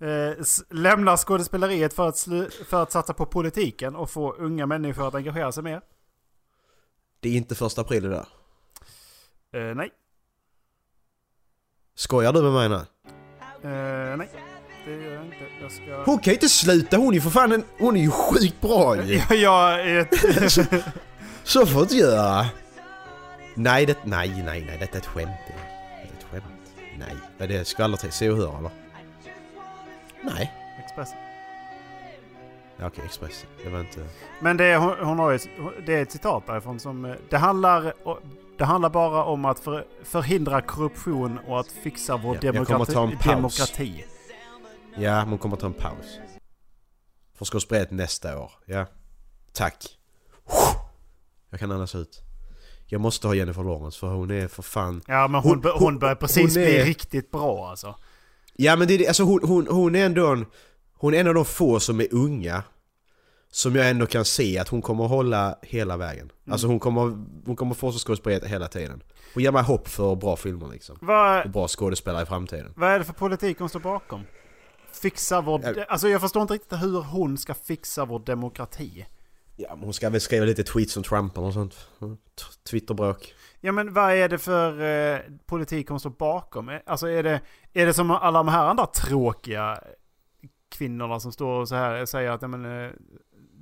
eh, 0.00 0.44
lämnar 0.70 1.16
skådespeleriet 1.16 1.94
för 1.94 2.08
att, 2.08 2.14
slu- 2.14 2.64
för 2.64 2.82
att 2.82 2.92
satsa 2.92 3.12
på 3.14 3.26
politiken 3.26 3.96
och 3.96 4.10
få 4.10 4.32
unga 4.32 4.66
människor 4.66 5.08
att 5.08 5.14
engagera 5.14 5.52
sig 5.52 5.62
mer. 5.62 5.80
det 7.20 7.28
är 7.28 7.32
inte 7.36 7.54
första 7.54 7.80
april 7.80 8.02
där. 8.02 8.26
Eh, 9.54 9.74
nej. 9.74 9.90
Skojar 11.94 12.32
du 12.32 12.42
med 12.42 12.52
mig 12.52 12.68
nu? 12.68 12.74
Eh, 12.74 14.16
nej. 14.16 14.30
Det 14.84 14.92
gör 14.92 15.12
jag 15.14 15.24
inte. 15.24 15.36
Jag 15.62 15.72
ska... 15.72 16.02
Hon 16.04 16.18
kan 16.18 16.30
ju 16.30 16.34
inte 16.34 16.48
sluta, 16.48 16.96
hon 16.96 17.08
är 17.08 17.12
ju 17.14 17.20
för 17.20 17.30
fan 17.30 17.52
en, 17.52 17.64
Hon 17.78 17.96
är 17.96 18.00
ju 18.00 18.10
sjukt 18.10 18.60
bra 18.60 19.04
ju! 19.04 19.14
Ja, 19.30 19.34
jag 19.34 19.80
är 19.80 20.00
ett... 20.00 20.52
Så 21.44 21.66
får 21.66 21.76
du 21.76 21.82
inte 21.82 21.94
göra! 21.96 22.46
Nej, 23.54 23.86
det, 23.86 23.98
nej, 24.04 24.42
nej, 24.44 24.64
nej, 24.64 24.78
detta 24.78 24.94
är 24.96 25.00
ett 25.00 25.06
skämt. 25.06 25.30
Det 25.46 25.52
är 25.52 26.04
ett 26.18 26.24
skämt. 26.30 26.74
Nej. 26.98 27.16
Är 27.38 27.48
det 27.48 27.64
skvallertid? 27.64 28.12
Se 28.12 28.30
och 28.30 28.36
hör 28.36 28.58
eller? 28.58 28.70
Nej. 30.22 30.52
Expressen. 30.84 31.18
Ja, 32.76 32.86
Okej, 32.86 33.04
Expressen. 33.04 33.48
Det 33.64 33.70
var 33.70 33.80
inte... 33.80 34.06
Men 34.40 34.56
det, 34.56 34.64
är- 34.64 34.78
hon, 34.78 34.96
hon 35.06 35.18
har 35.18 35.30
ju, 35.30 35.38
det 35.86 35.94
är 35.94 36.02
ett 36.02 36.12
citat 36.12 36.46
därifrån 36.46 36.80
som... 36.80 37.04
eh, 37.04 37.14
Det 37.30 37.36
handlar, 37.38 37.94
det 38.58 38.64
handlar 38.64 38.90
bara 38.90 39.24
om 39.24 39.44
att 39.44 39.60
för, 39.60 39.86
förhindra 40.04 40.60
korruption 40.62 41.38
och 41.46 41.60
att 41.60 41.68
fixa 41.68 42.16
vår 42.16 42.34
Ja, 42.36 42.40
jag 42.42 42.54
kommer 42.54 42.86
demokrati. 42.86 42.92
ta 42.94 43.02
en 43.02 43.10
paus. 43.18 43.26
demokrati. 43.58 44.04
Ja, 44.96 45.22
hon 45.22 45.38
kommer 45.38 45.56
ta 45.56 45.66
en 45.66 45.72
paus. 45.72 46.18
För 47.34 47.44
skådespeleriet 47.44 47.90
nästa 47.90 48.38
år. 48.38 48.52
Ja. 48.66 48.86
Tack. 49.52 49.98
Jag 51.50 51.60
kan 51.60 51.72
andas 51.72 51.94
ut. 51.94 52.20
Jag 52.92 53.00
måste 53.00 53.26
ha 53.26 53.34
Jennifer 53.34 53.62
Lawrence 53.64 53.98
för 53.98 54.06
hon 54.06 54.30
är 54.30 54.48
för 54.48 54.62
fan... 54.62 55.02
Ja, 55.06 55.28
men 55.28 55.40
hon, 55.40 55.50
Hon- 55.52 55.72
hon, 55.72 55.82
hon- 55.82 55.98
börjar 55.98 56.14
precis 56.14 56.42
hon 56.56 56.62
bli 56.64 56.76
är- 56.80 56.84
riktigt 56.84 57.30
bra 57.30 57.68
alltså. 57.70 57.94
Ja 58.56 58.76
men 58.76 58.88
det 58.88 58.94
är 58.94 59.08
alltså 59.08 59.22
hon, 59.22 59.40
hon, 59.44 59.66
hon 59.70 59.94
är 59.94 60.06
ändå 60.06 60.26
en... 60.26 60.46
Hon 60.94 61.14
är 61.14 61.18
en 61.20 61.26
av 61.28 61.34
de 61.34 61.44
få 61.44 61.80
som 61.80 62.00
är 62.00 62.06
unga. 62.14 62.62
Som 63.50 63.76
jag 63.76 63.90
ändå 63.90 64.06
kan 64.06 64.24
se 64.24 64.58
att 64.58 64.68
hon 64.68 64.82
kommer 64.82 65.04
hålla 65.04 65.58
hela 65.62 65.96
vägen. 65.96 66.30
Mm. 66.44 66.52
Alltså 66.52 66.66
hon 66.66 66.80
kommer, 66.80 67.00
hon 67.46 67.56
kommer 67.56 67.74
få 67.74 67.92
skådespeleriet 67.92 68.44
hela 68.50 68.68
tiden. 68.68 69.02
Hon 69.34 69.42
ger 69.42 69.52
mig 69.52 69.62
hopp 69.62 69.88
för 69.88 70.14
bra 70.14 70.36
filmer 70.36 70.68
liksom. 70.68 70.96
Och 71.00 71.06
Vad, 71.06 71.50
bra 71.52 71.68
skådespelare 71.68 72.22
i 72.22 72.26
framtiden. 72.26 72.72
vad 72.76 72.90
är 72.90 72.98
det 72.98 73.04
för 73.04 73.12
politik 73.12 73.58
hon 73.58 73.68
står 73.68 73.80
bakom? 73.80 74.20
Fixa 75.02 75.40
vår... 75.40 75.84
Alltså 75.88 76.08
jag 76.08 76.20
förstår 76.20 76.42
inte 76.42 76.54
riktigt 76.54 76.82
hur 76.82 77.00
hon 77.02 77.38
ska 77.38 77.54
fixa 77.54 78.04
vår 78.04 78.18
demokrati. 78.18 79.06
Ja 79.68 79.78
hon 79.80 79.92
ska 79.92 80.10
väl 80.10 80.20
skriva 80.20 80.44
lite 80.44 80.62
tweets 80.62 80.96
om 80.96 81.02
Trump 81.02 81.36
eller 81.36 81.46
något 81.46 81.54
sånt. 81.54 81.88
Mm. 82.00 82.16
Twitterbråk. 82.70 83.34
Ja 83.60 83.72
men 83.72 83.92
vad 83.92 84.12
är 84.12 84.28
det 84.28 84.38
för 84.38 84.80
eh, 84.80 85.20
politik 85.46 85.88
hon 85.88 86.00
står 86.00 86.10
bakom? 86.10 86.68
Eh, 86.68 86.80
alltså 86.86 87.08
är 87.08 87.22
det, 87.22 87.40
är 87.72 87.86
det 87.86 87.94
som 87.94 88.10
alla 88.10 88.38
de 88.38 88.48
här 88.48 88.66
andra 88.66 88.86
tråkiga 88.86 89.80
kvinnorna 90.72 91.20
som 91.20 91.32
står 91.32 91.60
och 91.60 91.68
så 91.68 91.74
här 91.74 91.98
eh, 91.98 92.04
säger 92.04 92.30
att 92.30 92.42
ja, 92.42 92.48
men, 92.48 92.84
eh, 92.84 92.90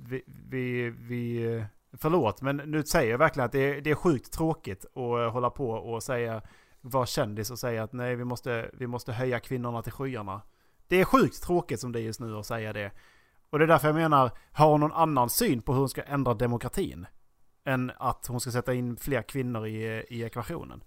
vi, 0.07 0.23
vi, 0.25 0.89
vi, 0.89 1.43
eh, 1.55 1.63
förlåt 1.97 2.41
men 2.41 2.57
nu 2.57 2.83
säger 2.83 3.11
jag 3.11 3.17
verkligen 3.17 3.45
att 3.45 3.51
det 3.51 3.59
är, 3.59 3.81
det 3.81 3.91
är 3.91 3.95
sjukt 3.95 4.33
tråkigt 4.33 4.85
att 4.85 5.33
hålla 5.33 5.49
på 5.49 5.69
och 5.69 6.03
säga, 6.03 6.41
vara 6.81 7.05
kändis 7.05 7.51
och 7.51 7.59
säga 7.59 7.83
att 7.83 7.93
nej 7.93 8.15
vi 8.15 8.23
måste, 8.23 8.69
vi 8.73 8.87
måste 8.87 9.13
höja 9.13 9.39
kvinnorna 9.39 9.81
till 9.81 9.91
skyarna. 9.91 10.41
Det 10.87 10.95
är 10.95 11.05
sjukt 11.05 11.43
tråkigt 11.43 11.79
som 11.79 11.91
det 11.91 11.99
är 11.99 12.03
just 12.03 12.19
nu 12.19 12.37
att 12.37 12.45
säga 12.45 12.73
det. 12.73 12.91
Och 13.51 13.59
det 13.59 13.65
är 13.65 13.67
därför 13.67 13.87
jag 13.87 13.95
menar, 13.95 14.31
har 14.51 14.67
hon 14.71 14.79
någon 14.79 14.91
annan 14.91 15.29
syn 15.29 15.61
på 15.61 15.71
hur 15.73 15.79
hon 15.79 15.89
ska 15.89 16.01
ändra 16.01 16.33
demokratin? 16.33 17.05
än 17.65 17.91
att 17.99 18.25
hon 18.27 18.39
ska 18.41 18.51
sätta 18.51 18.73
in 18.73 18.97
fler 18.97 19.21
kvinnor 19.21 19.67
i, 19.67 20.05
i 20.09 20.23
ekvationen. 20.23 20.83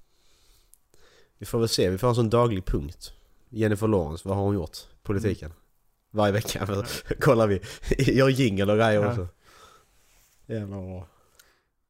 Vi 1.38 1.46
får 1.46 1.58
väl 1.58 1.68
se, 1.68 1.90
vi 1.90 1.98
får 1.98 2.08
ha 2.14 2.20
en 2.20 2.30
daglig 2.30 2.64
punkt. 2.66 3.12
Jennifer 3.48 3.88
Lawrence, 3.88 4.28
vad 4.28 4.36
har 4.36 4.44
hon 4.44 4.54
gjort? 4.54 4.76
Politiken. 5.02 5.52
Varje 6.10 6.32
vecka 6.32 6.66
men, 6.68 6.84
kollar 7.20 7.46
vi. 7.46 7.60
Gör 8.12 8.28
jingel 8.28 8.70
och 8.70 8.76
grejer 8.76 9.08
också. 9.08 9.28
Jävla 10.46 10.76
bra. 10.76 11.06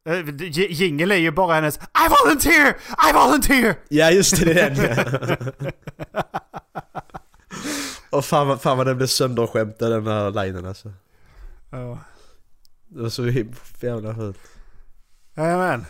Eh, 0.06 0.28
j- 0.40 0.72
Jingle 0.72 1.14
är 1.14 1.18
ju 1.18 1.30
bara 1.30 1.54
hennes 1.54 1.76
I 1.76 2.24
volunteer! 2.24 2.76
I 3.10 3.12
volunteer! 3.14 3.76
Ja 3.88 4.10
just 4.10 4.40
det, 4.40 4.54
det 4.54 4.60
är 4.60 4.70
den. 4.70 5.52
Och 8.14 8.24
fan, 8.24 8.58
fan 8.58 8.76
vad 8.78 8.86
den 8.86 8.96
blev 8.96 9.06
sönderskämtad 9.06 9.92
den 9.92 10.06
här 10.06 10.30
linen 10.30 10.66
alltså. 10.66 10.92
Ja. 11.70 11.98
Det 12.88 13.02
var 13.02 13.08
så 13.08 13.28
jävla 13.80 14.14
fult. 14.14 14.38
Jajamän. 15.34 15.80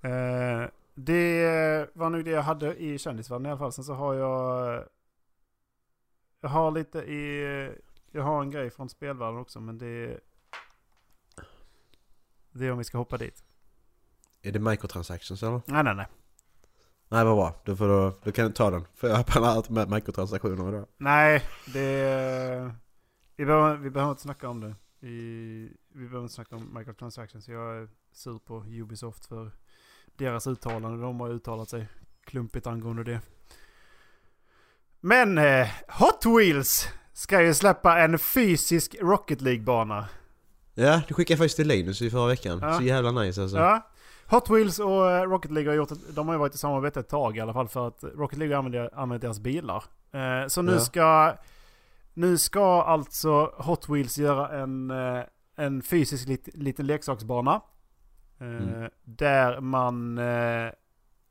Eh, 0.00 0.68
det 0.94 1.88
var 1.92 2.10
nog 2.10 2.24
det 2.24 2.30
jag 2.30 2.42
hade 2.42 2.74
i 2.74 2.98
kändisvärlden 2.98 3.46
i 3.46 3.48
alla 3.48 3.58
fall. 3.58 3.72
Sen 3.72 3.84
så 3.84 3.94
har 3.94 4.14
jag... 4.14 4.84
Jag 6.40 6.48
har 6.48 6.70
lite 6.70 6.98
i... 6.98 7.72
Jag 8.10 8.22
har 8.22 8.42
en 8.42 8.50
grej 8.50 8.70
från 8.70 8.88
spelvärlden 8.88 9.40
också 9.40 9.60
men 9.60 9.78
det... 9.78 10.20
Det 12.52 12.66
är 12.66 12.72
om 12.72 12.78
vi 12.78 12.84
ska 12.84 12.98
hoppa 12.98 13.16
dit. 13.16 13.44
Är 14.42 14.52
det 14.52 14.58
microtransactions 14.58 15.42
eller? 15.42 15.60
Nej 15.66 15.84
nej 15.84 15.94
nej. 15.94 16.06
Nej 17.08 17.24
vad 17.24 17.36
bra, 17.36 17.62
då, 17.64 17.76
får 17.76 17.88
du, 17.88 18.12
då 18.24 18.32
kan 18.32 18.46
du 18.46 18.52
ta 18.52 18.70
den. 18.70 18.84
För 18.94 19.08
jag 19.08 19.16
har 19.16 19.22
pallar 19.22 19.56
inte 19.56 19.72
med 19.72 19.90
mikrotransaktioner 19.90 20.68
idag. 20.68 20.86
Nej, 20.98 21.42
det... 21.72 22.74
Vi 23.36 23.44
behöver, 23.44 23.76
vi 23.76 23.90
behöver 23.90 24.10
inte 24.10 24.22
snacka 24.22 24.48
om 24.48 24.60
det. 24.60 24.74
I, 25.06 25.68
vi 25.94 26.04
behöver 26.04 26.22
inte 26.22 26.34
snacka 26.34 26.56
om 26.56 26.74
microtransactions. 26.78 27.48
Jag 27.48 27.76
är 27.76 27.88
sur 28.12 28.38
på 28.38 28.64
Ubisoft 28.68 29.26
för 29.26 29.50
deras 30.16 30.46
uttalande. 30.46 31.02
De 31.02 31.20
har 31.20 31.30
uttalat 31.30 31.68
sig 31.68 31.88
klumpigt 32.24 32.66
angående 32.66 33.04
det. 33.04 33.20
Men 35.00 35.38
eh, 35.38 35.68
Hot 35.88 36.26
Wheels 36.26 36.88
ska 37.12 37.42
ju 37.42 37.54
släppa 37.54 37.98
en 37.98 38.18
fysisk 38.18 38.96
Rocket 39.00 39.40
League-bana. 39.40 40.08
Ja, 40.74 41.02
det 41.08 41.14
skickade 41.14 41.32
jag 41.32 41.38
faktiskt 41.38 41.56
till 41.56 41.68
Linus 41.68 42.02
i 42.02 42.10
förra 42.10 42.26
veckan. 42.26 42.58
Ja. 42.62 42.78
Så 42.78 42.82
jävla 42.82 43.12
nice 43.12 43.42
alltså. 43.42 43.56
Ja. 43.56 43.90
Hot 44.28 44.50
Wheels 44.50 44.78
och 44.78 45.10
eh, 45.10 45.22
Rocket 45.22 45.50
League 45.50 45.70
har 45.70 45.76
gjort 45.76 45.90
ett, 45.90 46.14
De 46.16 46.26
har 46.28 46.34
ju 46.34 46.38
varit 46.38 46.54
i 46.54 46.58
samarbete 46.58 47.00
ett 47.00 47.08
tag 47.08 47.36
i 47.36 47.40
alla 47.40 47.52
fall 47.52 47.68
för 47.68 47.86
att 47.88 48.04
Rocket 48.14 48.38
League 48.38 48.56
använder, 48.58 48.90
använder 48.94 49.18
deras 49.26 49.40
bilar. 49.40 49.84
Eh, 50.12 50.46
så 50.48 50.62
nu 50.62 50.72
Ja. 50.72 50.78
ska... 50.80 51.34
Nu 52.14 52.38
ska 52.38 52.82
alltså 52.82 53.52
Hot 53.58 53.88
Wheels 53.88 54.18
göra 54.18 54.48
en, 54.58 54.90
eh, 54.90 55.22
en 55.56 55.82
fysisk 55.82 56.28
lit, 56.28 56.48
liten 56.54 56.86
leksaksbana. 56.86 57.60
Eh, 58.38 58.46
Mm. 58.46 58.90
Där 59.04 59.60
man 59.60 60.18
eh, 60.18 60.70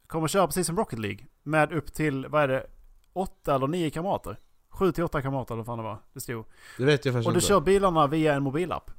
kommer 0.07 0.27
köra 0.27 0.47
precis 0.47 0.67
som 0.67 0.77
Rocket 0.77 0.99
League. 0.99 1.25
Med 1.43 1.71
upp 1.73 1.93
till, 1.93 2.27
vad 2.27 2.43
är 2.43 2.47
det? 2.47 2.67
Åtta 3.13 3.55
eller 3.55 3.67
nio 3.67 3.89
kamrater. 3.89 4.39
Sju 4.69 4.91
till 4.91 5.03
åtta 5.03 5.21
kamrater 5.21 5.53
eller 5.53 5.63
vad 5.63 5.65
fan 5.65 5.77
det 5.77 5.83
var. 5.83 5.97
Det 6.13 6.19
stod. 6.19 6.45
Det 6.77 6.85
vet 6.85 7.05
jag 7.05 7.13
faktiskt 7.13 7.27
Och 7.27 7.33
du 7.33 7.37
inte. 7.37 7.47
kör 7.47 7.59
bilarna 7.61 8.07
via 8.07 8.33
en 8.33 8.43
mobilapp. 8.43 8.91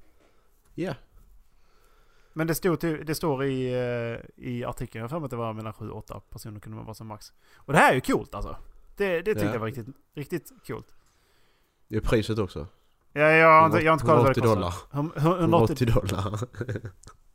Ja. 0.74 0.94
Men 2.36 2.46
det, 2.46 2.54
stod 2.54 2.80
till, 2.80 3.02
det 3.06 3.14
står 3.14 3.44
i, 3.44 3.72
eh, 3.72 4.46
i 4.46 4.64
artikeln, 4.64 5.00
jag 5.00 5.04
har 5.04 5.08
för 5.08 5.18
mig 5.18 5.24
att 5.24 5.30
det 5.30 5.36
var 5.36 5.52
mellan 5.52 5.72
7-8 5.72 6.20
personer 6.20 6.60
kunde 6.60 6.76
man 6.76 6.84
vara 6.84 6.94
som 6.94 7.06
max. 7.06 7.32
Och 7.56 7.72
det 7.72 7.78
här 7.78 7.90
är 7.90 7.94
ju 7.94 8.00
coolt 8.00 8.34
alltså. 8.34 8.56
Det, 8.96 9.16
det 9.22 9.24
tyckte 9.34 9.44
Ja. 9.44 9.52
jag 9.52 9.58
var 9.58 9.66
riktigt, 9.66 9.86
riktigt 10.16 10.52
coolt. 10.66 10.86
Det 11.88 11.96
är 11.96 12.00
priset 12.00 12.38
också. 12.38 12.66
Ja, 13.12 13.20
jag 13.20 13.60
har 13.60 13.66
inte, 13.66 13.78
jag 13.78 13.92
har 13.92 13.94
inte 13.94 14.04
kollat 14.06 14.24
vad 14.24 14.34
det 14.34 14.40
180 14.40 14.54
dollar. 14.54 14.70
kostar. 14.70 14.98
Hum- 14.98 15.12
hum- 15.16 15.40
180 15.40 15.88
180 15.88 16.16
dollar. 16.16 16.38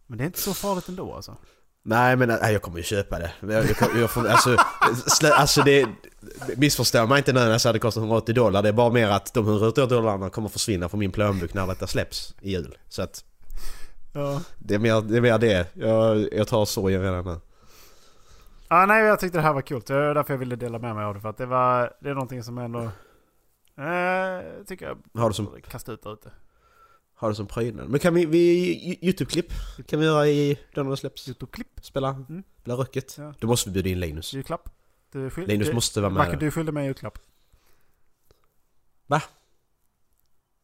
Men 0.08 0.18
det 0.18 0.24
är 0.24 0.26
inte 0.26 0.39
så 0.39 0.54
farligt 0.54 0.89
ändå 0.89 1.14
alltså. 1.14 1.38
Nej 1.84 2.16
men 2.16 2.28
nej, 2.28 2.54
jag 2.54 2.62
kommer 2.62 2.78
ju 2.78 2.84
köpa 2.84 3.20
det. 3.20 3.32
Jag, 3.39 3.52
jag, 3.52 4.02
jag 4.02 4.12
får, 4.12 4.28
alltså, 4.28 4.56
slä, 5.08 5.34
alltså 5.34 5.62
det... 5.62 5.89
Missförstå 6.58 7.08
mig 7.08 7.18
inte 7.18 7.34
nu 7.34 7.39
när 7.39 7.52
jag 7.52 7.62
säger 7.62 7.74
det 7.74 7.80
kostar 7.80 8.02
180 8.02 8.36
dollar. 8.36 8.62
Det 8.64 8.70
är 8.70 8.74
bara 8.74 8.89
mer 8.89 9.08
att 9.10 9.34
de 9.34 9.47
180 9.47 9.86
dollarna 9.88 10.30
kommer 10.30 10.49
försvinna 10.49 10.89
från 10.89 10.99
min 10.99 11.12
plånbok 11.12 11.54
när 11.54 11.68
detta 11.68 11.88
släpps 11.88 12.36
i 12.41 12.52
jul. 12.52 12.78
Så 12.89 13.02
att 13.02 13.24
Ja. 14.14 14.41
det 14.59 14.76
är 14.76 14.80
mer 14.80 15.01
det. 15.01 15.18
Är 15.18 15.22
mer 15.22 15.38
det. 15.39 15.68
Jag, 15.76 16.34
jag 16.34 16.47
tar 16.47 16.66
sorgen 16.66 17.01
redan 17.01 17.26
nu. 17.26 17.39
Ja, 18.70 18.86
nej, 18.86 19.03
jag 19.05 19.20
tyckte 19.20 19.38
det 19.38 19.41
här 19.41 19.53
var 19.53 19.62
kul. 19.62 19.82
Det 19.88 19.93
är 19.95 20.14
därför 20.16 20.34
jag 20.34 20.38
ville 20.39 20.55
dela 20.55 20.80
med 20.80 20.95
mig 20.95 21.03
av 21.05 21.14
det. 21.14 21.20
För 21.22 21.30
att 21.30 21.38
det 21.38 21.45
var, 21.45 21.93
det 22.01 22.09
är 22.09 22.14
någonting 22.14 22.43
som 22.43 22.57
ändå... 22.57 22.80
Eh, 23.78 24.64
tycker 24.68 24.86
jag 24.86 24.97
Har 25.22 25.30
du 25.30 25.34
som- 25.34 25.62
kasta 25.70 25.91
ut 25.91 26.03
där 26.03 26.14
ute. 26.14 26.32
Har 27.16 27.30
det 27.30 27.36
som 27.36 27.47
prydnad. 27.47 27.89
Men 27.89 27.99
kan 27.99 28.14
vi, 28.14 28.26
vi 28.26 28.99
Youtube-klipp 29.01 29.53
kan 29.88 29.99
vi 29.99 30.05
göra 30.05 30.28
i 30.28 30.59
då 30.74 30.84
när 30.84 30.91
det 30.91 30.97
släpps? 30.97 31.28
Youtube-klipp. 31.30 31.80
Spela, 31.82 32.09
Mm. 32.09 32.43
spela 32.62 32.76
röcket. 32.78 33.16
Ja. 33.18 33.34
Då 33.39 33.47
måste 33.47 33.70
vi 33.70 33.74
bjuda 33.74 33.89
in 33.89 33.99
Linus. 33.99 34.34
Julklapp. 34.34 34.70
Du 35.12 35.30
Linus 35.38 35.68
du, 35.68 35.74
måste 35.74 36.01
vara 36.01 36.09
med. 36.09 36.18
Marcus, 36.18 36.39
du 36.39 36.51
skyldig 36.51 36.74
mig 36.74 36.82
en 36.82 36.88
julklapp. 36.88 37.18
Va? 39.07 39.22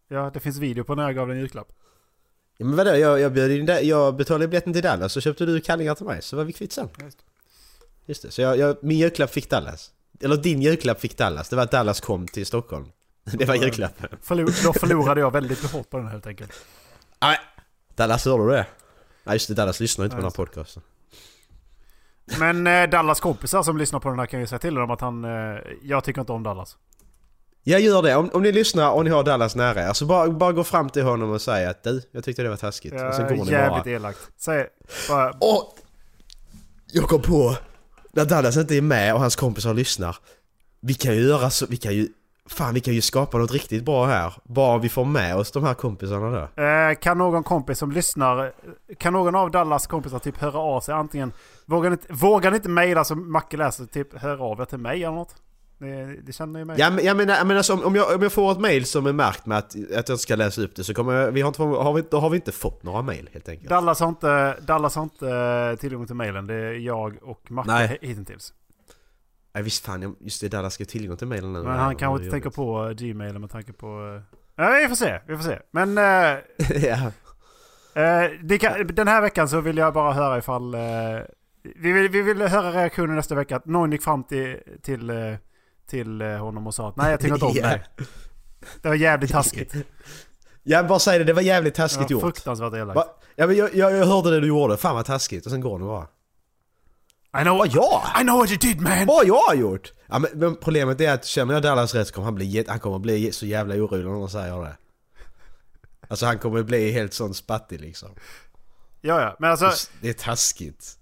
Ja, 0.07 0.29
det 0.33 0.39
finns 0.39 0.57
video 0.57 0.83
på 0.83 0.95
när 0.95 1.03
jag 1.03 1.15
gav 1.15 1.27
dig 1.27 1.35
en 1.35 1.41
julklapp. 1.41 1.71
Ja, 2.57 2.65
men 2.65 2.75
vadå, 2.75 2.95
jag, 2.95 3.19
jag, 3.19 3.33
bjöd 3.33 3.51
in 3.51 3.65
där, 3.65 3.81
jag 3.81 4.15
betalade 4.15 4.47
biljetten 4.47 4.73
till 4.73 4.81
Dallas 4.81 5.13
så 5.13 5.21
köpte 5.21 5.45
du 5.45 5.61
kallingar 5.61 5.95
till 5.95 6.05
mig 6.05 6.21
så 6.21 6.35
var 6.35 6.43
vi 6.43 6.53
kvitt 6.53 6.73
sen. 6.73 6.89
Just. 7.03 7.17
Just 8.05 8.21
det, 8.21 8.31
så 8.31 8.41
jag, 8.41 8.57
jag, 8.57 8.77
min 8.81 8.97
julklapp 8.97 9.31
fick 9.31 9.49
Dallas. 9.49 9.91
Eller 10.21 10.37
din 10.37 10.61
julklapp 10.61 10.99
fick 10.99 11.17
Dallas, 11.17 11.49
det 11.49 11.55
var 11.55 11.63
att 11.63 11.71
Dallas 11.71 12.01
kom 12.01 12.27
till 12.27 12.45
Stockholm. 12.45 12.85
Det 13.23 13.45
var 13.45 13.55
julklappen. 13.55 14.09
Förlor, 14.21 14.63
då 14.63 14.73
förlorade 14.73 15.21
jag 15.21 15.31
väldigt 15.31 15.71
hårt 15.71 15.89
på 15.89 15.97
den 15.97 16.07
helt 16.07 16.27
enkelt. 16.27 16.53
Nej. 17.21 17.37
Dallas, 17.95 18.25
hörde 18.25 18.43
du 18.43 18.49
det? 18.49 18.65
Nej 19.23 19.35
just 19.35 19.47
det, 19.47 19.53
Dallas 19.53 19.79
lyssnar 19.79 20.05
inte 20.05 20.15
på 20.15 20.21
den 20.21 20.31
här 20.31 20.35
podcasten. 20.35 20.83
Men 22.39 22.67
eh, 22.67 22.89
Dallas 22.89 23.19
kompisar 23.19 23.63
som 23.63 23.77
lyssnar 23.77 23.99
på 23.99 24.09
den 24.09 24.19
här 24.19 24.25
kan 24.25 24.39
ju 24.39 24.47
säga 24.47 24.59
till 24.59 24.75
dem 24.75 24.91
att 24.91 25.01
han... 25.01 25.25
Eh, 25.25 25.59
jag 25.81 26.03
tycker 26.03 26.21
inte 26.21 26.31
om 26.31 26.43
Dallas. 26.43 26.77
Jag 27.69 27.81
gör 27.81 28.01
det, 28.01 28.15
om, 28.15 28.29
om 28.33 28.41
ni 28.41 28.51
lyssnar 28.51 28.91
och 28.91 29.03
ni 29.03 29.09
har 29.09 29.23
Dallas 29.23 29.55
nära 29.55 29.89
er, 29.89 29.93
så 29.93 30.05
bara, 30.05 30.29
bara 30.29 30.51
gå 30.51 30.63
fram 30.63 30.89
till 30.89 31.03
honom 31.03 31.31
och 31.31 31.41
säga 31.41 31.69
att 31.69 31.83
du, 31.83 32.01
jag 32.11 32.23
tyckte 32.23 32.43
det 32.43 32.49
var 32.49 32.57
taskigt. 32.57 32.93
och 32.93 33.13
sen 33.13 33.37
går 33.37 33.45
ni 33.45 33.51
jävligt 33.51 33.83
bara... 33.83 33.91
elakt. 33.91 34.19
Säg 34.37 34.67
bara... 35.09 35.33
Åh! 35.39 35.63
Jag 36.91 37.03
kom 37.03 37.21
på, 37.21 37.55
när 38.11 38.25
Dallas 38.25 38.57
inte 38.57 38.75
är 38.75 38.81
med 38.81 39.13
och 39.13 39.19
hans 39.19 39.35
kompisar 39.35 39.73
lyssnar. 39.73 40.17
Vi 40.81 40.93
kan 40.93 41.15
ju 41.15 41.21
göra 41.21 41.49
så, 41.49 41.65
vi 41.69 41.77
kan 41.77 41.93
ju... 41.93 42.07
Fan 42.49 42.73
vi 42.73 42.79
kan 42.79 42.93
ju 42.93 43.01
skapa 43.01 43.37
något 43.37 43.51
riktigt 43.51 43.85
bra 43.85 44.05
här. 44.05 44.33
Bara 44.43 44.77
vi 44.77 44.89
får 44.89 45.05
med 45.05 45.35
oss 45.35 45.51
de 45.51 45.63
här 45.63 45.73
kompisarna 45.73 46.49
då. 46.55 46.63
Eh, 46.63 46.95
kan 46.95 47.17
någon 47.17 47.43
kompis 47.43 47.77
som 47.77 47.91
lyssnar, 47.91 48.53
kan 48.97 49.13
någon 49.13 49.35
av 49.35 49.51
Dallas 49.51 49.87
kompisar 49.87 50.19
typ 50.19 50.37
höra 50.37 50.59
av 50.59 50.81
sig 50.81 50.93
antingen... 50.93 51.33
Vågar 51.65 51.89
ni 51.89 51.93
inte, 51.93 52.13
vågar 52.13 52.51
ni 52.51 52.57
inte 52.57 52.69
mejla 52.69 53.03
som 53.03 53.31
Macke 53.31 53.57
läser, 53.57 53.85
typ 53.85 54.17
höra 54.17 54.43
av 54.43 54.61
er 54.61 54.65
till 54.65 54.77
mig 54.77 55.03
eller 55.03 55.15
något? 55.15 55.35
Det, 55.79 56.21
det 56.21 56.33
känner 56.33 56.59
ju 56.59 56.65
mig. 56.65 56.75
Ja 56.79 56.89
men 56.89 57.05
jag 57.05 57.17
menar, 57.17 57.35
jag 57.35 57.47
menar 57.47 57.61
så, 57.61 57.85
om, 57.85 57.95
jag, 57.95 58.15
om 58.15 58.21
jag 58.21 58.31
får 58.31 58.51
ett 58.51 58.59
mail 58.59 58.85
som 58.85 59.05
är 59.05 59.13
märkt 59.13 59.45
med 59.45 59.57
att, 59.57 59.75
att 59.95 60.09
jag 60.09 60.19
ska 60.19 60.35
läsa 60.35 60.61
upp 60.61 60.75
det 60.75 60.83
så 60.83 60.93
kommer 60.93 61.13
jag, 61.13 61.31
vi 61.31 61.41
har 61.41 61.47
inte, 61.47 61.61
har 61.61 61.93
vi, 61.93 62.03
då 62.09 62.19
har 62.19 62.29
vi 62.29 62.35
inte 62.35 62.51
fått 62.51 62.83
några 62.83 63.01
mail 63.01 63.29
helt 63.33 63.49
enkelt. 63.49 63.69
Dallas 63.69 63.99
har 63.99 64.07
inte, 64.09 64.57
Dallas 64.61 64.95
har 64.95 65.03
inte 65.03 65.29
eh, 65.29 65.79
tillgång 65.79 66.05
till 66.05 66.15
mailen. 66.15 66.47
Det 66.47 66.53
är 66.53 66.73
jag 66.73 67.17
och 67.21 67.51
Macke 67.51 67.71
Nej. 67.71 67.97
hittills. 68.01 68.53
Nej 69.53 69.63
visst 69.63 69.85
fan, 69.85 70.15
just 70.19 70.41
det, 70.41 70.47
Dallas 70.49 70.73
ska 70.73 70.81
ha 70.83 70.87
tillgång 70.87 71.17
till 71.17 71.27
mailen 71.27 71.53
nu. 71.53 71.63
Men 71.63 71.79
han 71.79 71.95
kanske 71.95 72.23
inte 72.23 72.31
tänker 72.31 72.49
på 72.49 72.85
eh, 72.85 72.91
Gmailen 72.91 73.41
med 73.41 73.49
tanke 73.49 73.73
på... 73.73 73.87
eh, 74.15 74.37
Ja, 74.55 74.77
vi 74.81 74.87
får 74.87 74.95
se. 74.95 75.19
Vi 75.27 75.35
får 75.37 75.43
se. 75.43 75.59
Men... 75.71 75.97
eh, 75.97 76.37
ja. 76.83 77.11
Kan, 78.59 78.87
den 78.87 79.07
här 79.07 79.21
veckan 79.21 79.49
så 79.49 79.61
vill 79.61 79.77
jag 79.77 79.93
bara 79.93 80.13
höra 80.13 80.37
ifall... 80.37 80.73
Eh, 80.73 80.79
vi, 81.75 81.91
vill, 81.91 82.09
vi 82.11 82.21
vill 82.21 82.41
höra 82.41 82.71
reaktionen 82.71 83.15
nästa 83.15 83.35
vecka. 83.35 83.55
Att 83.55 83.65
någon 83.65 83.91
gick 83.91 84.03
fram 84.03 84.23
till, 84.23 84.57
till, 84.81 85.09
till 85.87 86.21
eh, 86.21 86.27
honom 86.37 86.67
och 86.67 86.75
sa 86.75 86.89
att 86.89 86.95
nej 86.95 87.11
jag 87.11 87.19
tycker 87.19 87.33
inte 87.33 87.45
om 87.45 87.53
dig. 87.53 87.83
Det 88.81 88.87
var 88.87 88.95
jävligt 88.95 89.31
taskigt. 89.31 89.73
Ja 90.69 90.83
bara 90.83 90.99
säg 90.99 91.17
det, 91.19 91.23
det 91.25 91.33
var 91.33 91.41
jävligt 91.41 91.75
taskigt 91.75 92.09
gjort. 92.09 92.21
fruktansvärt 92.21 92.73
elakt. 92.73 93.09
Ja 93.35 93.47
men 93.47 93.55
jag, 93.55 93.75
jag, 93.75 93.91
jag 93.97 94.05
hörde 94.05 94.29
det 94.31 94.39
du 94.39 94.47
gjorde, 94.47 94.77
fan 94.77 94.95
vad 94.95 95.05
taskigt. 95.05 95.45
Och 95.45 95.51
sen 95.51 95.61
går 95.61 95.79
det 95.79 95.85
bara. 95.85 96.07
I 97.41 97.43
know, 97.43 97.57
Vad 97.57 97.67
jag? 97.67 98.01
I 98.19 98.23
know 98.23 98.37
what 98.37 98.49
you 98.49 98.57
did 98.57 98.81
man! 98.81 99.05
Vad 99.05 99.27
jag 99.27 99.41
har 99.41 99.55
gjort? 99.55 99.93
Ja 100.07 100.19
men, 100.19 100.29
men 100.33 100.55
problemet 100.55 101.01
är 101.01 101.13
att 101.13 101.25
känner 101.25 101.53
jag 101.53 101.63
Dallas 101.63 101.95
rätt 101.95 102.07
så 102.07 102.13
kommer 102.13 102.25
han 102.25 102.35
bli, 102.35 102.65
han 102.67 102.79
kommer 102.79 102.99
bli 102.99 103.31
så 103.31 103.45
jävla 103.45 103.75
orolig 103.75 104.05
när 104.05 104.11
någon 104.11 104.29
säger 104.29 104.61
det. 104.61 104.77
Alltså 106.07 106.25
han 106.25 106.37
kommer 106.39 106.63
bli 106.63 106.91
helt 106.91 107.13
sån 107.13 107.33
spattig 107.33 107.81
liksom. 107.81 108.09
Ja, 109.01 109.21
ja. 109.21 109.35
Men 109.39 109.51
alltså, 109.51 109.71
Det 110.01 110.09
är 110.09 110.13
taskigt. 110.13 110.97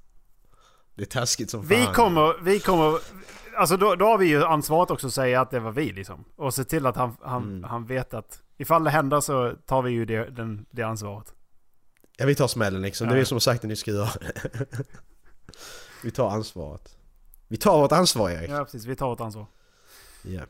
Det 0.95 1.01
är 1.01 1.05
taskigt 1.05 1.51
som 1.51 1.67
vi 1.67 1.83
fan. 1.83 1.93
kommer, 1.93 2.43
vi 2.43 2.59
kommer... 2.59 2.99
Alltså 3.57 3.77
då, 3.77 3.95
då 3.95 4.05
har 4.05 4.17
vi 4.17 4.25
ju 4.27 4.43
ansvaret 4.43 4.91
också 4.91 5.07
att 5.07 5.13
säga 5.13 5.41
att 5.41 5.51
det 5.51 5.59
var 5.59 5.71
vi 5.71 5.91
liksom. 5.91 6.25
Och 6.35 6.53
se 6.53 6.63
till 6.63 6.85
att 6.85 6.95
han, 6.95 7.17
han, 7.21 7.43
Mm. 7.43 7.63
han 7.63 7.85
vet 7.85 8.13
att 8.13 8.41
ifall 8.57 8.83
det 8.83 8.89
händer 8.89 9.19
så 9.21 9.53
tar 9.65 9.81
vi 9.81 9.91
ju 9.91 10.05
det, 10.05 10.29
den, 10.29 10.65
det 10.71 10.83
ansvaret. 10.83 11.33
Ja 12.17 12.25
vi 12.25 12.35
tar 12.35 12.47
smällen 12.47 12.81
liksom, 12.81 13.07
det 13.07 13.13
är 13.13 13.17
Ja. 13.19 13.25
som 13.25 13.39
sagt 13.39 13.63
ni 13.63 13.75
ska 13.75 13.91
göra. 13.91 14.09
vi 16.03 16.11
tar 16.11 16.29
ansvaret. 16.29 16.97
Vi 17.47 17.57
tar 17.57 17.77
vårt 17.81 17.91
ansvar 17.91 18.29
Erik. 18.29 18.49
Ja 18.49 18.63
precis, 18.63 18.85
vi 18.85 18.95
tar 18.95 19.13
ett 19.13 19.21
ansvar. 19.21 19.45
Ja. 20.23 20.41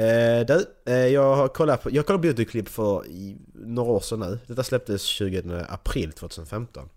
Eh, 0.00 0.46
du, 0.46 0.66
eh, 0.86 0.94
jag 0.94 1.36
har 1.36 1.48
kollat 1.48 1.82
på, 1.82 1.90
jag 1.90 2.06
kollade 2.06 2.22
på 2.22 2.26
Youtube-klipp 2.26 2.68
för 2.68 3.06
i, 3.06 3.36
några 3.54 3.90
år 3.92 4.00
sedan 4.00 4.20
nu. 4.20 4.38
Detta 4.46 4.62
släpptes 4.62 5.02
20 5.02 5.64
april 5.68 6.12
2015. 6.12 6.88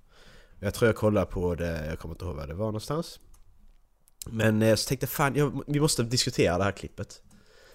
Jag 0.59 0.73
tror 0.73 0.87
jag 0.89 0.95
kollade 0.95 1.25
på 1.25 1.55
det, 1.55 1.85
jag 1.87 1.99
kommer 1.99 2.15
inte 2.15 2.25
ihåg 2.25 2.35
var 2.35 2.47
det 2.47 2.53
var 2.53 2.65
någonstans. 2.65 3.19
Men 4.31 4.61
eh, 4.61 4.75
så 4.75 4.87
tänkte 4.87 5.07
fan, 5.07 5.35
jag, 5.35 5.63
vi 5.67 5.79
måste 5.79 6.03
diskutera 6.03 6.57
det 6.57 6.63
här 6.63 6.71
klippet. 6.71 7.21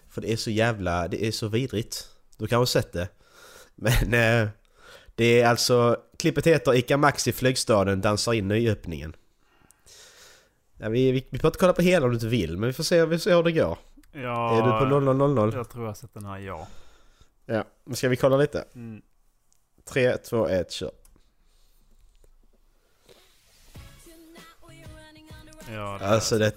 För 0.09 0.20
det 0.20 0.32
är 0.32 0.36
så 0.36 0.50
jävla, 0.50 1.09
det 1.09 1.26
är 1.26 1.32
så 1.32 1.48
vidrigt. 1.48 2.09
Du 2.36 2.46
kanske 2.46 2.57
har 2.57 2.66
sett 2.82 2.92
det. 2.92 3.09
Men 3.74 4.14
eh, 4.14 4.48
det 5.14 5.40
är 5.40 5.48
alltså, 5.48 5.96
klippet 6.16 6.46
heter 6.46 6.74
Ica 6.74 6.96
Max 6.96 7.28
i 7.28 7.32
flygstaden 7.32 8.00
dansar 8.00 8.32
in 8.32 8.48
nyöppningen. 8.48 9.16
Ja, 10.76 10.88
vi, 10.88 11.12
vi, 11.12 11.26
vi 11.30 11.38
får 11.38 11.48
inte 11.48 11.59
kolla 11.59 11.72
på 11.72 11.82
hela 11.82 12.05
om 12.05 12.11
du 12.11 12.16
inte 12.16 12.26
vill, 12.26 12.59
men 12.59 12.66
vi 12.66 12.72
får 12.72 12.84
se, 12.84 13.05
vi 13.05 13.18
får 13.18 13.22
se 13.22 13.34
hur 13.34 13.42
det 13.42 13.53
går. 13.53 13.78
Ja, 14.12 14.59
Är 14.59 14.62
du 14.62 14.90
på 14.90 15.00
0000? 15.14 15.53
Jag 15.55 15.70
tror 15.70 15.84
jag 15.84 15.90
har 15.90 15.94
sett 15.94 16.14
den 16.14 16.24
här, 16.24 16.38
ja. 16.38 16.68
Ja, 17.46 17.64
men 17.84 17.96
ska 17.96 18.09
vi 18.09 18.16
kolla 18.16 18.36
lite? 18.36 18.64
Mm. 18.74 19.03
3, 19.84 20.16
2, 20.16 20.48
1, 20.48 20.72
kör. 20.72 20.90
Ja 25.74 25.96
det 26.00 26.06
Alltså 26.06 26.38
det, 26.38 26.52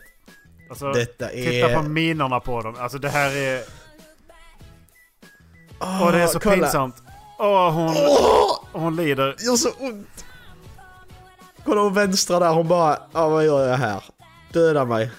alltså, 0.69 0.91
detta 0.91 1.27
Titta 1.27 1.67
på 1.67 1.79
är... 1.79 1.83
minorna 1.89 2.39
på 2.39 2.61
dem. 2.61 2.75
Alltså 2.79 2.97
det 2.97 3.09
här 3.09 3.35
är... 3.35 3.61
Åh, 5.79 6.11
det 6.11 6.21
är 6.21 6.27
så 6.27 6.39
kolla. 6.39 6.55
pinsamt. 6.55 6.95
Åh, 7.39 7.71
hon, 7.71 7.93
Åh! 7.97 8.59
hon 8.71 8.95
lider. 8.95 9.35
Det 9.37 9.43
gör 9.43 9.55
så 9.55 9.69
ont! 9.79 10.25
Kolla 11.65 11.81
hon 11.81 11.93
vänstra 11.93 12.39
där, 12.39 12.53
hon 12.53 12.67
bara... 12.67 12.97
Ja, 13.13 13.29
vad 13.29 13.45
gör 13.45 13.67
jag 13.67 13.77
här? 13.77 14.03
Döda 14.53 14.85
mig. 14.85 15.11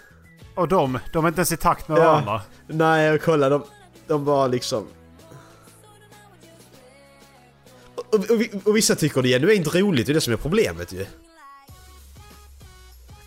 Och 0.55 0.68
de, 0.68 0.99
de 1.12 1.24
är 1.24 1.28
inte 1.28 1.39
ens 1.39 1.53
i 1.53 1.57
takt 1.57 1.89
med 1.89 1.99
Ja. 1.99 2.03
varandra. 2.05 2.41
Nej, 2.66 3.18
kolla 3.18 3.49
de... 3.49 3.64
De 4.07 4.24
bara 4.24 4.47
liksom... 4.47 4.87
Och, 7.95 8.14
och, 8.14 8.30
och, 8.30 8.66
och 8.68 8.76
vissa 8.76 8.95
tycker 8.95 9.22
det 9.22 9.28
är 9.28 9.39
genuint 9.41 9.74
roligt, 9.74 10.07
det 10.07 10.12
är 10.12 10.14
det 10.14 10.20
som 10.20 10.32
är 10.32 10.37
problemet 10.37 10.93
ju. 10.93 11.07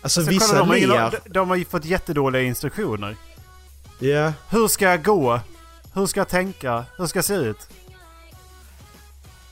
Alltså 0.02 0.22
Så 0.24 0.30
vissa 0.30 0.46
kolla, 0.46 0.58
de, 0.60 0.68
har 0.68 1.10
ler... 1.10 1.10
de, 1.24 1.30
de 1.30 1.48
har 1.48 1.56
ju 1.56 1.64
fått 1.64 1.84
jättedåliga 1.84 2.42
instruktioner. 2.42 3.16
Ja. 3.98 4.32
Hur 4.50 4.68
ska 4.68 4.84
jag 4.84 5.04
gå? 5.04 5.40
Hur 5.94 6.06
ska 6.06 6.20
jag 6.20 6.28
tänka? 6.28 6.84
Hur 6.98 7.06
ska 7.06 7.16
jag 7.18 7.24
se 7.24 7.34
ut? 7.34 7.68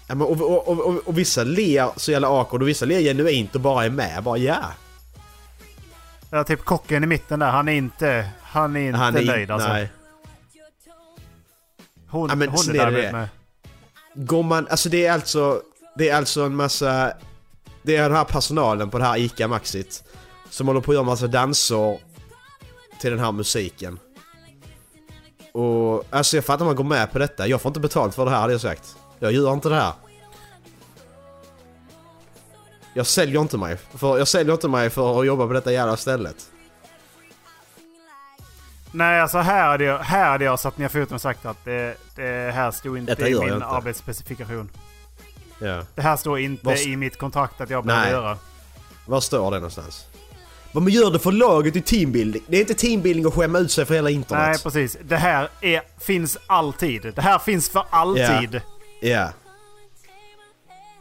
Ja, 0.06 0.14
men 0.14 0.20
och, 0.26 0.40
och, 0.40 0.68
och, 0.68 0.78
och, 0.86 1.08
och 1.08 1.18
vissa 1.18 1.44
ler 1.44 1.90
så 1.96 2.12
jävla 2.12 2.28
awkward 2.28 2.62
och 2.62 2.68
vissa 2.68 2.84
ler 2.84 3.00
genuint 3.00 3.54
och 3.54 3.60
bara 3.60 3.84
är 3.84 3.90
med. 3.90 4.22
Bara 4.22 4.38
ja. 4.38 4.58
Ja, 6.30 6.44
typ 6.44 6.64
kocken 6.64 7.04
i 7.04 7.06
mitten 7.06 7.38
där, 7.38 7.50
han 7.50 7.68
är 7.68 7.72
inte, 7.72 8.28
han 8.42 8.76
är 8.76 8.80
inte 8.80 8.98
Han 8.98 9.16
är 9.16 9.24
nöjd 9.24 9.50
alltså. 9.50 9.68
Nej. 9.68 9.88
Hon, 12.08 12.28
Ja, 12.28 12.34
men 12.34 12.48
hon 12.48 12.68
är 12.68 12.72
där 12.72 12.90
det. 12.90 13.12
med. 13.12 13.28
Går 14.14 14.42
man, 14.42 14.66
alltså 14.70 14.88
det 14.88 15.06
är 15.06 15.12
alltså, 15.12 15.62
det 15.96 16.08
är 16.08 16.16
alltså 16.16 16.42
en 16.42 16.54
massa, 16.56 17.12
det 17.82 17.96
är 17.96 18.02
den 18.02 18.16
här 18.16 18.24
personalen 18.24 18.90
på 18.90 18.98
det 18.98 19.04
här 19.04 19.16
ICA 19.18 19.48
Maxit 19.48 20.04
som 20.50 20.66
håller 20.66 20.80
på 20.80 20.90
att 20.90 20.94
göra 20.94 21.04
massa 21.04 21.26
danser 21.26 21.98
till 23.00 23.10
den 23.10 23.20
här 23.20 23.32
musiken. 23.32 23.98
Och 25.52 26.04
alltså 26.10 26.36
jag 26.36 26.44
fattar 26.44 26.64
att 26.64 26.66
man 26.66 26.76
går 26.76 26.84
med 26.84 27.12
på 27.12 27.18
detta. 27.18 27.46
Jag 27.46 27.60
får 27.62 27.70
inte 27.70 27.80
betalt 27.80 28.14
för 28.14 28.24
det 28.24 28.30
här 28.30 28.40
hade 28.40 28.52
jag 28.52 28.60
sagt. 28.60 28.96
Jag 29.18 29.32
gör 29.32 29.52
inte 29.52 29.68
det 29.68 29.74
här. 29.74 29.92
Jag 32.94 33.06
säljer 33.06 33.40
inte 33.40 33.58
mig. 33.58 33.76
För, 33.76 34.18
jag 34.18 34.28
säljer 34.28 34.52
inte 34.54 34.68
mig 34.68 34.90
för 34.90 35.20
att 35.20 35.26
jobba 35.26 35.46
på 35.46 35.52
detta 35.52 35.72
jävla 35.72 35.96
stället. 35.96 36.50
Nej, 38.92 39.20
alltså 39.20 39.38
här 39.38 39.68
hade 39.68 39.84
jag, 39.84 39.98
här 39.98 40.30
hade 40.30 40.44
jag 40.44 40.60
satt 40.60 40.78
ner 40.78 40.88
foten 40.88 41.14
och 41.14 41.20
sagt 41.20 41.46
att 41.46 41.64
det, 41.64 41.96
det 42.16 42.52
här 42.54 42.70
stod 42.70 42.98
inte 42.98 43.12
i 43.28 43.38
min 43.40 43.52
inte. 43.52 43.66
arbetsspecifikation. 43.66 44.70
Ja. 45.58 45.82
Det 45.94 46.02
här 46.02 46.16
står 46.16 46.38
inte 46.38 46.66
Vad- 46.66 46.78
i 46.78 46.96
mitt 46.96 47.18
kontrakt 47.18 47.60
att 47.60 47.70
jag 47.70 47.84
behöver 47.84 48.10
göra. 48.10 48.38
Var 49.06 49.20
står 49.20 49.50
det 49.50 49.56
någonstans? 49.56 50.06
Vad 50.72 50.82
man 50.82 50.92
gör 50.92 51.10
det 51.10 51.18
för 51.18 51.32
laget 51.32 51.76
i 51.76 51.80
teambuilding. 51.82 52.42
Det 52.46 52.56
är 52.56 52.60
inte 52.60 52.74
teambuilding 52.74 53.26
att 53.26 53.34
skämma 53.34 53.58
ut 53.58 53.70
sig 53.70 53.84
för 53.84 53.94
hela 53.94 54.10
internet. 54.10 54.48
Nej, 54.48 54.58
precis. 54.62 54.98
Det 55.02 55.16
här 55.16 55.48
är, 55.60 55.82
finns 56.00 56.38
alltid. 56.46 57.02
Det 57.14 57.22
här 57.22 57.38
finns 57.38 57.70
för 57.70 57.84
alltid. 57.90 58.60
Ja. 59.00 59.32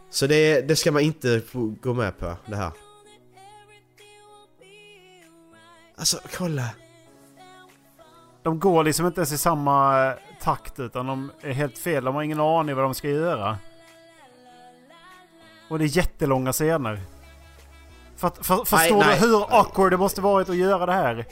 Så 0.09 0.27
det, 0.27 0.61
det 0.61 0.75
ska 0.75 0.91
man 0.91 1.01
inte 1.01 1.41
gå 1.81 1.93
med 1.93 2.19
på, 2.19 2.35
det 2.45 2.55
här. 2.55 2.71
Alltså, 5.97 6.19
kolla. 6.37 6.69
De 8.43 8.59
går 8.59 8.83
liksom 8.83 9.05
inte 9.05 9.19
ens 9.19 9.31
i 9.31 9.37
samma 9.37 10.13
takt 10.41 10.79
utan 10.79 11.07
de 11.07 11.31
är 11.41 11.51
helt 11.51 11.77
fel. 11.77 12.03
De 12.03 12.15
har 12.15 12.23
ingen 12.23 12.39
aning 12.39 12.75
vad 12.75 12.85
de 12.85 12.93
ska 12.93 13.09
göra. 13.09 13.57
Och 15.69 15.79
det 15.79 15.85
är 15.85 15.97
jättelånga 15.97 16.53
scener. 16.53 17.01
För, 18.17 18.29
för, 18.29 18.65
förstår 18.65 18.99
nej. 19.05 19.19
du 19.19 19.27
hur 19.27 19.59
awkward 19.59 19.91
det 19.91 19.97
måste 19.97 20.21
varit 20.21 20.49
att 20.49 20.55
göra 20.55 20.85
det 20.85 20.93
här? 20.93 21.25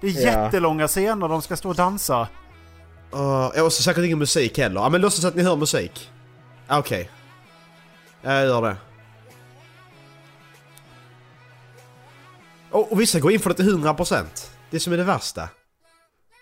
Det 0.00 0.06
är 0.06 0.10
Ja. 0.10 0.20
jättelånga 0.20 0.88
scener 0.88 1.28
de 1.28 1.42
ska 1.42 1.56
stå 1.56 1.68
och 1.68 1.74
dansa. 1.74 2.28
Uh, 3.14 3.50
jag 3.54 3.62
har 3.62 3.70
säkert 3.70 4.04
ingen 4.04 4.18
musik 4.18 4.58
heller. 4.58 4.80
Ja 4.80 4.88
men 4.88 5.00
låtsas 5.00 5.24
att 5.24 5.34
ni 5.34 5.42
hör 5.42 5.56
musik. 5.56 6.10
Ah, 6.66 6.78
Okej. 6.78 7.10
Jag 8.22 8.44
gör 8.44 8.62
det. 8.62 8.76
Och, 12.70 12.92
och 12.92 13.00
vissa 13.00 13.20
går 13.20 13.32
in 13.32 13.40
för 13.40 13.50
det 13.50 13.56
till 13.56 13.76
100%. 13.78 14.24
Det 14.70 14.80
som 14.80 14.92
är 14.92 14.96
det 14.96 15.04
värsta. 15.04 15.48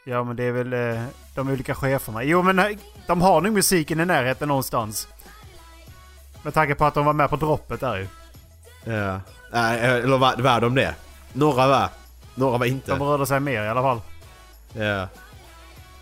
Ja 0.04 0.24
men 0.24 0.36
det 0.36 0.44
är 0.44 0.52
väl 0.52 0.72
eh, 0.72 1.02
de 1.34 1.48
olika 1.48 1.74
cheferna. 1.74 2.22
Jo 2.22 2.42
men 2.42 2.58
eh, 2.58 2.78
de 3.06 3.22
har 3.22 3.40
nog 3.40 3.52
musiken 3.52 4.00
i 4.00 4.04
närheten 4.04 4.48
någonstans. 4.48 5.08
Med 6.42 6.54
tanke 6.54 6.74
på 6.74 6.84
att 6.84 6.94
de 6.94 7.04
var 7.04 7.12
med 7.12 7.30
på 7.30 7.36
droppet 7.36 7.80
där 7.80 7.96
ju. 7.96 8.06
Ja. 8.92 9.20
Nej, 9.52 9.80
eller 9.80 10.18
var, 10.18 10.36
var 10.36 10.60
de 10.60 10.74
det? 10.74 10.94
Några 11.32 11.66
var. 11.66 11.88
Några 12.34 12.58
var 12.58 12.66
inte. 12.66 12.90
De 12.90 13.02
rörde 13.02 13.26
sig 13.26 13.40
mer 13.40 13.62
i 13.64 13.68
alla 13.68 13.82
fall. 13.82 14.00
Ja. 14.72 15.08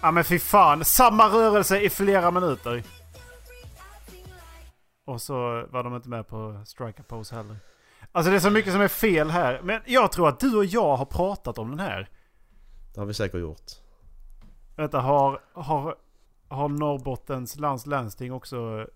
Ja 0.00 0.10
men 0.10 0.24
fy 0.24 0.38
fan. 0.38 0.84
Samma 0.84 1.28
rörelse 1.28 1.80
i 1.80 1.90
flera 1.90 2.30
minuter. 2.30 2.82
Och 5.06 5.22
så 5.22 5.66
var 5.70 5.82
de 5.82 5.96
inte 5.96 6.08
med 6.08 6.28
på 6.28 6.62
striker 6.66 7.02
pose 7.02 7.34
heller. 7.34 7.56
Alltså 8.12 8.30
det 8.30 8.36
är 8.36 8.40
så 8.40 8.50
mycket 8.50 8.72
som 8.72 8.80
är 8.80 8.88
fel 8.88 9.30
här. 9.30 9.60
Men 9.62 9.80
jag 9.86 10.12
tror 10.12 10.28
att 10.28 10.40
du 10.40 10.56
och 10.56 10.64
jag 10.64 10.96
har 10.96 11.04
pratat 11.04 11.58
om 11.58 11.70
den 11.70 11.80
här. 11.80 12.08
Det 12.94 13.00
har 13.00 13.06
vi 13.06 13.14
säkert 13.14 13.40
gjort. 13.40 13.72
Vänta, 14.76 15.00
har, 15.00 15.40
har, 15.52 15.96
har 16.48 16.68
Norrbottens 16.68 17.56
lands 17.56 17.86
landsting 17.86 18.32
också 18.32 18.86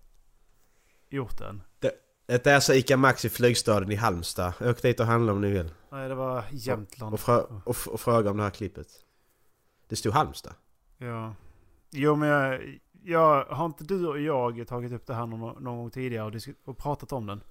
gjort 1.09 1.37
den? 1.37 1.61
Det, 2.29 2.47
är 2.47 2.55
alltså 2.55 2.73
ICA 2.73 2.97
Maxi 2.97 3.29
flygstaden 3.29 3.91
i 3.91 3.95
Halmstad. 3.95 4.53
Åk 4.61 4.81
dit 4.81 4.99
och 4.99 5.05
handla 5.05 5.31
om 5.31 5.41
ni 5.41 5.49
vill. 5.49 5.71
Nej, 5.91 6.09
det 6.09 6.15
var 6.15 6.43
Jämtland. 6.51 7.13
Och, 7.13 7.19
frö, 7.19 7.41
och, 7.65 7.75
och 7.87 7.99
fråga 7.99 8.31
om 8.31 8.37
det 8.37 8.43
här 8.43 8.49
klippet. 8.49 8.87
Det 9.87 9.95
stod 9.95 10.13
Halmstad. 10.13 10.53
Ja. 10.97 11.35
Jo 11.91 12.15
men 12.15 12.29
jag, 12.29 12.79
jag, 13.03 13.45
har 13.45 13.65
inte 13.65 13.83
du 13.83 14.07
och 14.07 14.19
jag 14.19 14.67
tagit 14.67 14.91
upp 14.91 15.07
det 15.07 15.13
här 15.13 15.25
någon, 15.25 15.63
någon 15.63 15.77
gång 15.77 15.89
tidigare 15.89 16.25
och, 16.25 16.69
och 16.69 16.77
pratat 16.77 17.11
om 17.11 17.25
den? 17.25 17.43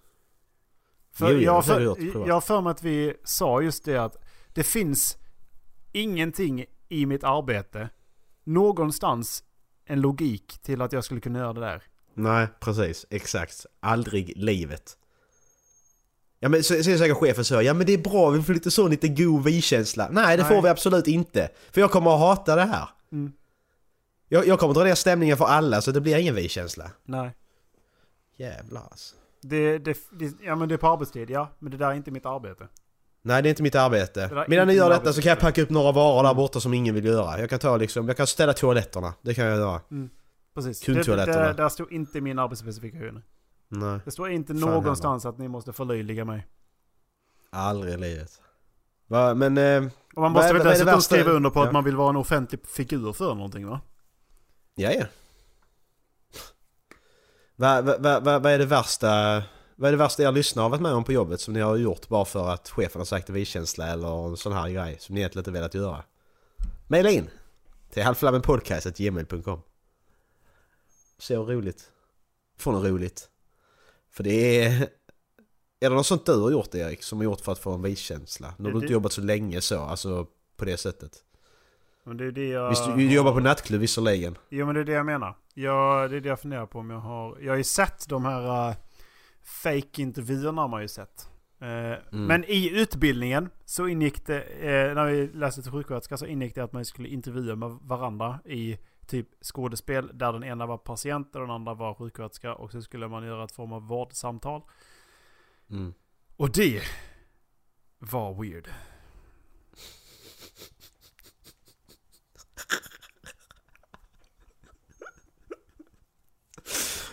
För 1.13 1.33
Jo, 1.33 1.41
jag, 1.41 1.53
har 1.53 1.63
för, 1.63 1.81
gjort, 1.81 1.99
jag 2.27 2.35
har 2.35 2.41
för 2.41 2.61
mig 2.61 2.71
att 2.71 2.83
vi 2.83 3.15
sa 3.25 3.63
just 3.63 3.85
det 3.85 3.97
att 3.97 4.17
det 4.49 4.63
finns 4.63 5.19
ingenting 5.93 6.65
i 6.89 7.07
mitt 7.07 7.25
arbete 7.25 7.89
någonstans 8.45 9.45
en 9.85 10.01
logik 10.01 10.59
till 10.63 10.83
att 10.83 10.93
jag 10.93 11.05
skulle 11.05 11.21
kunna 11.21 11.39
göra 11.39 11.53
det 11.53 11.61
där. 11.61 11.83
Nej, 12.19 12.47
precis. 12.61 13.07
Exakt. 13.11 13.67
Aldrig 13.81 14.33
livet. 14.37 14.97
Ja 16.41 16.49
men 16.49 16.65
så, 16.65 16.75
så 16.75 16.83
säkert 16.83 17.17
chefen 17.17 17.45
så. 17.45 17.63
Ja 17.63 17.75
men 17.75 17.87
det 17.87 17.93
är 17.93 17.99
bra, 17.99 18.31
vi 18.31 18.43
får 18.43 18.55
lite 18.55 18.71
så 18.71 18.89
lite 18.89 19.09
god 19.09 19.45
vi-känsla. 19.45 20.09
Nej 20.13 20.37
det 20.37 20.43
Nej. 20.43 20.53
får 20.53 20.63
vi 20.63 20.69
absolut 20.69 21.07
inte. 21.07 21.49
För 21.71 21.81
jag 21.81 21.91
kommer 21.91 22.15
att 22.15 22.21
hata 22.21 22.57
det 22.57 22.65
här. 22.65 22.89
Mm. 23.13 23.33
Jag, 24.29 24.47
jag 24.47 24.59
kommer 24.59 24.71
att 24.71 24.77
dra 24.77 24.85
ner 24.85 24.95
stämningen 24.95 25.37
för 25.37 25.45
alla 25.45 25.81
så 25.81 25.91
det 25.91 26.01
blir 26.01 26.17
ingen 26.17 26.35
vi-känsla. 26.35 26.91
Nej. 27.05 27.35
Jävlar 28.37 28.83
alltså. 28.91 29.15
Det, 29.43 29.79
det, 29.79 29.97
det, 30.11 30.33
ja 30.43 30.57
men 30.57 30.69
det 30.69 30.75
är 30.75 30.77
på 30.77 30.89
arbetstid, 30.89 31.31
ja. 31.31 31.49
Men 31.59 31.71
det 31.71 31.77
där 31.77 31.91
är 31.91 31.95
inte 31.95 32.11
mitt 32.11 32.27
arbete. 32.27 32.69
Nej 33.23 33.43
det 33.43 33.49
är 33.49 33.51
inte 33.51 33.63
mitt 33.63 33.75
arbete. 33.75 34.45
Medan 34.49 34.69
ni 34.69 34.75
gör 34.75 34.91
detta 34.91 35.13
så 35.13 35.23
kan 35.23 35.29
jag 35.31 35.41
packa 35.41 35.63
upp 35.63 35.71
några 35.71 35.93
varor 35.93 36.23
där 36.23 36.35
borta 36.35 36.61
som 36.61 36.75
ingen 36.75 36.95
vill 36.95 37.05
göra. 37.05 37.41
Jag 37.41 37.51
kan 37.51 37.59
ta 37.59 37.77
liksom, 37.77 38.09
jag 38.09 38.17
kan 38.17 38.27
ställa 38.27 38.53
toaletterna. 38.53 39.15
Det 39.23 39.35
kan 39.35 39.45
jag 39.45 39.57
göra. 39.59 39.81
Precis. 40.55 40.81
Det, 40.81 41.03
det, 41.03 41.53
där 41.53 41.69
stod 41.69 41.93
inte 41.93 42.19
i 42.19 42.21
min 42.21 42.39
arbetsspecifikationer. 42.39 43.23
Nej. 43.69 44.01
Det 44.05 44.11
står 44.11 44.31
inte 44.31 44.55
Fan 44.55 44.61
någonstans 44.61 45.27
att 45.27 45.39
ni 45.39 45.49
måste 45.49 45.73
förlöjliga 45.73 46.25
mig. 46.25 46.47
Aldrig 47.51 47.95
i 47.95 47.97
livet. 47.97 48.41
Va, 49.07 49.35
men... 49.35 49.59
Eh, 49.59 49.85
Och 50.15 50.23
man 50.23 50.33
måste 50.33 50.53
väl 50.53 50.65
dessutom 50.65 51.01
skriva 51.01 51.31
under 51.31 51.51
på 51.51 51.61
Ja. 51.61 51.67
att 51.67 51.73
man 51.73 51.85
vill 51.85 51.97
vara 51.97 52.11
en 52.11 52.17
offentlig 52.17 52.67
figur 52.67 53.13
för 53.13 53.35
någonting 53.35 53.67
va? 53.69 53.81
Ja, 54.75 54.91
ja. 54.93 55.05
Vad 57.57 57.85
va, 57.85 57.97
va, 57.99 58.21
va, 58.21 58.39
vad 58.39 58.53
är 58.53 58.59
det 58.59 58.67
värsta... 58.67 59.43
Vad 59.77 59.89
är 59.89 59.93
det 59.93 59.99
värsta 59.99 60.23
er 60.23 60.33
lyssnare 60.33 60.63
har 60.65 60.71
varit 60.71 60.81
med 60.81 60.93
om 60.93 61.05
på 61.05 61.13
jobbet 61.13 61.41
som 61.41 61.55
ni 61.55 61.61
har 61.61 61.77
gjort 61.77 62.09
bara 62.09 62.25
för 62.25 62.49
att 62.49 62.69
chefen 62.69 63.01
har 63.01 63.07
sagt 63.07 63.31
vi-känsla 63.31 63.87
eller 63.87 64.29
en 64.29 64.37
sån 64.37 64.53
här 64.53 64.69
grej 64.71 64.97
som 65.01 65.15
ni 65.15 65.21
egentligen 65.21 65.41
inte 65.41 65.51
velat 65.51 65.75
göra? 65.75 66.05
Maila 66.87 67.11
in 67.11 67.31
till 67.91 68.03
halvflammenpodcast.gmail.com 68.03 69.61
Så 71.19 71.45
roligt. 71.45 71.91
Få 72.59 72.73
något 72.73 72.85
roligt. 72.85 73.29
För 74.11 74.25
det 74.25 74.65
är... 74.65 74.89
Är 75.81 75.91
det 75.91 75.97
något 75.97 76.07
sånt 76.07 76.27
du 76.27 76.41
har 76.41 76.51
gjort 76.51 76.75
Erik 76.75 77.03
som 77.03 77.19
har 77.19 77.25
gjort 77.25 77.41
för 77.41 77.53
att 77.53 77.59
få 77.59 77.73
en 77.73 77.83
vi-känsla? 77.83 78.55
Nu 78.59 78.65
har 78.65 78.73
du 78.73 78.79
inte 78.79 78.93
jobbat 78.93 79.13
så 79.13 79.21
länge 79.21 79.61
så, 79.61 79.81
alltså 79.81 80.27
på 80.57 80.65
det 80.65 80.77
sättet. 80.77 81.25
Men 82.05 82.17
det 82.17 82.25
är 82.25 82.33
det 82.33 82.49
jag... 82.49 82.71
Visst, 82.71 82.85
du 82.97 83.13
jobbar 83.13 83.33
på 83.33 83.41
nattklubb 83.41 83.81
visserligen. 83.81 84.39
Jo 84.49 84.67
men 84.67 84.75
det 84.75 84.81
är 84.81 84.85
det 84.85 84.93
jag 84.93 85.07
menar. 85.07 85.37
Jag, 85.55 86.11
det 86.11 86.17
är 86.17 86.21
det 86.21 86.29
jag 86.29 86.41
funderar 86.41 86.67
på 86.67 86.79
om 86.79 86.91
jag 86.91 86.99
har... 86.99 87.39
Jag 87.41 87.53
har 87.53 87.57
ju 87.57 87.65
sett 87.65 88.09
de 88.09 88.25
här 88.25 88.71
uh, 88.71 88.77
fake-intervjuerna 89.43 90.63
har 90.63 90.69
man 90.69 90.83
ju 90.83 90.89
sett. 90.89 91.29
Eh, 91.61 91.99
Men 92.11 92.45
i 92.45 92.81
utbildningen 92.81 93.51
så 93.65 93.89
ingick 93.89 94.27
det, 94.27 94.43
eh, 94.43 94.95
när 94.95 95.07
vi 95.07 95.27
läste 95.27 95.63
till 95.63 95.73
sjuksköterska 95.73 96.17
så 96.17 96.27
ingick 96.27 96.55
det 96.55 96.65
att 96.65 96.73
man 96.73 96.85
skulle 96.85 97.09
intervjua 97.09 97.57
med 97.57 97.79
varandra 97.83 98.39
i 98.45 98.79
typ 99.09 99.45
skådespel 99.45 100.11
där 100.19 100.33
den 100.33 100.45
ena 100.45 100.67
var 100.67 100.79
patient 100.79 101.35
och 101.35 101.41
den 101.41 101.51
andra 101.51 101.75
var 101.75 101.95
sjuksköterska 101.95 102.55
och 102.55 102.73
så 102.73 102.83
skulle 102.83 103.09
man 103.09 103.27
göra 103.27 103.45
ett 103.45 103.53
form 103.53 103.73
av 103.73 103.83
vårdsamtal. 103.87 104.63
Mm. 105.71 105.95
Och 106.37 106.51
det 106.53 106.83
var 107.99 108.43
weird. 108.43 108.69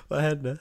Vad 0.08 0.20
hände? 0.22 0.58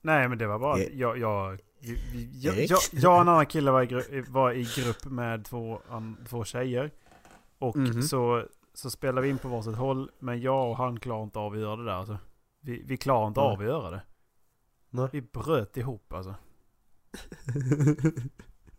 Nej 0.00 0.28
men 0.28 0.38
det 0.38 0.46
var 0.46 0.58
bara 0.58 0.78
jag, 0.78 1.18
jag, 1.18 1.58
jag, 1.80 2.64
jag, 2.64 2.78
och 3.14 3.20
en 3.22 3.28
annan 3.28 3.46
kille 3.46 3.70
var 3.70 4.52
i, 4.52 4.66
grupp 4.76 5.04
med 5.04 5.44
två, 5.44 5.80
två 6.28 6.44
tjejer. 6.44 6.90
Och 7.58 7.76
Mhm. 7.76 8.02
så, 8.02 8.44
så 8.76 8.90
spelade 8.90 9.20
vi 9.20 9.28
in 9.28 9.38
på 9.38 9.48
varsitt 9.48 9.76
håll. 9.76 10.10
Men 10.18 10.40
jag 10.40 10.70
och 10.70 10.76
han 10.76 11.00
klarade 11.00 11.24
inte 11.24 11.38
av 11.38 11.52
att 11.52 11.58
göra 11.58 11.76
det 11.76 11.84
där 11.84 11.92
alltså. 11.92 12.18
Vi, 12.60 12.82
vi 12.86 12.96
klarade 12.96 13.28
inte 13.28 13.40
Nej. 13.40 13.50
av 13.50 13.58
att 13.60 13.66
göra 13.66 13.90
det. 13.90 14.02
Nej. 14.90 15.08
Vi 15.12 15.22
bröt 15.22 15.76
ihop 15.76 16.12
alltså. 16.12 16.34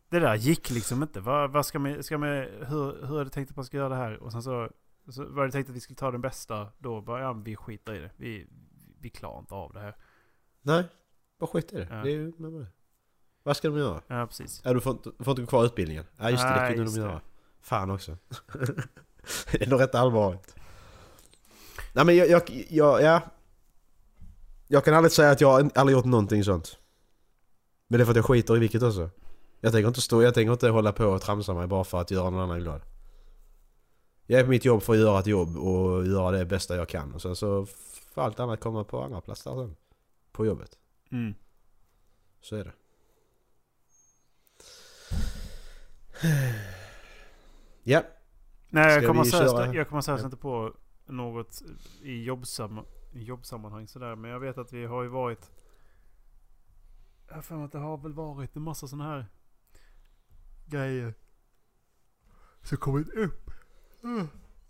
det 0.09 0.19
där 0.19 0.35
gick 0.35 0.69
liksom 0.69 1.03
inte. 1.03 1.19
Vad, 1.19 1.51
vad 1.51 1.65
ska 1.65 1.79
man, 1.79 2.03
ska 2.03 2.17
man, 2.17 2.29
hur, 2.29 3.05
hur 3.07 3.19
är 3.19 3.23
det 3.23 3.29
tänkt 3.29 3.49
att 3.49 3.55
man 3.55 3.65
ska 3.65 3.77
göra 3.77 3.89
det 3.89 3.95
här? 3.95 4.17
Och 4.17 4.31
sen 4.31 4.43
så, 4.43 4.69
så 5.09 5.25
var 5.25 5.45
det 5.45 5.51
tänkt 5.51 5.69
att 5.69 5.75
vi 5.75 5.79
skulle 5.79 5.97
ta 5.97 6.11
den 6.11 6.21
bästa. 6.21 6.67
Då 6.77 7.01
bara, 7.01 7.21
ja 7.21 7.33
vi 7.33 7.55
skiter 7.55 7.93
i 7.93 7.99
det. 7.99 8.11
Vi, 8.17 8.47
vi 8.99 9.09
klarar 9.09 9.39
inte 9.39 9.53
av 9.55 9.73
det 9.73 9.79
här. 9.79 9.95
Nej, 10.61 10.87
bara 11.39 11.47
skit 11.47 11.73
i 11.73 11.75
det. 11.75 11.87
Ja. 11.89 11.95
det 11.95 12.09
är 12.09 12.13
ju, 12.13 12.33
vad- 13.43 13.57
ska 13.57 13.69
de 13.69 13.77
göra? 13.77 14.01
Ja 14.07 14.27
precis. 14.27 14.61
Ja, 14.65 14.73
du 14.73 14.81
får 14.81 14.91
inte, 14.91 15.11
du 15.17 15.23
får 15.23 15.31
inte 15.31 15.41
gå 15.41 15.47
kvar 15.47 15.65
utbildningen. 15.65 16.05
Ja 16.17 16.29
just 16.29 16.43
det, 16.43 16.67
det 16.67 16.73
kunde 16.75 16.91
de 16.91 16.97
göra. 17.01 17.21
Fan 17.61 17.91
också. 17.91 18.17
Det 19.51 19.61
är 19.61 19.69
nog 19.69 19.81
rätt 19.81 19.95
allvarligt. 19.95 20.55
Nej 21.93 22.05
men 22.05 22.15
jag, 22.15 22.29
jag, 22.29 22.65
jag, 22.69 23.01
ja. 23.01 23.21
Jag 24.67 24.85
kan 24.85 24.93
aldrig 24.93 25.11
säga 25.11 25.31
att 25.31 25.41
jag 25.41 25.71
aldrig 25.75 25.97
gjort 25.97 26.05
någonting 26.05 26.43
sånt. 26.43 26.77
Men 27.87 27.97
det 27.97 28.03
är 28.03 28.05
för 28.05 28.11
att 28.11 28.15
jag 28.15 28.25
skiter 28.25 28.55
i 28.55 28.59
vilket 28.59 28.83
också. 28.83 29.09
Jag 29.61 29.71
tänker 29.73 29.87
inte 29.87 30.01
stå, 30.01 30.23
jag 30.23 30.33
tänker 30.33 30.51
inte 30.51 30.69
hålla 30.69 30.93
på 30.93 31.05
och 31.05 31.21
tramsa 31.21 31.53
mig 31.53 31.67
bara 31.67 31.83
för 31.83 32.01
att 32.01 32.11
göra 32.11 32.29
någon 32.29 32.41
annan 32.41 32.59
glad. 32.59 32.81
Jag 34.25 34.39
är 34.39 34.43
på 34.43 34.49
mitt 34.49 34.65
jobb 34.65 34.83
för 34.83 34.93
att 34.93 34.99
göra 34.99 35.19
ett 35.19 35.27
jobb 35.27 35.57
och 35.57 36.07
göra 36.07 36.31
det 36.31 36.45
bästa 36.45 36.75
jag 36.75 36.89
kan. 36.89 37.13
Och 37.13 37.21
sen 37.21 37.35
så 37.35 37.65
får 38.13 38.21
allt 38.21 38.39
annat 38.39 38.59
komma 38.59 38.83
på 38.83 39.01
andra 39.01 39.21
platser 39.21 39.51
sen. 39.51 39.75
På 40.31 40.45
jobbet. 40.45 40.77
Mm. 41.11 41.35
Så 42.41 42.55
är 42.55 42.63
det. 42.63 42.73
Ja. 47.83 48.03
Nej, 48.69 48.93
jag 48.95 49.05
kommer, 49.07 49.23
köra? 49.25 49.73
jag 49.73 49.89
kommer 49.89 50.03
Ja. 50.07 50.25
inte 50.25 50.37
på 50.37 50.73
något 51.05 51.61
i 52.01 52.23
jobbsam, 52.23 52.79
jobbsammanhang 53.13 53.87
sådär. 53.87 54.15
Men 54.15 54.31
jag 54.31 54.39
vet 54.39 54.57
att 54.57 54.73
vi 54.73 54.85
har 54.85 55.03
ju 55.03 55.09
varit... 55.09 55.51
Jag 57.27 57.35
har 57.35 57.41
för 57.41 57.55
mig 57.55 57.65
att 57.65 57.71
det 57.71 57.77
har 57.79 57.97
väl 57.97 58.13
varit 58.13 58.55
en 58.55 58.61
massa 58.61 58.87
sådana 58.87 59.03
här 59.09 59.25
grejer. 60.65 61.13
Som 62.61 62.77
kommit 62.77 63.09
upp. 63.09 63.51
Uh, 64.03 64.25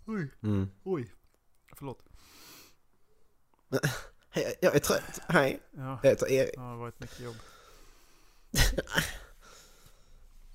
oj, 0.06 0.30
Mm. 0.42 0.68
oj. 0.84 1.14
Förlåt. 1.76 2.04
Hej, 4.30 4.54
jag 4.60 4.74
är 4.76 4.78
trött. 4.80 5.20
Hej. 5.28 5.60
Ja, 5.70 5.98
Jag 6.02 6.10
heter 6.10 6.30
Erik. 6.30 6.54
det 6.54 6.60
har 6.60 6.76
varit 6.76 7.00
mycket 7.00 7.20
jobb. 7.20 7.36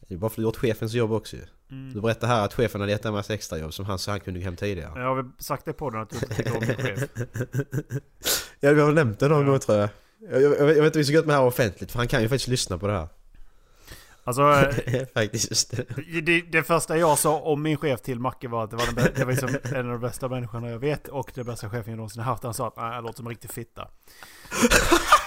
Det 0.08 0.14
är 0.14 0.18
bara 0.18 0.30
för 0.30 0.34
att 0.34 0.36
du 0.36 0.42
gjort 0.44 0.58
chefens 0.58 0.94
jobb 0.94 1.12
också 1.12 1.36
ju. 1.36 1.42
Mm. 1.72 1.94
Du 1.94 2.02
berättade 2.02 2.34
här 2.34 2.46
att 2.46 2.54
chefen 2.54 2.82
hade 2.82 2.92
gett 2.94 3.06
en 3.06 3.14
massa 3.14 3.34
extrajobb 3.34 3.74
som 3.74 3.86
han 3.86 4.00
så 4.00 4.12
han 4.12 4.20
kunde 4.20 4.40
gå 4.40 4.44
hem 4.44 4.56
tidigare. 4.56 4.92
Jag 5.02 5.08
har 5.08 5.16
väl 5.16 5.26
sagt 5.40 5.66
det 5.66 5.74
på 5.74 5.90
den 5.90 6.02
att 6.02 6.10
du 6.10 6.16
inte 6.16 6.36
tycker 6.36 6.58
om 6.58 6.64
min 6.68 6.78
chef. 6.78 7.10
Ja, 8.60 8.72
vi 8.72 8.82
har 8.82 8.92
nämnt 8.92 9.20
det 9.20 9.28
någon 9.28 9.46
Ja. 9.46 9.50
gång 9.52 9.60
tror 9.60 9.78
jag. 9.78 9.90
Jag, 10.32 10.42
jag, 10.42 10.52
jag 10.60 10.66
vet 10.66 10.78
inte 10.86 10.98
om 10.98 11.00
vi 11.00 11.04
ska 11.06 11.14
gå 11.14 11.20
ut 11.20 11.26
med 11.26 11.36
det 11.36 11.40
här 11.40 11.48
offentligt 11.48 11.92
för 11.92 11.98
han 12.00 12.08
kan 12.08 12.22
ju 12.22 12.30
faktiskt 12.30 12.48
lyssna 12.48 12.78
på 12.78 12.88
det 12.88 12.94
här. 12.94 13.08
Alltså, 14.24 14.42
eh, 14.86 15.06
Faktiskt. 15.14 15.74
det, 16.24 16.42
det 16.42 16.64
första 16.64 16.98
jag 16.98 17.18
sa 17.18 17.40
om 17.40 17.62
min 17.62 17.78
chef 17.78 18.02
till 18.02 18.20
Macke 18.20 18.48
var 18.48 18.64
att 18.64 18.70
det 18.72 18.76
var, 18.78 18.86
den, 18.86 19.08
det 19.16 19.26
var 19.26 19.32
liksom 19.32 19.50
en 19.64 19.76
av 19.86 19.92
de 19.92 20.00
bästa 20.00 20.30
människorna 20.30 20.70
jag 20.70 20.80
vet 20.80 21.08
och 21.08 21.32
den 21.36 21.46
bästa 21.46 21.70
chefen 21.70 21.92
jag 21.92 21.98
någonsin 21.98 22.22
haft. 22.24 22.44
Han 22.44 22.54
sa 22.54 22.68
att 22.68 22.76
"Nej, 22.78 22.86
han 22.94 23.04
låter 23.04 23.18
som 23.18 23.26
en 23.26 23.30
riktig 23.30 23.52
fitta. 23.52 23.88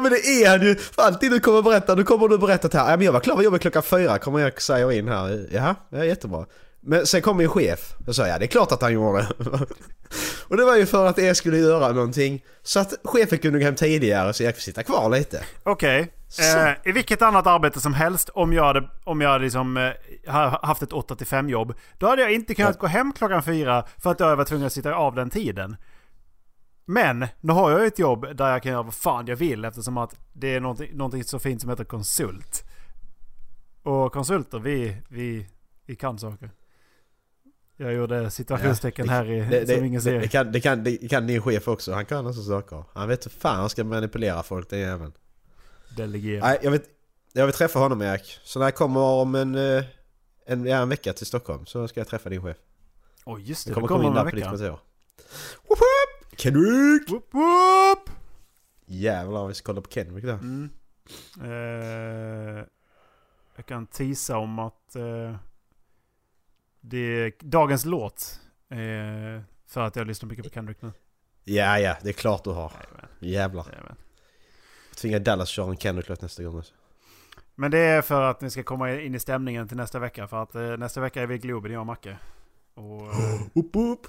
Ja 0.00 0.02
men 0.02 0.12
det 0.12 0.26
är 0.44 0.48
han 0.50 0.62
ju! 0.62 0.76
Alltid 0.96 1.30
du 1.30 1.40
kommer 1.40 1.62
berätta, 1.62 1.94
nu 1.94 2.04
kommer 2.04 2.28
du 2.28 2.38
berätta 2.38 2.68
det 2.68 2.78
här. 2.78 2.90
Ja, 2.90 2.96
men 2.96 3.06
jag 3.06 3.12
var 3.12 3.20
klar 3.20 3.36
med 3.36 3.44
jobbet 3.44 3.60
klockan 3.62 3.82
fyra, 3.82 4.18
kommer 4.18 4.38
jag 4.38 4.62
säga 4.62 4.92
in 4.92 5.08
här. 5.08 5.46
Jaha, 5.52 5.74
ja, 5.90 6.04
jättebra. 6.04 6.46
Men 6.82 7.06
sen 7.06 7.22
kom 7.22 7.36
min 7.36 7.48
chef. 7.48 7.94
Jag 8.06 8.14
sa 8.14 8.26
ja 8.28 8.38
det 8.38 8.44
är 8.44 8.46
klart 8.46 8.72
att 8.72 8.82
han 8.82 8.92
gjorde. 8.92 9.26
Och 10.48 10.56
det 10.56 10.64
var 10.64 10.76
ju 10.76 10.86
för 10.86 11.06
att 11.06 11.18
jag 11.18 11.36
skulle 11.36 11.58
göra 11.58 11.92
någonting. 11.92 12.44
Så 12.62 12.80
att 12.80 12.94
chefen 13.04 13.38
kunde 13.38 13.58
gå 13.58 13.64
hem 13.64 13.74
tidigare 13.74 14.32
så 14.32 14.42
jag 14.42 14.54
fick 14.54 14.64
sitta 14.64 14.82
kvar 14.82 15.10
lite. 15.10 15.42
Okej. 15.62 16.12
Så. 16.28 16.58
Eh, 16.58 16.72
I 16.84 16.92
vilket 16.92 17.22
annat 17.22 17.46
arbete 17.46 17.80
som 17.80 17.94
helst, 17.94 18.28
om 18.28 18.52
jag 18.52 18.64
hade, 18.64 18.88
om 19.04 19.20
jag 19.20 19.30
hade 19.30 19.44
liksom, 19.44 19.76
eh, 19.76 20.32
ha- 20.32 20.60
haft 20.62 20.82
ett 20.82 20.92
8-5 20.92 21.48
jobb, 21.48 21.74
då 21.98 22.06
hade 22.06 22.22
jag 22.22 22.32
inte 22.32 22.54
kunnat 22.54 22.78
gå 22.78 22.86
hem 22.86 23.12
klockan 23.12 23.42
fyra 23.42 23.84
för 24.02 24.10
att 24.10 24.20
jag 24.20 24.36
varit 24.36 24.48
tvungen 24.48 24.66
att 24.66 24.72
sitta 24.72 24.94
av 24.94 25.14
den 25.14 25.30
tiden. 25.30 25.76
Men 26.90 27.26
nu 27.40 27.52
har 27.52 27.70
jag 27.70 27.86
ett 27.86 27.98
jobb 27.98 28.36
där 28.36 28.52
jag 28.52 28.62
kan 28.62 28.72
göra 28.72 28.82
vad 28.82 28.94
fan 28.94 29.26
jag 29.26 29.36
vill 29.36 29.64
eftersom 29.64 29.98
att 29.98 30.16
det 30.32 30.54
är 30.54 30.60
någonting, 30.60 30.96
någonting 30.96 31.24
så 31.24 31.38
fint 31.38 31.60
som 31.60 31.70
heter 31.70 31.84
konsult. 31.84 32.64
Och 33.82 34.12
konsulter, 34.12 34.58
vi, 34.58 34.96
vi, 35.08 35.46
vi 35.86 35.96
kan 35.96 36.18
saker. 36.18 36.50
Jag 37.76 37.92
gjorde 37.92 38.30
situationstecken 38.30 39.06
Ja, 39.06 39.12
här 39.12 39.30
i, 39.30 39.40
det, 39.40 39.66
som 39.66 39.80
det, 39.80 39.86
ingen 39.86 40.02
ser. 40.02 40.20
det, 40.20 40.28
kan, 40.28 40.52
det, 40.52 40.60
kan, 40.60 40.84
det 40.84 41.08
kan 41.08 41.26
din 41.26 41.42
chef 41.42 41.68
också. 41.68 41.92
Han 41.92 42.06
kan 42.06 42.26
alltså 42.26 42.42
saker. 42.42 42.84
Han 42.92 43.08
vet 43.08 43.26
hur 43.26 43.30
fan 43.30 43.56
han 43.60 43.70
ska 43.70 43.84
manipulera 43.84 44.42
folk 44.42 44.70
den 44.70 44.78
jäveln. 44.78 45.12
Delegera. 45.96 46.46
Nej, 46.46 46.58
jag, 46.62 46.70
vet, 46.70 46.84
jag 47.32 47.46
vill 47.46 47.54
träffa 47.54 47.78
honom 47.78 48.02
Erik. 48.02 48.38
Så 48.42 48.58
när 48.58 48.66
jag 48.66 48.74
kommer 48.74 49.00
om 49.00 49.34
en, 49.34 49.54
eh, 49.54 49.84
en, 50.46 50.66
ja, 50.66 50.76
en 50.76 50.88
vecka 50.88 51.12
till 51.12 51.26
Stockholm 51.26 51.66
så 51.66 51.88
ska 51.88 52.00
jag 52.00 52.08
träffa 52.08 52.28
din 52.28 52.42
chef. 52.42 52.56
Oj 53.24 53.42
just 53.42 53.66
det, 53.66 53.70
Jag 53.70 53.72
det 53.72 53.74
kommer 53.74 53.88
kommer 53.88 54.04
komma 54.04 54.18
in 54.18 54.24
där 54.24 54.30
på 54.30 54.36
ditt 54.36 54.60
vecka. 54.60 54.78
Kontor. 56.42 57.10
Woop 57.12 57.34
woop! 57.34 58.08
Kendrick! 58.08 58.20
Jävlar 58.86 59.46
vi 59.48 59.54
ska 59.54 59.66
kolla 59.66 59.80
på 59.80 59.90
Kendrick 59.90 60.24
där. 60.24 60.32
Mm. 60.32 60.70
Eh, 61.42 62.64
jag 63.56 63.66
kan 63.66 63.86
tisa 63.86 64.38
om 64.38 64.58
att 64.58 64.96
eh, 64.96 65.36
det 66.80 66.98
är 66.98 67.32
dagens 67.38 67.84
låt. 67.84 68.40
Eh, 68.68 69.42
för 69.66 69.80
att 69.80 69.96
jag 69.96 70.06
lyssnar 70.06 70.28
mycket 70.28 70.44
på 70.44 70.50
Kendrick 70.50 70.82
nu. 70.82 70.92
Ja, 71.44 71.78
ja, 71.78 71.96
det 72.02 72.08
är 72.08 72.12
klart 72.12 72.44
du 72.44 72.50
har. 72.50 72.72
Jajamän, 72.72 73.06
Jävlar. 73.18 73.66
jajamän. 73.72 73.96
Tvinga 74.96 75.18
Dallas 75.18 75.48
köra 75.48 75.70
en 75.70 75.76
Kendrick-låt 75.76 76.22
nästa 76.22 76.42
gång 76.42 76.58
också. 76.58 76.74
Men 77.54 77.70
det 77.70 77.78
är 77.78 78.02
för 78.02 78.22
att 78.22 78.40
ni 78.40 78.50
ska 78.50 78.62
komma 78.62 78.92
in 78.92 79.14
i 79.14 79.18
stämningen 79.18 79.68
till 79.68 79.76
nästa 79.76 79.98
vecka. 79.98 80.28
För 80.28 80.42
att 80.42 80.54
eh, 80.54 80.76
nästa 80.76 81.00
vecka 81.00 81.22
är 81.22 81.26
vi 81.26 81.34
i 81.34 81.38
Globen, 81.38 81.72
jag 81.72 81.80
och 81.80 81.86
Macke. 81.86 82.18
Och, 82.74 83.06
eh, 83.06 83.40
Woop 83.54 83.76
woop! 83.76 84.06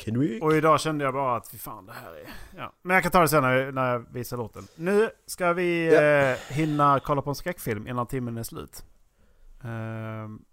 Kendrick! 0.00 0.42
och 0.42 0.56
idag 0.56 0.80
kände 0.80 1.04
jag 1.04 1.14
bara 1.14 1.36
att 1.36 1.48
fy 1.48 1.58
fan 1.58 1.86
det 1.86 1.92
här 1.92 2.12
är... 2.12 2.28
Ja. 2.56 2.72
Men 2.82 2.94
jag 2.94 3.02
kan 3.02 3.12
ta 3.12 3.20
det 3.20 3.28
sen 3.28 3.42
när 3.42 3.52
jag, 3.54 3.74
när 3.74 3.92
jag 3.92 4.12
visar 4.12 4.36
låten. 4.36 4.66
Nu 4.76 5.10
ska 5.26 5.52
vi 5.52 5.94
Ja. 5.94 6.02
eh, 6.02 6.38
hinna 6.56 7.00
kolla 7.00 7.22
på 7.22 7.30
en 7.30 7.34
skräckfilm 7.36 7.86
innan 7.88 8.06
timmen 8.06 8.38
är 8.38 8.42
slut. 8.42 8.84
Ehm, 9.64 10.44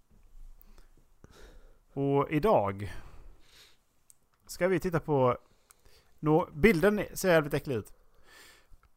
och 1.92 2.30
idag 2.30 2.92
ska 4.46 4.68
vi 4.68 4.80
titta 4.80 5.00
på... 5.00 5.38
Nå, 6.20 6.48
bilden 6.54 7.02
ser 7.14 7.28
jävligt 7.32 7.54
äcklig 7.54 7.74
ut. 7.76 7.92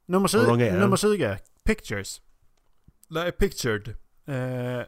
Nummer 0.06 0.28
20, 0.28 0.40
Hur 0.40 0.48
lång 0.48 0.62
är 0.62 0.72
den? 0.72 0.80
nummer 0.80 0.98
20 0.98 1.38
Pictures. 1.64 2.22
Nej, 3.08 3.32
Pictured. 3.32 3.88
Eh, 4.26 4.82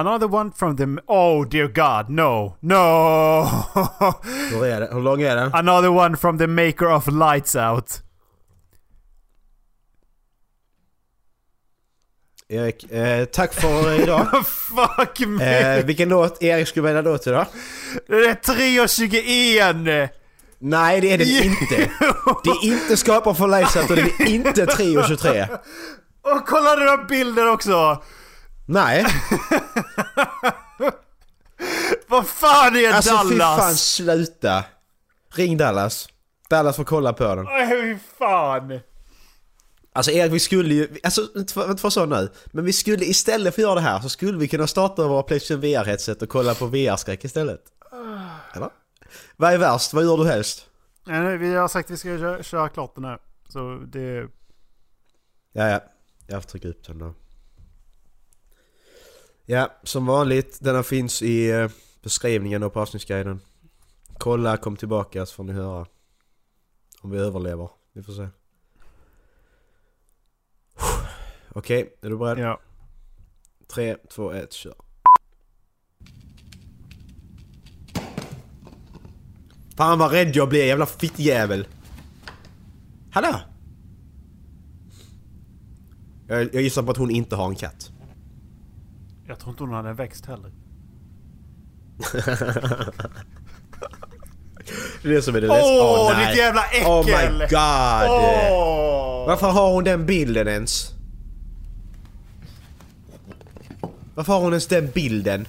another 0.00 0.26
one 0.28 0.50
from 0.52 0.76
the... 0.76 1.02
Oh 1.08 1.44
dear 1.44 1.68
God, 1.68 2.10
no! 2.10 2.56
No! 2.60 3.44
Hur, 4.50 4.64
är 4.64 4.80
det? 4.80 4.88
Hur 4.92 5.00
lång 5.00 5.22
är 5.22 5.36
den? 5.36 5.54
Another 5.54 5.90
one 5.90 6.16
from 6.16 6.38
the 6.38 6.46
maker 6.46 6.92
of 6.92 7.06
Lights 7.06 7.56
Out. 7.56 8.02
Erik, 12.48 12.92
eh, 12.92 13.24
tack 13.24 13.54
för 13.54 14.02
idag. 14.02 14.46
Fuck 14.46 15.20
me! 15.26 15.76
eh, 15.78 15.84
vilken 15.84 16.08
låt 16.08 16.42
Erik 16.42 16.68
skulle 16.68 16.82
välja 16.84 17.02
låt 17.02 17.26
idag? 17.26 17.46
Det 18.06 18.14
är 18.14 18.34
3.21! 18.34 20.08
Nej 20.58 21.00
det 21.00 21.12
är 21.12 21.18
det 21.18 21.24
inte. 21.44 21.90
Det 22.44 22.50
är 22.50 22.64
inte 22.64 22.96
Skapar 22.96 23.34
för 23.34 23.46
Lights 23.48 23.76
och 23.76 23.96
det 23.96 24.02
är 24.02 24.26
inte 24.28 24.66
3 24.66 24.98
och 24.98 25.04
23. 25.04 25.46
Och 26.22 26.46
kolla 26.46 26.76
den 26.76 26.88
här 26.88 27.04
bilden 27.08 27.48
också! 27.48 28.02
Nej. 28.66 29.06
Vad 32.08 32.26
fan 32.26 32.76
är 32.76 32.92
Alltså 32.92 33.10
fy 33.10 33.16
fan 33.16 33.38
Dallas? 33.38 33.80
sluta. 33.94 34.64
Ring 35.34 35.56
Dallas. 35.56 36.08
Dallas 36.50 36.76
får 36.76 36.84
kolla 36.84 37.12
på 37.12 37.34
den. 37.34 37.46
Fy 37.70 37.98
fan! 38.18 38.80
Alltså 39.92 40.10
Erik 40.10 40.32
vi 40.32 40.40
skulle 40.40 40.74
ju, 40.74 40.88
alltså 41.04 41.20
inte 41.36 41.54
för 41.76 41.90
så 41.90 42.06
nu. 42.06 42.28
Men 42.46 42.64
vi 42.64 42.72
skulle 42.72 43.04
istället 43.04 43.54
för 43.54 43.62
att 43.62 43.68
göra 43.68 43.74
det 43.74 43.80
här 43.80 44.00
så 44.00 44.08
skulle 44.08 44.38
vi 44.38 44.48
kunna 44.48 44.66
starta 44.66 45.08
våra 45.08 45.22
Playstation 45.22 45.62
VR-headset 45.62 46.22
och 46.22 46.28
kolla 46.28 46.54
på 46.54 46.66
VR-skräck 46.66 47.24
istället. 47.24 47.60
Eller? 48.54 48.68
Vad 49.36 49.52
är 49.52 49.58
värst? 49.58 49.92
Vad 49.92 50.04
gör 50.04 50.16
du 50.16 50.26
helst? 50.26 50.66
Vi 51.38 51.54
har 51.54 51.68
sagt 51.68 51.86
att 51.86 51.90
vi 51.90 51.96
ska 51.96 52.18
köra, 52.18 52.42
köra 52.42 52.68
klart 52.68 52.94
den 52.94 53.04
här. 53.04 53.18
Så 53.48 53.78
det... 53.86 54.28
Ja, 55.52 55.68
ja. 55.68 55.80
Jag 56.26 56.48
trycker 56.48 56.68
upp 56.68 56.86
den 56.86 56.98
då. 56.98 57.14
Ja, 59.48 59.72
som 59.82 60.06
vanligt. 60.06 60.58
Denna 60.60 60.82
finns 60.82 61.22
i 61.22 61.50
eh, 61.50 61.70
beskrivningen 62.02 62.62
och 62.62 62.72
på 62.72 62.80
avsnittsguiden. 62.80 63.40
Kolla, 64.18 64.56
kom 64.56 64.76
tillbaka 64.76 65.26
så 65.26 65.34
får 65.34 65.44
ni 65.44 65.52
höra. 65.52 65.86
Om 67.00 67.10
vi 67.10 67.18
överlever. 67.18 67.70
Vi 67.92 68.02
får 68.02 68.12
se. 68.12 68.28
Okej, 71.48 71.96
är 72.02 72.10
du 72.10 72.16
beredd? 72.16 72.38
Ja. 72.38 72.60
3, 73.74 73.96
2, 74.10 74.32
1, 74.32 74.52
kör. 74.52 74.74
Fan 79.76 79.98
vad 79.98 80.12
rädd 80.12 80.36
jag 80.36 80.48
blev, 80.48 80.66
jävla 80.66 80.86
fittjävel. 80.86 81.66
Hallå? 83.10 83.40
Jag, 86.28 86.54
jag 86.54 86.62
gissar 86.62 86.82
på 86.82 86.90
att 86.90 86.96
hon 86.96 87.10
inte 87.10 87.36
har 87.36 87.48
en 87.48 87.54
katt. 87.54 87.92
Jag 89.26 89.38
tror 89.38 89.50
inte 89.50 89.62
hon 89.62 89.72
hade 89.72 89.92
växt 89.92 90.26
heller. 90.26 90.50
Det 95.02 95.08
är 95.08 95.12
det 95.14 95.22
som 95.22 95.36
är 95.36 95.40
det 95.40 95.48
Åh, 95.48 95.56
läskiga. 95.56 96.18
nej. 96.18 96.26
ditt 96.28 96.36
jävla 96.36 96.64
äckel! 96.64 96.86
Oh 96.86 97.06
my 97.06 97.38
god! 97.38 98.10
Åh! 98.10 99.26
Varför 99.26 99.50
har 99.50 99.72
hon 99.72 99.84
den 99.84 100.06
bilden 100.06 100.48
ens? 100.48 100.92
Varför 104.14 104.32
har 104.32 104.40
hon 104.40 104.52
ens 104.52 104.66
den 104.66 104.90
bilden? 104.90 105.46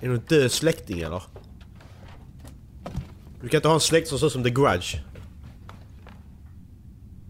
Är 0.00 0.06
hon 0.08 0.16
en 0.16 0.22
död 0.28 0.52
släkting 0.52 1.00
eller? 1.00 1.22
Du 3.40 3.48
kan 3.48 3.58
inte 3.58 3.68
ha 3.68 3.74
en 3.74 3.80
släkt 3.80 4.08
som 4.08 4.18
ser 4.18 4.26
ut 4.26 4.32
som 4.32 4.44
The 4.44 4.50
Grudge. 4.50 4.96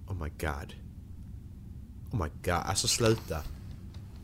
Oh 0.06 0.14
my 0.22 0.28
god. 0.40 0.74
Oh 2.12 2.22
my 2.22 2.28
god, 2.44 2.54
alltså 2.66 2.88
sluta. 2.88 3.38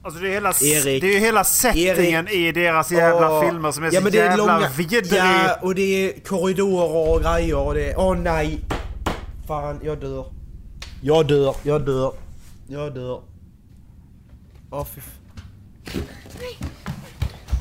Alltså 0.05 0.21
det 0.21 0.29
är 0.29 0.33
hela, 0.33 0.49
Erik. 0.63 1.03
det 1.03 1.09
är 1.09 1.13
ju 1.13 1.19
hela 1.19 1.45
settingen 1.45 2.29
i 2.29 2.53
deras 2.53 2.93
jävla 2.93 3.31
Åh. 3.31 3.49
filmer 3.49 3.73
som 3.73 3.83
är 3.85 3.87
ja, 3.87 3.93
så 3.93 4.03
men 4.03 4.13
det 4.13 4.19
är 4.19 4.25
jävla 4.31 4.47
långa, 4.47 4.69
vidrig. 4.69 5.13
Ja, 5.19 5.57
och 5.63 5.75
det 5.75 5.83
är 5.83 6.21
korridorer 6.21 7.15
och 7.15 7.23
grejer 7.23 7.57
och 7.59 7.75
det 7.75 7.91
är... 7.91 7.99
Åh 7.99 8.17
nej! 8.17 8.61
Fan, 9.47 9.81
jag 9.85 10.01
dör. 10.01 10.27
Jag 11.03 11.27
dör, 11.27 11.57
jag 11.63 11.87
dör. 11.87 12.13
Jag 12.69 12.95
dör. 12.95 13.23
Åh 14.71 14.87
fy 14.95 15.01
f- 15.01 16.01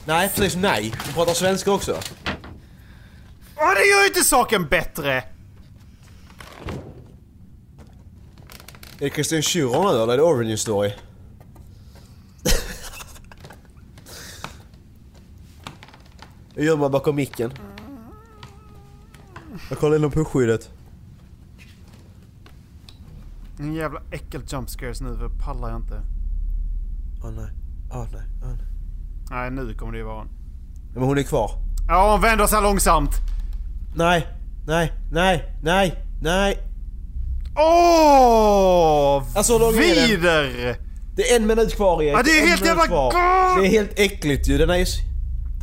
Nej, 0.06 0.30
precis 0.36 0.56
nej. 0.56 0.94
Du 1.08 1.14
pratar 1.14 1.34
svenska 1.34 1.72
också. 1.72 1.92
Åh, 3.56 3.74
det 3.76 3.86
gör 3.86 4.02
ju 4.02 4.08
inte 4.08 4.22
saken 4.24 4.68
bättre! 4.68 5.14
Är 5.16 5.24
det 9.00 9.10
Christian 9.10 9.42
Schürrer 9.42 9.84
nu 9.94 10.02
eller 10.04 10.14
är 10.14 10.18
det 10.18 10.24
Origin 10.24 10.58
Story? 10.58 10.92
Jag 16.56 16.66
gömmer 16.66 16.82
mig 16.82 16.90
bakom 16.90 17.16
micken. 17.16 17.52
Jag 19.70 19.80
kollar 19.80 20.04
in 20.06 20.12
på 20.12 20.26
skyddet. 20.26 20.70
En 23.60 23.74
jävla 23.74 24.02
äckel 24.12 24.42
jump 24.52 24.70
scares 24.70 25.02
nu 25.02 25.18
för 25.18 25.30
pallar 25.30 25.70
jag 25.70 25.80
inte. 25.80 26.02
Åh 27.24 27.32
nej, 27.32 27.50
åh 27.92 28.08
nej, 28.14 28.22
åh 28.44 28.48
nej. 28.50 28.68
Nej, 29.30 29.52
nu 29.52 29.74
kommer 29.74 29.92
det 29.92 29.98
ju 29.98 30.04
vara 30.04 30.22
en. 30.22 30.28
Men 30.94 31.04
hon 31.04 31.18
är 31.18 31.24
kvar. 31.24 31.52
Ja, 31.88 32.12
hon 32.12 32.22
vänder 32.22 32.48
sig 32.48 32.62
långsamt. 32.62 33.12
Nej, 33.96 34.28
nej, 34.68 34.94
nej, 35.12 35.60
nej, 35.64 35.96
nej. 36.22 36.58
Åh! 37.56 39.24
Alltså, 39.36 39.54
hur 39.54 39.60
lång 39.60 39.70
är 39.76 39.96
den? 39.96 40.08
Vider! 40.10 40.78
Det 41.16 41.32
är 41.32 41.36
en 41.40 41.48
minut 41.48 41.76
kvar 41.76 42.02
Erik. 42.02 42.18
Ja, 42.18 42.24
det 42.24 42.40
är 42.40 42.48
helt 42.48 42.66
jävla 42.66 42.88
kvar. 42.88 43.12
Det 43.62 43.68
är 43.68 43.72
helt 43.72 44.00
äckligt 44.00 44.48
ju. 44.48 44.58
Den 44.58 44.70
är, 44.70 44.86
så- 44.86 45.02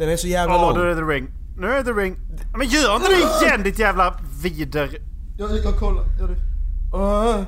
den 0.01 0.09
är 0.09 0.17
så 0.17 0.27
jävla 0.27 0.55
Ja, 0.55 0.71
lång. 0.71 0.79
nu 0.79 0.91
är 0.91 0.95
det 0.95 1.03
ring. 1.03 1.29
Nu 1.57 1.67
är 1.67 1.85
det 1.85 1.93
ring. 1.93 2.17
Men 2.59 2.69
gör 2.69 2.97
inte 2.97 3.09
det 3.09 3.45
igen 3.45 3.63
ditt 3.63 3.79
jävla 3.79 4.15
vider... 4.43 4.99
Jag, 5.39 5.51
jag 5.65 5.77
kollar. 5.77 6.05
Gör 6.21 6.29
det. 6.29 6.37
Uh. 6.97 7.45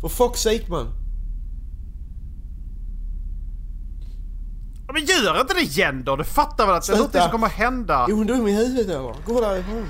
For 0.00 0.08
fuck's 0.08 0.36
sake 0.36 0.64
man. 0.70 0.86
Ja, 4.86 4.92
Men 4.92 5.04
gör 5.04 5.40
inte 5.40 5.54
det 5.54 5.60
igen 5.60 6.04
då! 6.04 6.16
Du 6.16 6.24
fattar 6.24 6.66
väl 6.66 6.74
att 6.76 6.86
det 6.86 6.92
är 6.92 6.98
något 6.98 7.12
som 7.12 7.30
kommer 7.30 7.48
hända? 7.48 7.94
Är 8.08 8.12
hon 8.12 8.26
dum 8.26 8.46
i 8.46 8.52
huvudet 8.52 8.86
eller? 8.86 9.14
Gå 9.26 9.40
därifrån. 9.40 9.86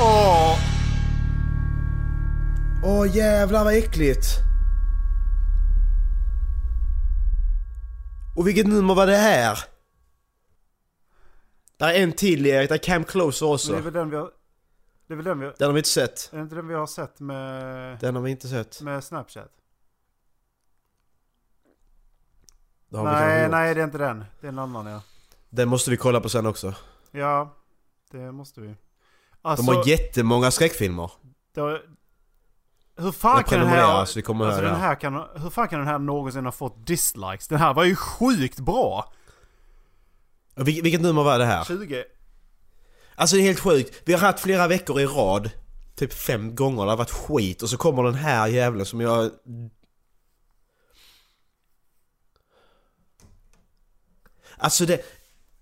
Åh! 0.00 0.58
Åh 2.84 3.16
jävlar 3.16 3.64
vad 3.64 3.74
äckligt. 3.74 4.47
Och 8.38 8.48
vilket 8.48 8.66
nummer 8.66 8.94
var 8.94 9.06
det 9.06 9.16
här? 9.16 9.58
Där 11.76 11.88
är 11.88 12.02
en 12.02 12.12
till 12.12 12.46
Erik, 12.46 12.68
där 12.68 12.76
är 12.76 12.78
Cam 12.78 13.04
Closer 13.04 13.46
Men 13.46 13.54
också. 13.54 13.72
det 13.72 13.78
är 13.78 13.82
väl 13.82 13.92
den 13.92 14.10
vi 14.10 14.16
har... 14.16 14.30
Det 15.06 15.14
är 15.14 15.16
väl 15.16 15.24
den 15.24 15.38
vi 15.38 15.46
har... 15.46 15.54
Den 15.58 15.66
har 15.66 15.72
vi 15.72 15.78
inte 15.78 15.88
sett. 15.88 16.30
Är 16.32 16.36
det 16.36 16.42
inte 16.42 16.54
den 16.54 16.68
vi 16.68 16.74
har 16.74 16.86
sett 16.86 17.20
med... 17.20 17.98
Den 18.00 18.16
har 18.16 18.22
vi 18.22 18.30
inte 18.30 18.48
sett. 18.48 18.82
Med 18.82 19.04
Snapchat? 19.04 19.50
Nej, 22.88 23.48
nej 23.48 23.74
det 23.74 23.80
är 23.80 23.84
inte 23.84 23.98
den. 23.98 24.24
Det 24.40 24.46
är 24.46 24.48
en 24.48 24.58
annan 24.58 24.86
ja. 24.86 25.02
Den 25.50 25.68
måste 25.68 25.90
vi 25.90 25.96
kolla 25.96 26.20
på 26.20 26.28
sen 26.28 26.46
också. 26.46 26.74
Ja, 27.10 27.56
det 28.10 28.32
måste 28.32 28.60
vi. 28.60 28.74
Alltså, 29.42 29.66
De 29.66 29.76
har 29.76 29.88
jättemånga 29.88 30.50
skräckfilmer. 30.50 31.10
Hur 32.98 33.12
fan 33.12 33.44
kan 33.44 33.58
den 33.58 33.68
här... 33.68 33.76
prenumererar, 33.76 34.04
så 34.04 34.18
vi 34.18 34.22
kommer 34.22 34.44
alltså 34.44 34.60
höra 34.60 34.70
den 34.70 34.80
här 34.80 34.94
kan, 34.94 35.24
hur 35.34 35.50
fan 35.50 35.68
kan 35.68 35.78
den 35.78 35.88
här 35.88 35.98
någonsin 35.98 36.44
ha 36.44 36.52
fått 36.52 36.86
dislikes? 36.86 37.48
Den 37.48 37.58
här 37.58 37.74
var 37.74 37.84
ju 37.84 37.96
sjukt 37.96 38.60
bra! 38.60 39.12
Vil- 40.54 40.82
vilket 40.82 41.00
nummer 41.00 41.22
var 41.22 41.38
det 41.38 41.44
här? 41.44 41.64
20. 41.64 42.04
Alltså 43.14 43.36
det 43.36 43.42
är 43.42 43.44
helt 43.44 43.60
sjukt. 43.60 44.02
Vi 44.04 44.12
har 44.12 44.20
haft 44.20 44.40
flera 44.40 44.68
veckor 44.68 45.00
i 45.00 45.06
rad. 45.06 45.50
Typ 45.96 46.12
fem 46.12 46.54
gånger. 46.54 46.84
Det 46.84 46.90
har 46.90 46.96
varit 46.96 47.10
skit. 47.10 47.62
Och 47.62 47.70
så 47.70 47.76
kommer 47.76 48.02
den 48.02 48.14
här 48.14 48.46
jävlen 48.46 48.86
som 48.86 49.00
jag... 49.00 49.30
Alltså 54.56 54.86
det... 54.86 55.00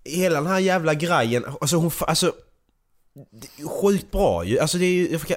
Hela 0.03 0.35
den 0.41 0.47
här 0.51 0.59
jävla 0.59 0.93
grejen. 0.93 1.45
Alltså 1.61 1.75
hon... 1.75 1.91
Alltså... 1.99 2.33
Sjukt 3.81 4.11
bra 4.11 4.43
ju. 4.43 4.59
Alltså 4.59 4.77
det 4.77 4.85
är 4.85 4.93
ju... 4.93 5.11
Jag 5.11 5.21
fick... 5.21 5.31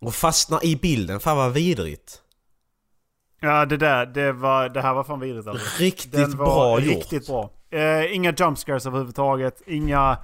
Och 0.00 0.14
fastna 0.14 0.62
i 0.62 0.76
bilden. 0.76 1.20
Fan 1.20 1.36
vad 1.36 1.52
vidrigt. 1.52 2.22
Ja 3.40 3.66
det 3.66 3.76
där, 3.76 4.06
det 4.06 4.32
var, 4.32 4.68
det 4.68 4.80
här 4.80 4.94
var 4.94 5.04
fan 5.04 5.20
vidrigt 5.20 5.48
alltså. 5.48 5.82
Riktigt 5.82 6.12
Den 6.12 6.36
var 6.36 6.46
bra 6.46 6.80
gjort. 6.80 6.94
Riktigt 6.96 7.26
bra. 7.26 7.50
Eh, 7.70 8.14
inga 8.14 8.32
jumpscares 8.32 8.86
överhuvudtaget, 8.86 9.62
inga... 9.66 10.18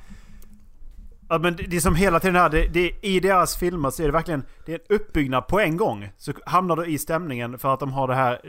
Ja, 1.29 1.39
men 1.39 1.57
det 1.57 1.63
det 1.63 1.77
är 1.77 1.81
som 1.81 1.95
hela 1.95 2.21
tiden 2.21 2.37
här, 2.37 2.49
det, 2.49 2.67
det, 2.67 2.93
i 3.03 3.21
deras 3.21 3.57
filmer 3.57 3.91
så 3.91 4.03
är 4.03 4.07
det 4.07 4.13
verkligen 4.13 4.45
det 4.67 4.73
är 4.73 4.79
en 4.79 4.97
uppbyggnad 4.97 5.47
på 5.47 5.61
en 5.61 5.77
gång. 5.77 6.09
Så 6.17 6.33
hamnar 6.47 6.77
du 6.77 6.87
i 6.87 6.99
stämningen 6.99 7.59
för 7.59 7.75
att 7.75 7.81
de 7.81 7.93
har 7.93 8.09
det 8.09 8.15
här... 8.15 8.41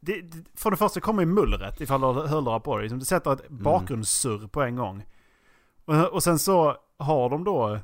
Det, 0.00 0.20
det, 0.20 0.44
för 0.56 0.70
det 0.70 0.76
första 0.76 1.00
kommer 1.00 1.22
ju 1.22 1.26
mullret 1.26 1.80
ifall 1.80 2.00
du 2.00 2.06
hörlurar 2.06 2.60
på 2.60 2.76
dig. 2.76 2.82
Liksom, 2.82 2.98
Du 2.98 3.04
sätter 3.04 3.32
ett 3.32 3.48
bakgrundssurr 3.48 4.46
på 4.46 4.62
en 4.62 4.76
gång. 4.76 5.04
Och, 5.84 5.94
och 5.94 6.22
sen 6.22 6.38
så 6.38 6.76
har 6.98 7.30
de 7.30 7.44
då 7.44 7.78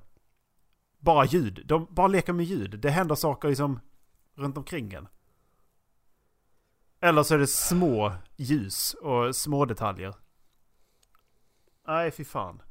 bara 0.98 1.24
ljud. 1.24 1.62
De 1.66 1.86
bara 1.90 2.06
leker 2.06 2.32
med 2.32 2.46
ljud. 2.46 2.80
Det 2.80 2.90
händer 2.90 3.14
saker 3.14 3.48
liksom 3.48 3.80
runt 4.34 4.56
omkring 4.56 4.92
en. 4.92 5.08
Eller 7.00 7.22
så 7.22 7.34
är 7.34 7.38
det 7.38 7.46
små 7.46 8.12
ljus 8.36 8.94
och 8.94 9.36
små 9.36 9.64
detaljer. 9.64 10.14
Nej, 11.86 12.10
fy 12.10 12.24
fan. 12.24 12.62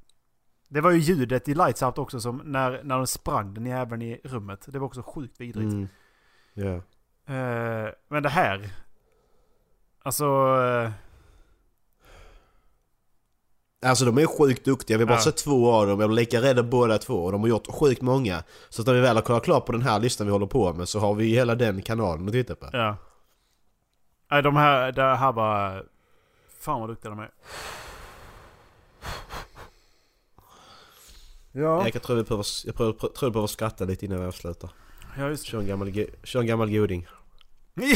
Det 0.68 0.82
var 0.82 0.92
ju 0.92 1.00
ljudet 1.00 1.50
i 1.50 1.54
Lights 1.54 1.84
Out 1.84 1.98
också 1.98 2.20
som 2.20 2.38
när, 2.38 2.84
när 2.84 2.98
de 2.98 3.08
sprang 3.08 3.54
den 3.54 3.68
även 3.68 4.02
i 4.02 4.22
rummet. 4.24 4.66
Det 4.68 4.80
var 4.80 4.86
också 4.86 5.02
sjukt 5.04 5.42
vidrigt. 5.42 5.74
Mm. 5.74 5.88
Eh, 7.26 7.92
men 8.08 8.24
det 8.24 8.30
här. 8.30 8.70
Alltså... 10.00 10.26
eh, 10.26 10.92
Alltså 13.86 14.06
de 14.06 14.18
är 14.18 14.26
sjukt 14.26 14.66
duktiga, 14.66 14.98
vi 14.98 15.04
har 15.04 15.08
bara 15.08 15.18
Ja. 15.18 15.24
sett 15.24 15.38
två 15.38 15.72
av 15.72 15.88
dem, 15.88 16.00
jag 16.00 16.10
blir 16.10 16.16
lika 16.16 16.42
rädd 16.42 16.66
båda 16.70 16.98
två 16.98 17.26
och 17.26 17.32
de 17.32 17.42
har 17.42 17.48
gjort 17.48 17.68
sjukt 17.68 18.02
många. 18.02 18.44
Så 18.70 18.82
att 18.82 18.88
när 18.88 18.94
vi 18.94 19.00
väl 19.02 19.16
har 19.16 19.24
kollat 19.24 19.44
klart 19.44 19.66
på 19.66 19.72
den 19.72 19.82
här 19.82 20.00
listan 20.00 20.28
vi 20.28 20.32
håller 20.34 20.46
på 20.46 20.74
med 20.74 20.90
så 20.90 21.00
har 21.00 21.14
vi 21.14 21.26
hela 21.28 21.56
den 21.56 21.82
kanalen 21.82 22.26
att 22.28 22.32
titta 22.34 22.56
på. 22.56 22.70
ja. 22.74 22.98
Nej, 24.32 24.44
de 24.44 24.56
här, 24.56 24.92
det 24.92 25.16
här 25.16 25.32
var... 25.32 25.84
Fan 26.60 26.80
vad 26.80 26.90
duktiga 26.90 27.10
de 27.10 27.20
är. 27.20 27.32
Ja. 31.52 31.88
Jag 31.94 32.02
tror 32.04 32.16
vi 32.16 32.24
behöver, 32.24 32.46
jag 32.66 32.76
tror, 32.76 32.94
tror 32.94 33.30
vi 33.30 33.32
behöver 33.32 33.48
skratta 33.48 33.86
lite 33.86 34.06
innan 34.06 34.20
vi 34.20 34.26
avslutar. 34.26 34.70
Ja, 35.18 35.28
just 35.30 35.46
Kör 35.46 35.60
en 35.60 35.68
gammal, 35.68 35.94
kör 36.24 36.40
en 36.40 36.48
gammal 36.48 36.72
goding. 36.72 37.08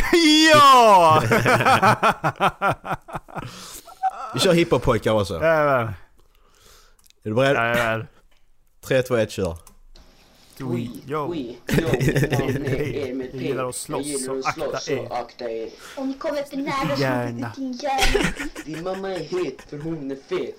Ja! 0.53 1.23
Vi 4.33 4.39
kör 4.39 4.53
hiphop-pojkar 4.53 5.11
också. 5.11 5.33
Jajamän. 5.33 5.87
Är 7.23 7.29
du 7.29 7.33
beredd? 7.33 7.55
Jajamän. 7.55 8.07
3, 8.81 9.01
2, 9.01 9.15
1, 9.17 9.31
kör. 9.31 9.57
Yo. 11.07 11.35
Jag 11.35 11.35
gillar 13.33 13.69
att 13.69 13.75
slåss, 13.75 14.25
så 14.25 14.41
akta 14.45 14.91
er. 14.93 15.07
akta 15.13 15.51
er. 15.51 15.69
Om 15.95 16.07
ni 16.07 16.13
kommer 16.13 16.43
för 16.43 16.57
nära 16.57 16.95
så 16.95 17.01
Gärna. 17.01 17.51
din 17.55 17.71
hjärna. 17.71 18.29
Din 18.65 18.83
mamma 18.83 19.11
är 19.11 19.19
het 19.19 19.61
för 19.69 19.77
hon 19.77 20.11
är 20.11 20.15
fet. 20.15 20.55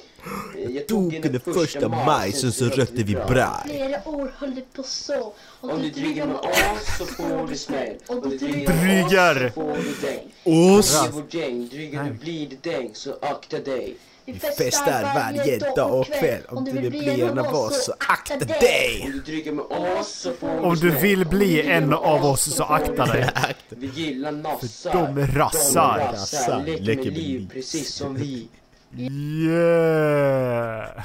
Jag 0.74 0.86
Dog 0.88 1.22
den 1.22 1.40
första 1.40 1.88
maj, 1.88 2.32
sen 2.32 2.52
så 2.52 2.64
rökte 2.64 3.02
vi 3.02 3.14
braj. 3.14 3.62
Flera 3.64 4.08
år 4.08 4.34
höll 4.38 4.54
det 4.54 4.72
på 4.72 4.82
så. 4.82 5.32
Om 5.60 5.82
du 5.82 5.90
drygar 5.90 6.26
med 6.26 6.36
as 6.36 6.98
så 6.98 7.06
får 7.06 7.48
du 7.48 7.56
smäll. 7.56 7.96
Om 8.06 8.20
du 8.30 8.38
Drygar. 8.38 8.74
med 8.74 9.04
as 9.04 9.54
så 9.54 9.60
får 9.60 9.76
du 9.76 10.06
däng. 10.06 10.78
Oss! 10.78 11.08
Vårt 11.12 11.34
gäng 11.34 11.68
drygar 11.68 12.04
du 12.04 12.10
blir 12.10 12.48
det 12.48 12.70
däng 12.70 12.90
så 12.94 13.16
akta 13.22 13.58
dig. 13.58 13.96
Vi 14.24 14.38
Festar 14.38 15.02
varje 15.14 15.58
dag 15.58 16.00
och 16.00 16.06
kväll. 16.06 16.42
Om 16.48 16.64
du 16.64 16.72
vill 16.72 16.90
bli 16.90 17.20
en 17.20 17.38
av 17.38 17.54
oss 17.54 17.84
så 17.84 17.94
akta 17.98 18.36
dig! 18.36 19.02
Om 19.04 19.12
du 19.12 19.18
drygar 19.20 19.52
med 19.52 19.64
as 19.72 20.08
så 20.20 20.32
får 20.32 20.48
Om 20.48 20.74
du 20.74 20.90
smäll. 20.90 21.02
vill 21.02 21.26
bli 21.26 21.62
en 21.70 21.92
av 21.94 22.24
oss 22.24 22.54
så 22.56 22.64
akta 22.64 23.06
dig. 23.06 23.30
Vi 23.68 23.86
gillar 23.86 24.32
nassar. 24.32 24.58
rassar. 24.58 25.14
De 25.14 25.22
är 25.22 25.26
Rassar. 25.26 26.80
Leker 26.80 27.04
med 27.04 27.18
liv. 27.18 27.50
precis 27.52 27.94
som 27.94 28.14
vi. 28.14 28.48
Yeah! 28.96 30.86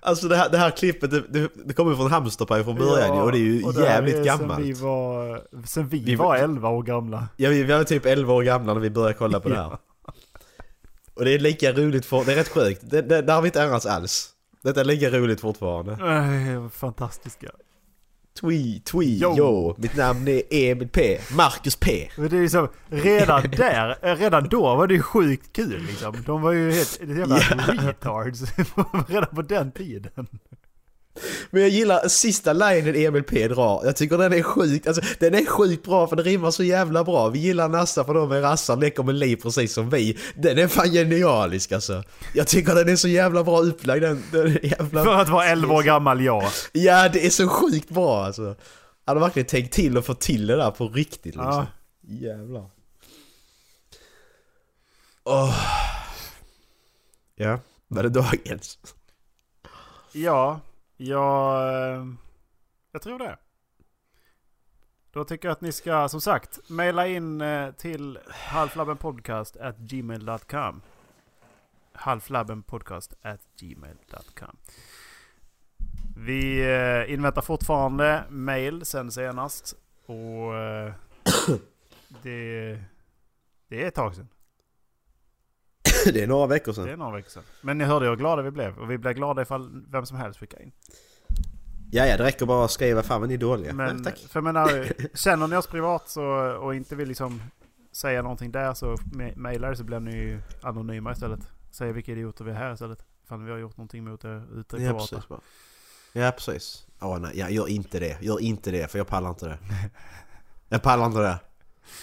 Alltså 0.00 0.28
det 0.28 0.36
här, 0.36 0.48
det 0.50 0.58
här 0.58 0.70
klippet, 0.70 1.10
det, 1.10 1.48
det, 1.64 1.72
kommer 1.74 1.94
från 1.94 2.10
Hamsterpaj 2.10 2.64
från 2.64 2.76
början 2.76 3.16
ju, 3.16 3.22
och 3.22 3.32
det 3.32 3.38
är 3.38 3.40
ju 3.40 3.62
det 3.62 3.82
jävligt 3.84 4.16
är 4.16 4.24
gammalt. 4.24 4.54
Sen 4.54 4.62
vi 4.64 4.72
var, 4.72 5.42
sen 5.66 5.88
vi, 5.88 5.98
Vi- 5.98 6.14
var 6.14 6.36
11 6.36 6.68
år 6.68 6.82
gamla. 6.82 7.28
Ja, 7.36 7.50
vi, 7.50 7.62
vi 7.62 7.72
var 7.72 7.84
typ 7.84 8.06
11 8.06 8.34
år 8.34 8.42
gamla 8.42 8.74
när 8.74 8.80
vi 8.80 8.90
började 8.90 9.14
kolla 9.14 9.40
på 9.40 9.48
det 9.48 9.56
här. 9.56 9.78
Och 11.14 11.24
det 11.24 11.30
är 11.30 11.38
lika 11.38 11.72
roligt 11.72 12.06
för... 12.06 12.24
Det 12.24 12.32
är 12.32 12.36
rätt 12.36 12.48
sjukt. 12.48 12.80
Det, 12.82 13.02
det, 13.02 13.22
det 13.22 13.32
har 13.32 13.42
vi 13.42 13.48
inte 13.48 13.62
ändrats 13.62 13.86
alls. 13.86 14.30
Detta 14.62 14.80
är 14.80 14.84
lika 14.84 15.10
roligt 15.10 15.40
fortfarande. 15.40 15.92
Äh, 15.92 16.68
fantastiska. 16.68 17.50
Twi, 18.40 18.80
twi, 18.84 19.18
Jo. 19.22 19.34
jo. 19.38 19.74
Mitt 19.78 19.96
namn 19.96 20.28
är 20.28 20.42
Emil 20.50 20.88
P. 20.88 21.18
Marcus 21.36 21.76
P. 21.76 22.08
Men 22.16 22.28
det 22.28 22.36
är 22.36 22.48
så, 22.48 22.68
redan 22.88 23.42
där, 23.56 24.16
redan 24.16 24.48
då 24.48 24.60
var 24.76 24.86
det 24.86 24.94
ju 24.94 25.02
sjukt 25.02 25.52
kul 25.52 25.82
liksom. 25.88 26.14
De 26.26 26.42
var 26.42 26.52
ju 26.52 26.72
helt 26.72 27.00
jävla 27.00 27.36
retards 27.88 28.42
redan 29.08 29.34
på 29.34 29.42
den 29.42 29.72
tiden. 29.72 30.26
Men 31.50 31.62
jag 31.62 31.70
gillar 31.70 32.08
sista 32.08 32.52
linen 32.52 32.94
Emil 32.94 33.22
P 33.22 33.48
drar. 33.48 33.80
Jag 33.84 33.96
tycker 33.96 34.18
den 34.18 34.32
är 34.32 34.42
sjukt, 34.42 34.86
alltså 34.86 35.02
den 35.18 35.34
är 35.34 35.46
sjukt 35.46 35.84
bra 35.84 36.06
för 36.06 36.16
den 36.16 36.24
rimmar 36.24 36.50
så 36.50 36.62
jävla 36.62 37.04
bra. 37.04 37.28
Vi 37.28 37.38
gillar 37.38 37.68
Nassa 37.68 38.04
för 38.04 38.14
de 38.14 38.32
är 38.32 38.40
rassar, 38.40 38.76
leker 38.76 39.02
med 39.02 39.14
liv 39.14 39.36
precis 39.36 39.72
som 39.72 39.90
vi. 39.90 40.18
Den 40.34 40.58
är 40.58 40.68
fan 40.68 40.92
genialisk 40.92 41.72
alltså. 41.72 42.02
Jag 42.34 42.46
tycker 42.46 42.74
den 42.74 42.88
är 42.88 42.96
så 42.96 43.08
jävla 43.08 43.44
bra 43.44 43.60
upplagd 43.60 44.02
den, 44.02 44.22
den 44.32 44.58
jävla... 44.62 45.04
För 45.04 45.14
att 45.14 45.28
vara 45.28 45.46
11 45.46 45.74
år 45.74 45.82
gammal, 45.82 46.20
ja. 46.20 46.50
Ja, 46.72 47.08
det 47.08 47.26
är 47.26 47.30
så 47.30 47.48
sjukt 47.48 47.88
bra 47.88 48.24
alltså. 48.24 48.56
Han 49.04 49.16
har 49.16 49.24
verkligen 49.24 49.46
tänkt 49.46 49.74
till 49.74 49.98
och 49.98 50.04
fått 50.04 50.20
till 50.20 50.46
det 50.46 50.56
där 50.56 50.70
på 50.70 50.88
riktigt 50.88 51.24
liksom. 51.24 51.42
Ja. 51.42 51.66
Jävlar. 52.08 52.70
Åh. 55.24 55.54
Ja, 57.36 57.60
var 57.88 58.02
det 58.02 58.08
dagens? 58.08 58.78
Ja, 60.12 60.60
jag, 60.96 61.68
eh, 61.68 62.06
jag 62.92 63.02
tror 63.02 63.18
det. 63.18 63.38
Då 65.10 65.24
tycker 65.24 65.48
jag 65.48 65.52
att 65.52 65.60
ni 65.60 65.72
ska, 65.72 66.08
som 66.08 66.20
sagt, 66.20 66.70
mejla 66.70 67.06
in 67.06 67.40
eh, 67.40 67.70
till 67.70 68.18
halflabbenpodcast.gmail.com 68.28 70.82
halflabbenpodcast.gmail.com 71.92 74.56
Vi 76.16 76.60
eh, 76.60 77.12
inväntar 77.12 77.42
fortfarande 77.42 78.24
mail 78.28 78.84
sen 78.84 79.12
senast. 79.12 79.76
Och 80.06 80.52
det, 82.22 82.78
det 83.68 83.82
är 83.82 83.88
ett 83.88 83.94
tag 83.94 84.14
sedan. 84.14 84.28
det 86.14 86.22
är 86.22 86.26
några 86.26 86.46
veckor 86.46 86.72
Det 86.72 86.80
är 86.80 86.84
sedan. 86.86 86.98
några 86.98 87.16
veckor 87.16 87.30
sedan. 87.30 87.42
Men 87.60 87.78
ni 87.78 87.84
hörde 87.84 88.06
hur 88.06 88.16
glada 88.16 88.42
vi 88.42 88.50
blev. 88.50 88.78
Och 88.78 88.90
vi 88.90 88.98
blev 88.98 89.14
glada 89.14 89.42
ifall 89.42 89.82
vem 89.90 90.06
som 90.06 90.16
helst 90.16 90.40
skickar 90.40 90.62
in. 90.62 90.72
Ja, 91.90 92.06
ja, 92.06 92.16
det 92.16 92.24
räcker 92.24 92.46
bara 92.46 92.64
att 92.64 92.70
skriva 92.70 93.02
fan 93.02 93.20
vad 93.20 93.28
ni 93.28 93.34
är 93.34 93.38
dåliga. 93.38 93.72
Men, 93.72 93.94
Men, 93.94 94.04
tack. 94.04 94.18
för 94.18 94.36
jag 94.40 94.44
menar, 94.44 94.92
känner 95.16 95.46
ni 95.48 95.56
oss 95.56 95.66
privat 95.66 96.08
så, 96.08 96.22
och 96.60 96.74
inte 96.74 96.96
vill 96.96 97.08
liksom 97.08 97.42
säga 97.92 98.22
någonting 98.22 98.52
där 98.52 98.74
så 98.74 98.96
det 99.70 99.76
så 99.76 99.84
blir 99.84 100.00
ni 100.00 100.38
anonyma 100.62 101.12
istället. 101.12 101.40
Säger 101.70 101.92
vilka 101.92 102.12
idioter 102.12 102.44
vi 102.44 102.50
är 102.50 102.54
här 102.54 102.72
istället. 102.72 102.98
Ifall 103.24 103.42
vi 103.44 103.50
har 103.50 103.58
gjort 103.58 103.76
någonting 103.76 104.04
mot 104.04 104.24
er 104.24 104.58
ute 104.60 104.76
i 104.76 104.84
Ja, 104.84 104.88
privata. 104.90 105.06
precis. 105.16 105.28
bara. 105.28 105.40
Ja, 106.12 106.30
precis. 106.32 106.86
Åh 107.00 107.18
nej, 107.18 107.30
ja, 107.34 107.48
gör 107.48 107.68
inte 107.68 107.98
det. 108.00 108.22
Gör 108.22 108.40
inte 108.40 108.70
det, 108.70 108.90
för 108.90 108.98
jag 108.98 109.06
pallar 109.06 109.28
inte 109.30 109.46
det. 109.46 109.58
Jag 110.68 110.82
pallar 110.82 111.06
inte 111.06 111.18
det. 111.18 111.38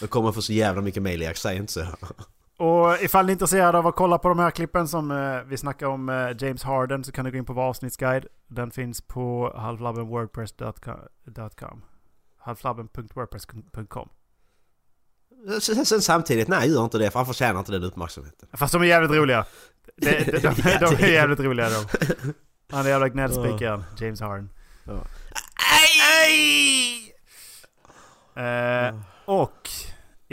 Jag 0.01 0.09
kommer 0.09 0.31
få 0.31 0.41
så 0.41 0.53
jävla 0.53 0.81
mycket 0.81 1.03
mail, 1.03 1.21
jag 1.21 1.37
säger 1.37 1.59
inte 1.61 1.73
så. 1.73 1.81
Och 2.57 3.01
ifall 3.01 3.25
ni 3.25 3.31
är 3.31 3.33
intresserade 3.33 3.77
av 3.77 3.87
att 3.87 3.95
kolla 3.95 4.17
på 4.17 4.29
de 4.29 4.39
här 4.39 4.51
klippen 4.51 4.87
som 4.87 5.11
eh, 5.11 5.41
vi 5.45 5.57
snackar 5.57 5.87
om 5.87 6.09
eh, 6.09 6.29
James 6.39 6.63
Harden 6.63 7.03
så 7.03 7.11
kan 7.11 7.25
du 7.25 7.31
gå 7.31 7.37
in 7.37 7.45
på 7.45 7.53
vår 7.53 7.61
avsnittsguide. 7.63 8.25
Den 8.47 8.71
finns 8.71 9.01
på 9.01 9.53
halflabbenwordpress.com 9.55 11.81
halflabben.wordpress.com 12.37 14.09
Sen, 15.61 15.85
sen 15.85 16.01
samtidigt, 16.01 16.47
nej 16.47 16.71
gör 16.71 16.83
inte 16.83 16.97
det 16.97 17.11
för 17.11 17.19
han 17.19 17.25
förtjänar 17.25 17.59
inte 17.59 17.71
den 17.71 17.83
uppmärksamheten. 17.83 18.47
Fast 18.53 18.73
de 18.73 18.81
är 18.81 18.85
jävligt 18.85 19.11
roliga. 19.11 19.45
De, 19.95 20.11
de, 20.11 20.23
de, 20.31 20.39
de, 20.39 20.53
de 20.79 20.85
är 21.03 21.07
jävligt 21.07 21.39
roliga 21.39 21.69
de. 21.69 21.85
Han 22.71 22.85
är 22.85 22.89
jävla 22.89 23.09
gnällspikaren, 23.09 23.83
James 23.97 24.21
Harden. 24.21 24.49
Ja. 24.83 24.93
Eh, 28.41 28.95
och 29.25 29.69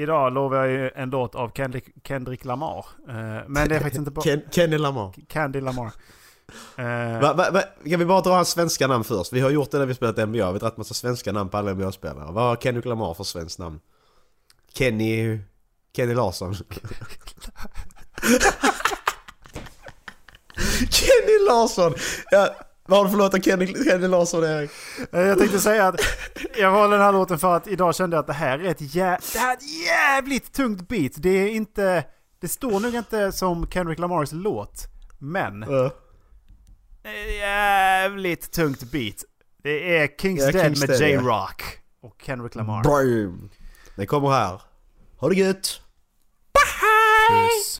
idag 0.02 0.32
lovar 0.32 0.56
jag 0.56 0.68
ju 0.70 0.90
en 0.94 1.10
låt 1.10 1.34
av 1.34 1.50
Kendrick, 1.56 1.84
Kendrick 2.08 2.44
Lamar. 2.44 2.86
Eh, 3.08 3.14
men 3.48 3.68
det 3.68 3.76
är 3.76 3.80
faktiskt 3.80 4.06
inte. 4.08 4.20
Ken, 4.20 4.42
Kenny 4.50 4.78
Lamar. 4.78 5.14
Candy 5.28 5.60
Lamar. 5.60 5.92
Eh, 6.76 7.20
Va, 7.20 7.32
va, 7.32 7.50
va, 7.50 7.62
kan 7.90 7.98
vi 7.98 8.04
bara 8.04 8.20
dra 8.20 8.34
hans 8.34 8.48
svenska 8.48 8.86
namn 8.86 9.04
först? 9.04 9.32
Vi 9.32 9.40
har 9.40 9.50
gjort 9.50 9.70
det 9.70 9.78
när 9.78 9.86
vi 9.86 9.94
spelat 9.94 10.16
NBA, 10.16 10.26
vi 10.32 10.40
har 10.40 10.58
dragit 10.58 10.76
massa 10.76 10.94
svenska 10.94 11.32
namn 11.32 11.50
på 11.50 11.56
alla 11.56 11.74
NBA-spelare. 11.74 12.32
Vad 12.32 12.44
har 12.44 12.56
Kenny 12.56 12.80
Lamar 12.80 13.14
för 13.14 13.24
svenskt 13.24 13.58
namn? 13.58 13.80
Kenny... 14.74 15.38
Kenny 15.96 16.14
Larsson. 16.14 16.54
Kenny 20.90 21.46
Larsson! 21.48 21.94
Ja, 22.30 22.54
vad 22.90 22.98
har 22.98 23.04
du 23.04 23.10
för 23.10 23.18
låt 23.18 23.44
Kenny, 23.44 23.84
Kenny 23.84 24.08
Larsson 24.08 24.44
Erik? 24.44 24.70
Eh, 25.12 25.20
Jag 25.20 25.38
tänkte 25.38 25.60
säga 25.60 25.86
att 25.86 26.00
jag 26.58 26.70
valde 26.70 26.96
den 26.96 27.04
här 27.04 27.12
låten 27.12 27.38
för 27.38 27.56
att 27.56 27.66
idag 27.66 27.94
kände 27.94 28.16
jag 28.16 28.20
att 28.20 28.26
det 28.26 28.32
här 28.32 28.58
är 28.58 28.64
ett, 28.64 28.80
jä 28.94 29.18
det 29.32 29.38
här 29.38 29.50
är 29.52 29.56
ett 29.56 29.86
jävligt 29.86 30.52
tungt 30.52 30.88
beat. 30.88 31.12
Det 31.16 31.28
är 31.30 31.48
inte... 31.48 32.04
Det 32.40 32.48
står 32.48 32.80
nog 32.80 32.94
inte 32.94 33.32
som 33.32 33.66
Kendrick 33.70 33.98
Lamars 33.98 34.32
låt. 34.32 34.86
Men... 35.18 35.62
Uh. 35.64 35.90
Jävligt 37.40 38.52
tungt 38.52 38.82
beat. 38.92 39.16
Det 39.62 39.96
är 39.98 40.06
King's 40.06 40.40
Ja, 40.40 40.52
Dead 40.52 40.72
King's 40.72 40.86
med 40.88 41.00
ja. 41.00 41.06
J-Rock. 41.06 41.62
Och 42.02 42.22
Kendrick 42.26 42.54
Lamar. 42.54 42.82
Boom! 42.82 43.50
Det 43.96 44.06
kommer 44.06 44.30
här. 44.30 44.60
Ha 45.16 45.28
det 45.28 45.34
gött! 45.34 45.80
Puss. 47.30 47.78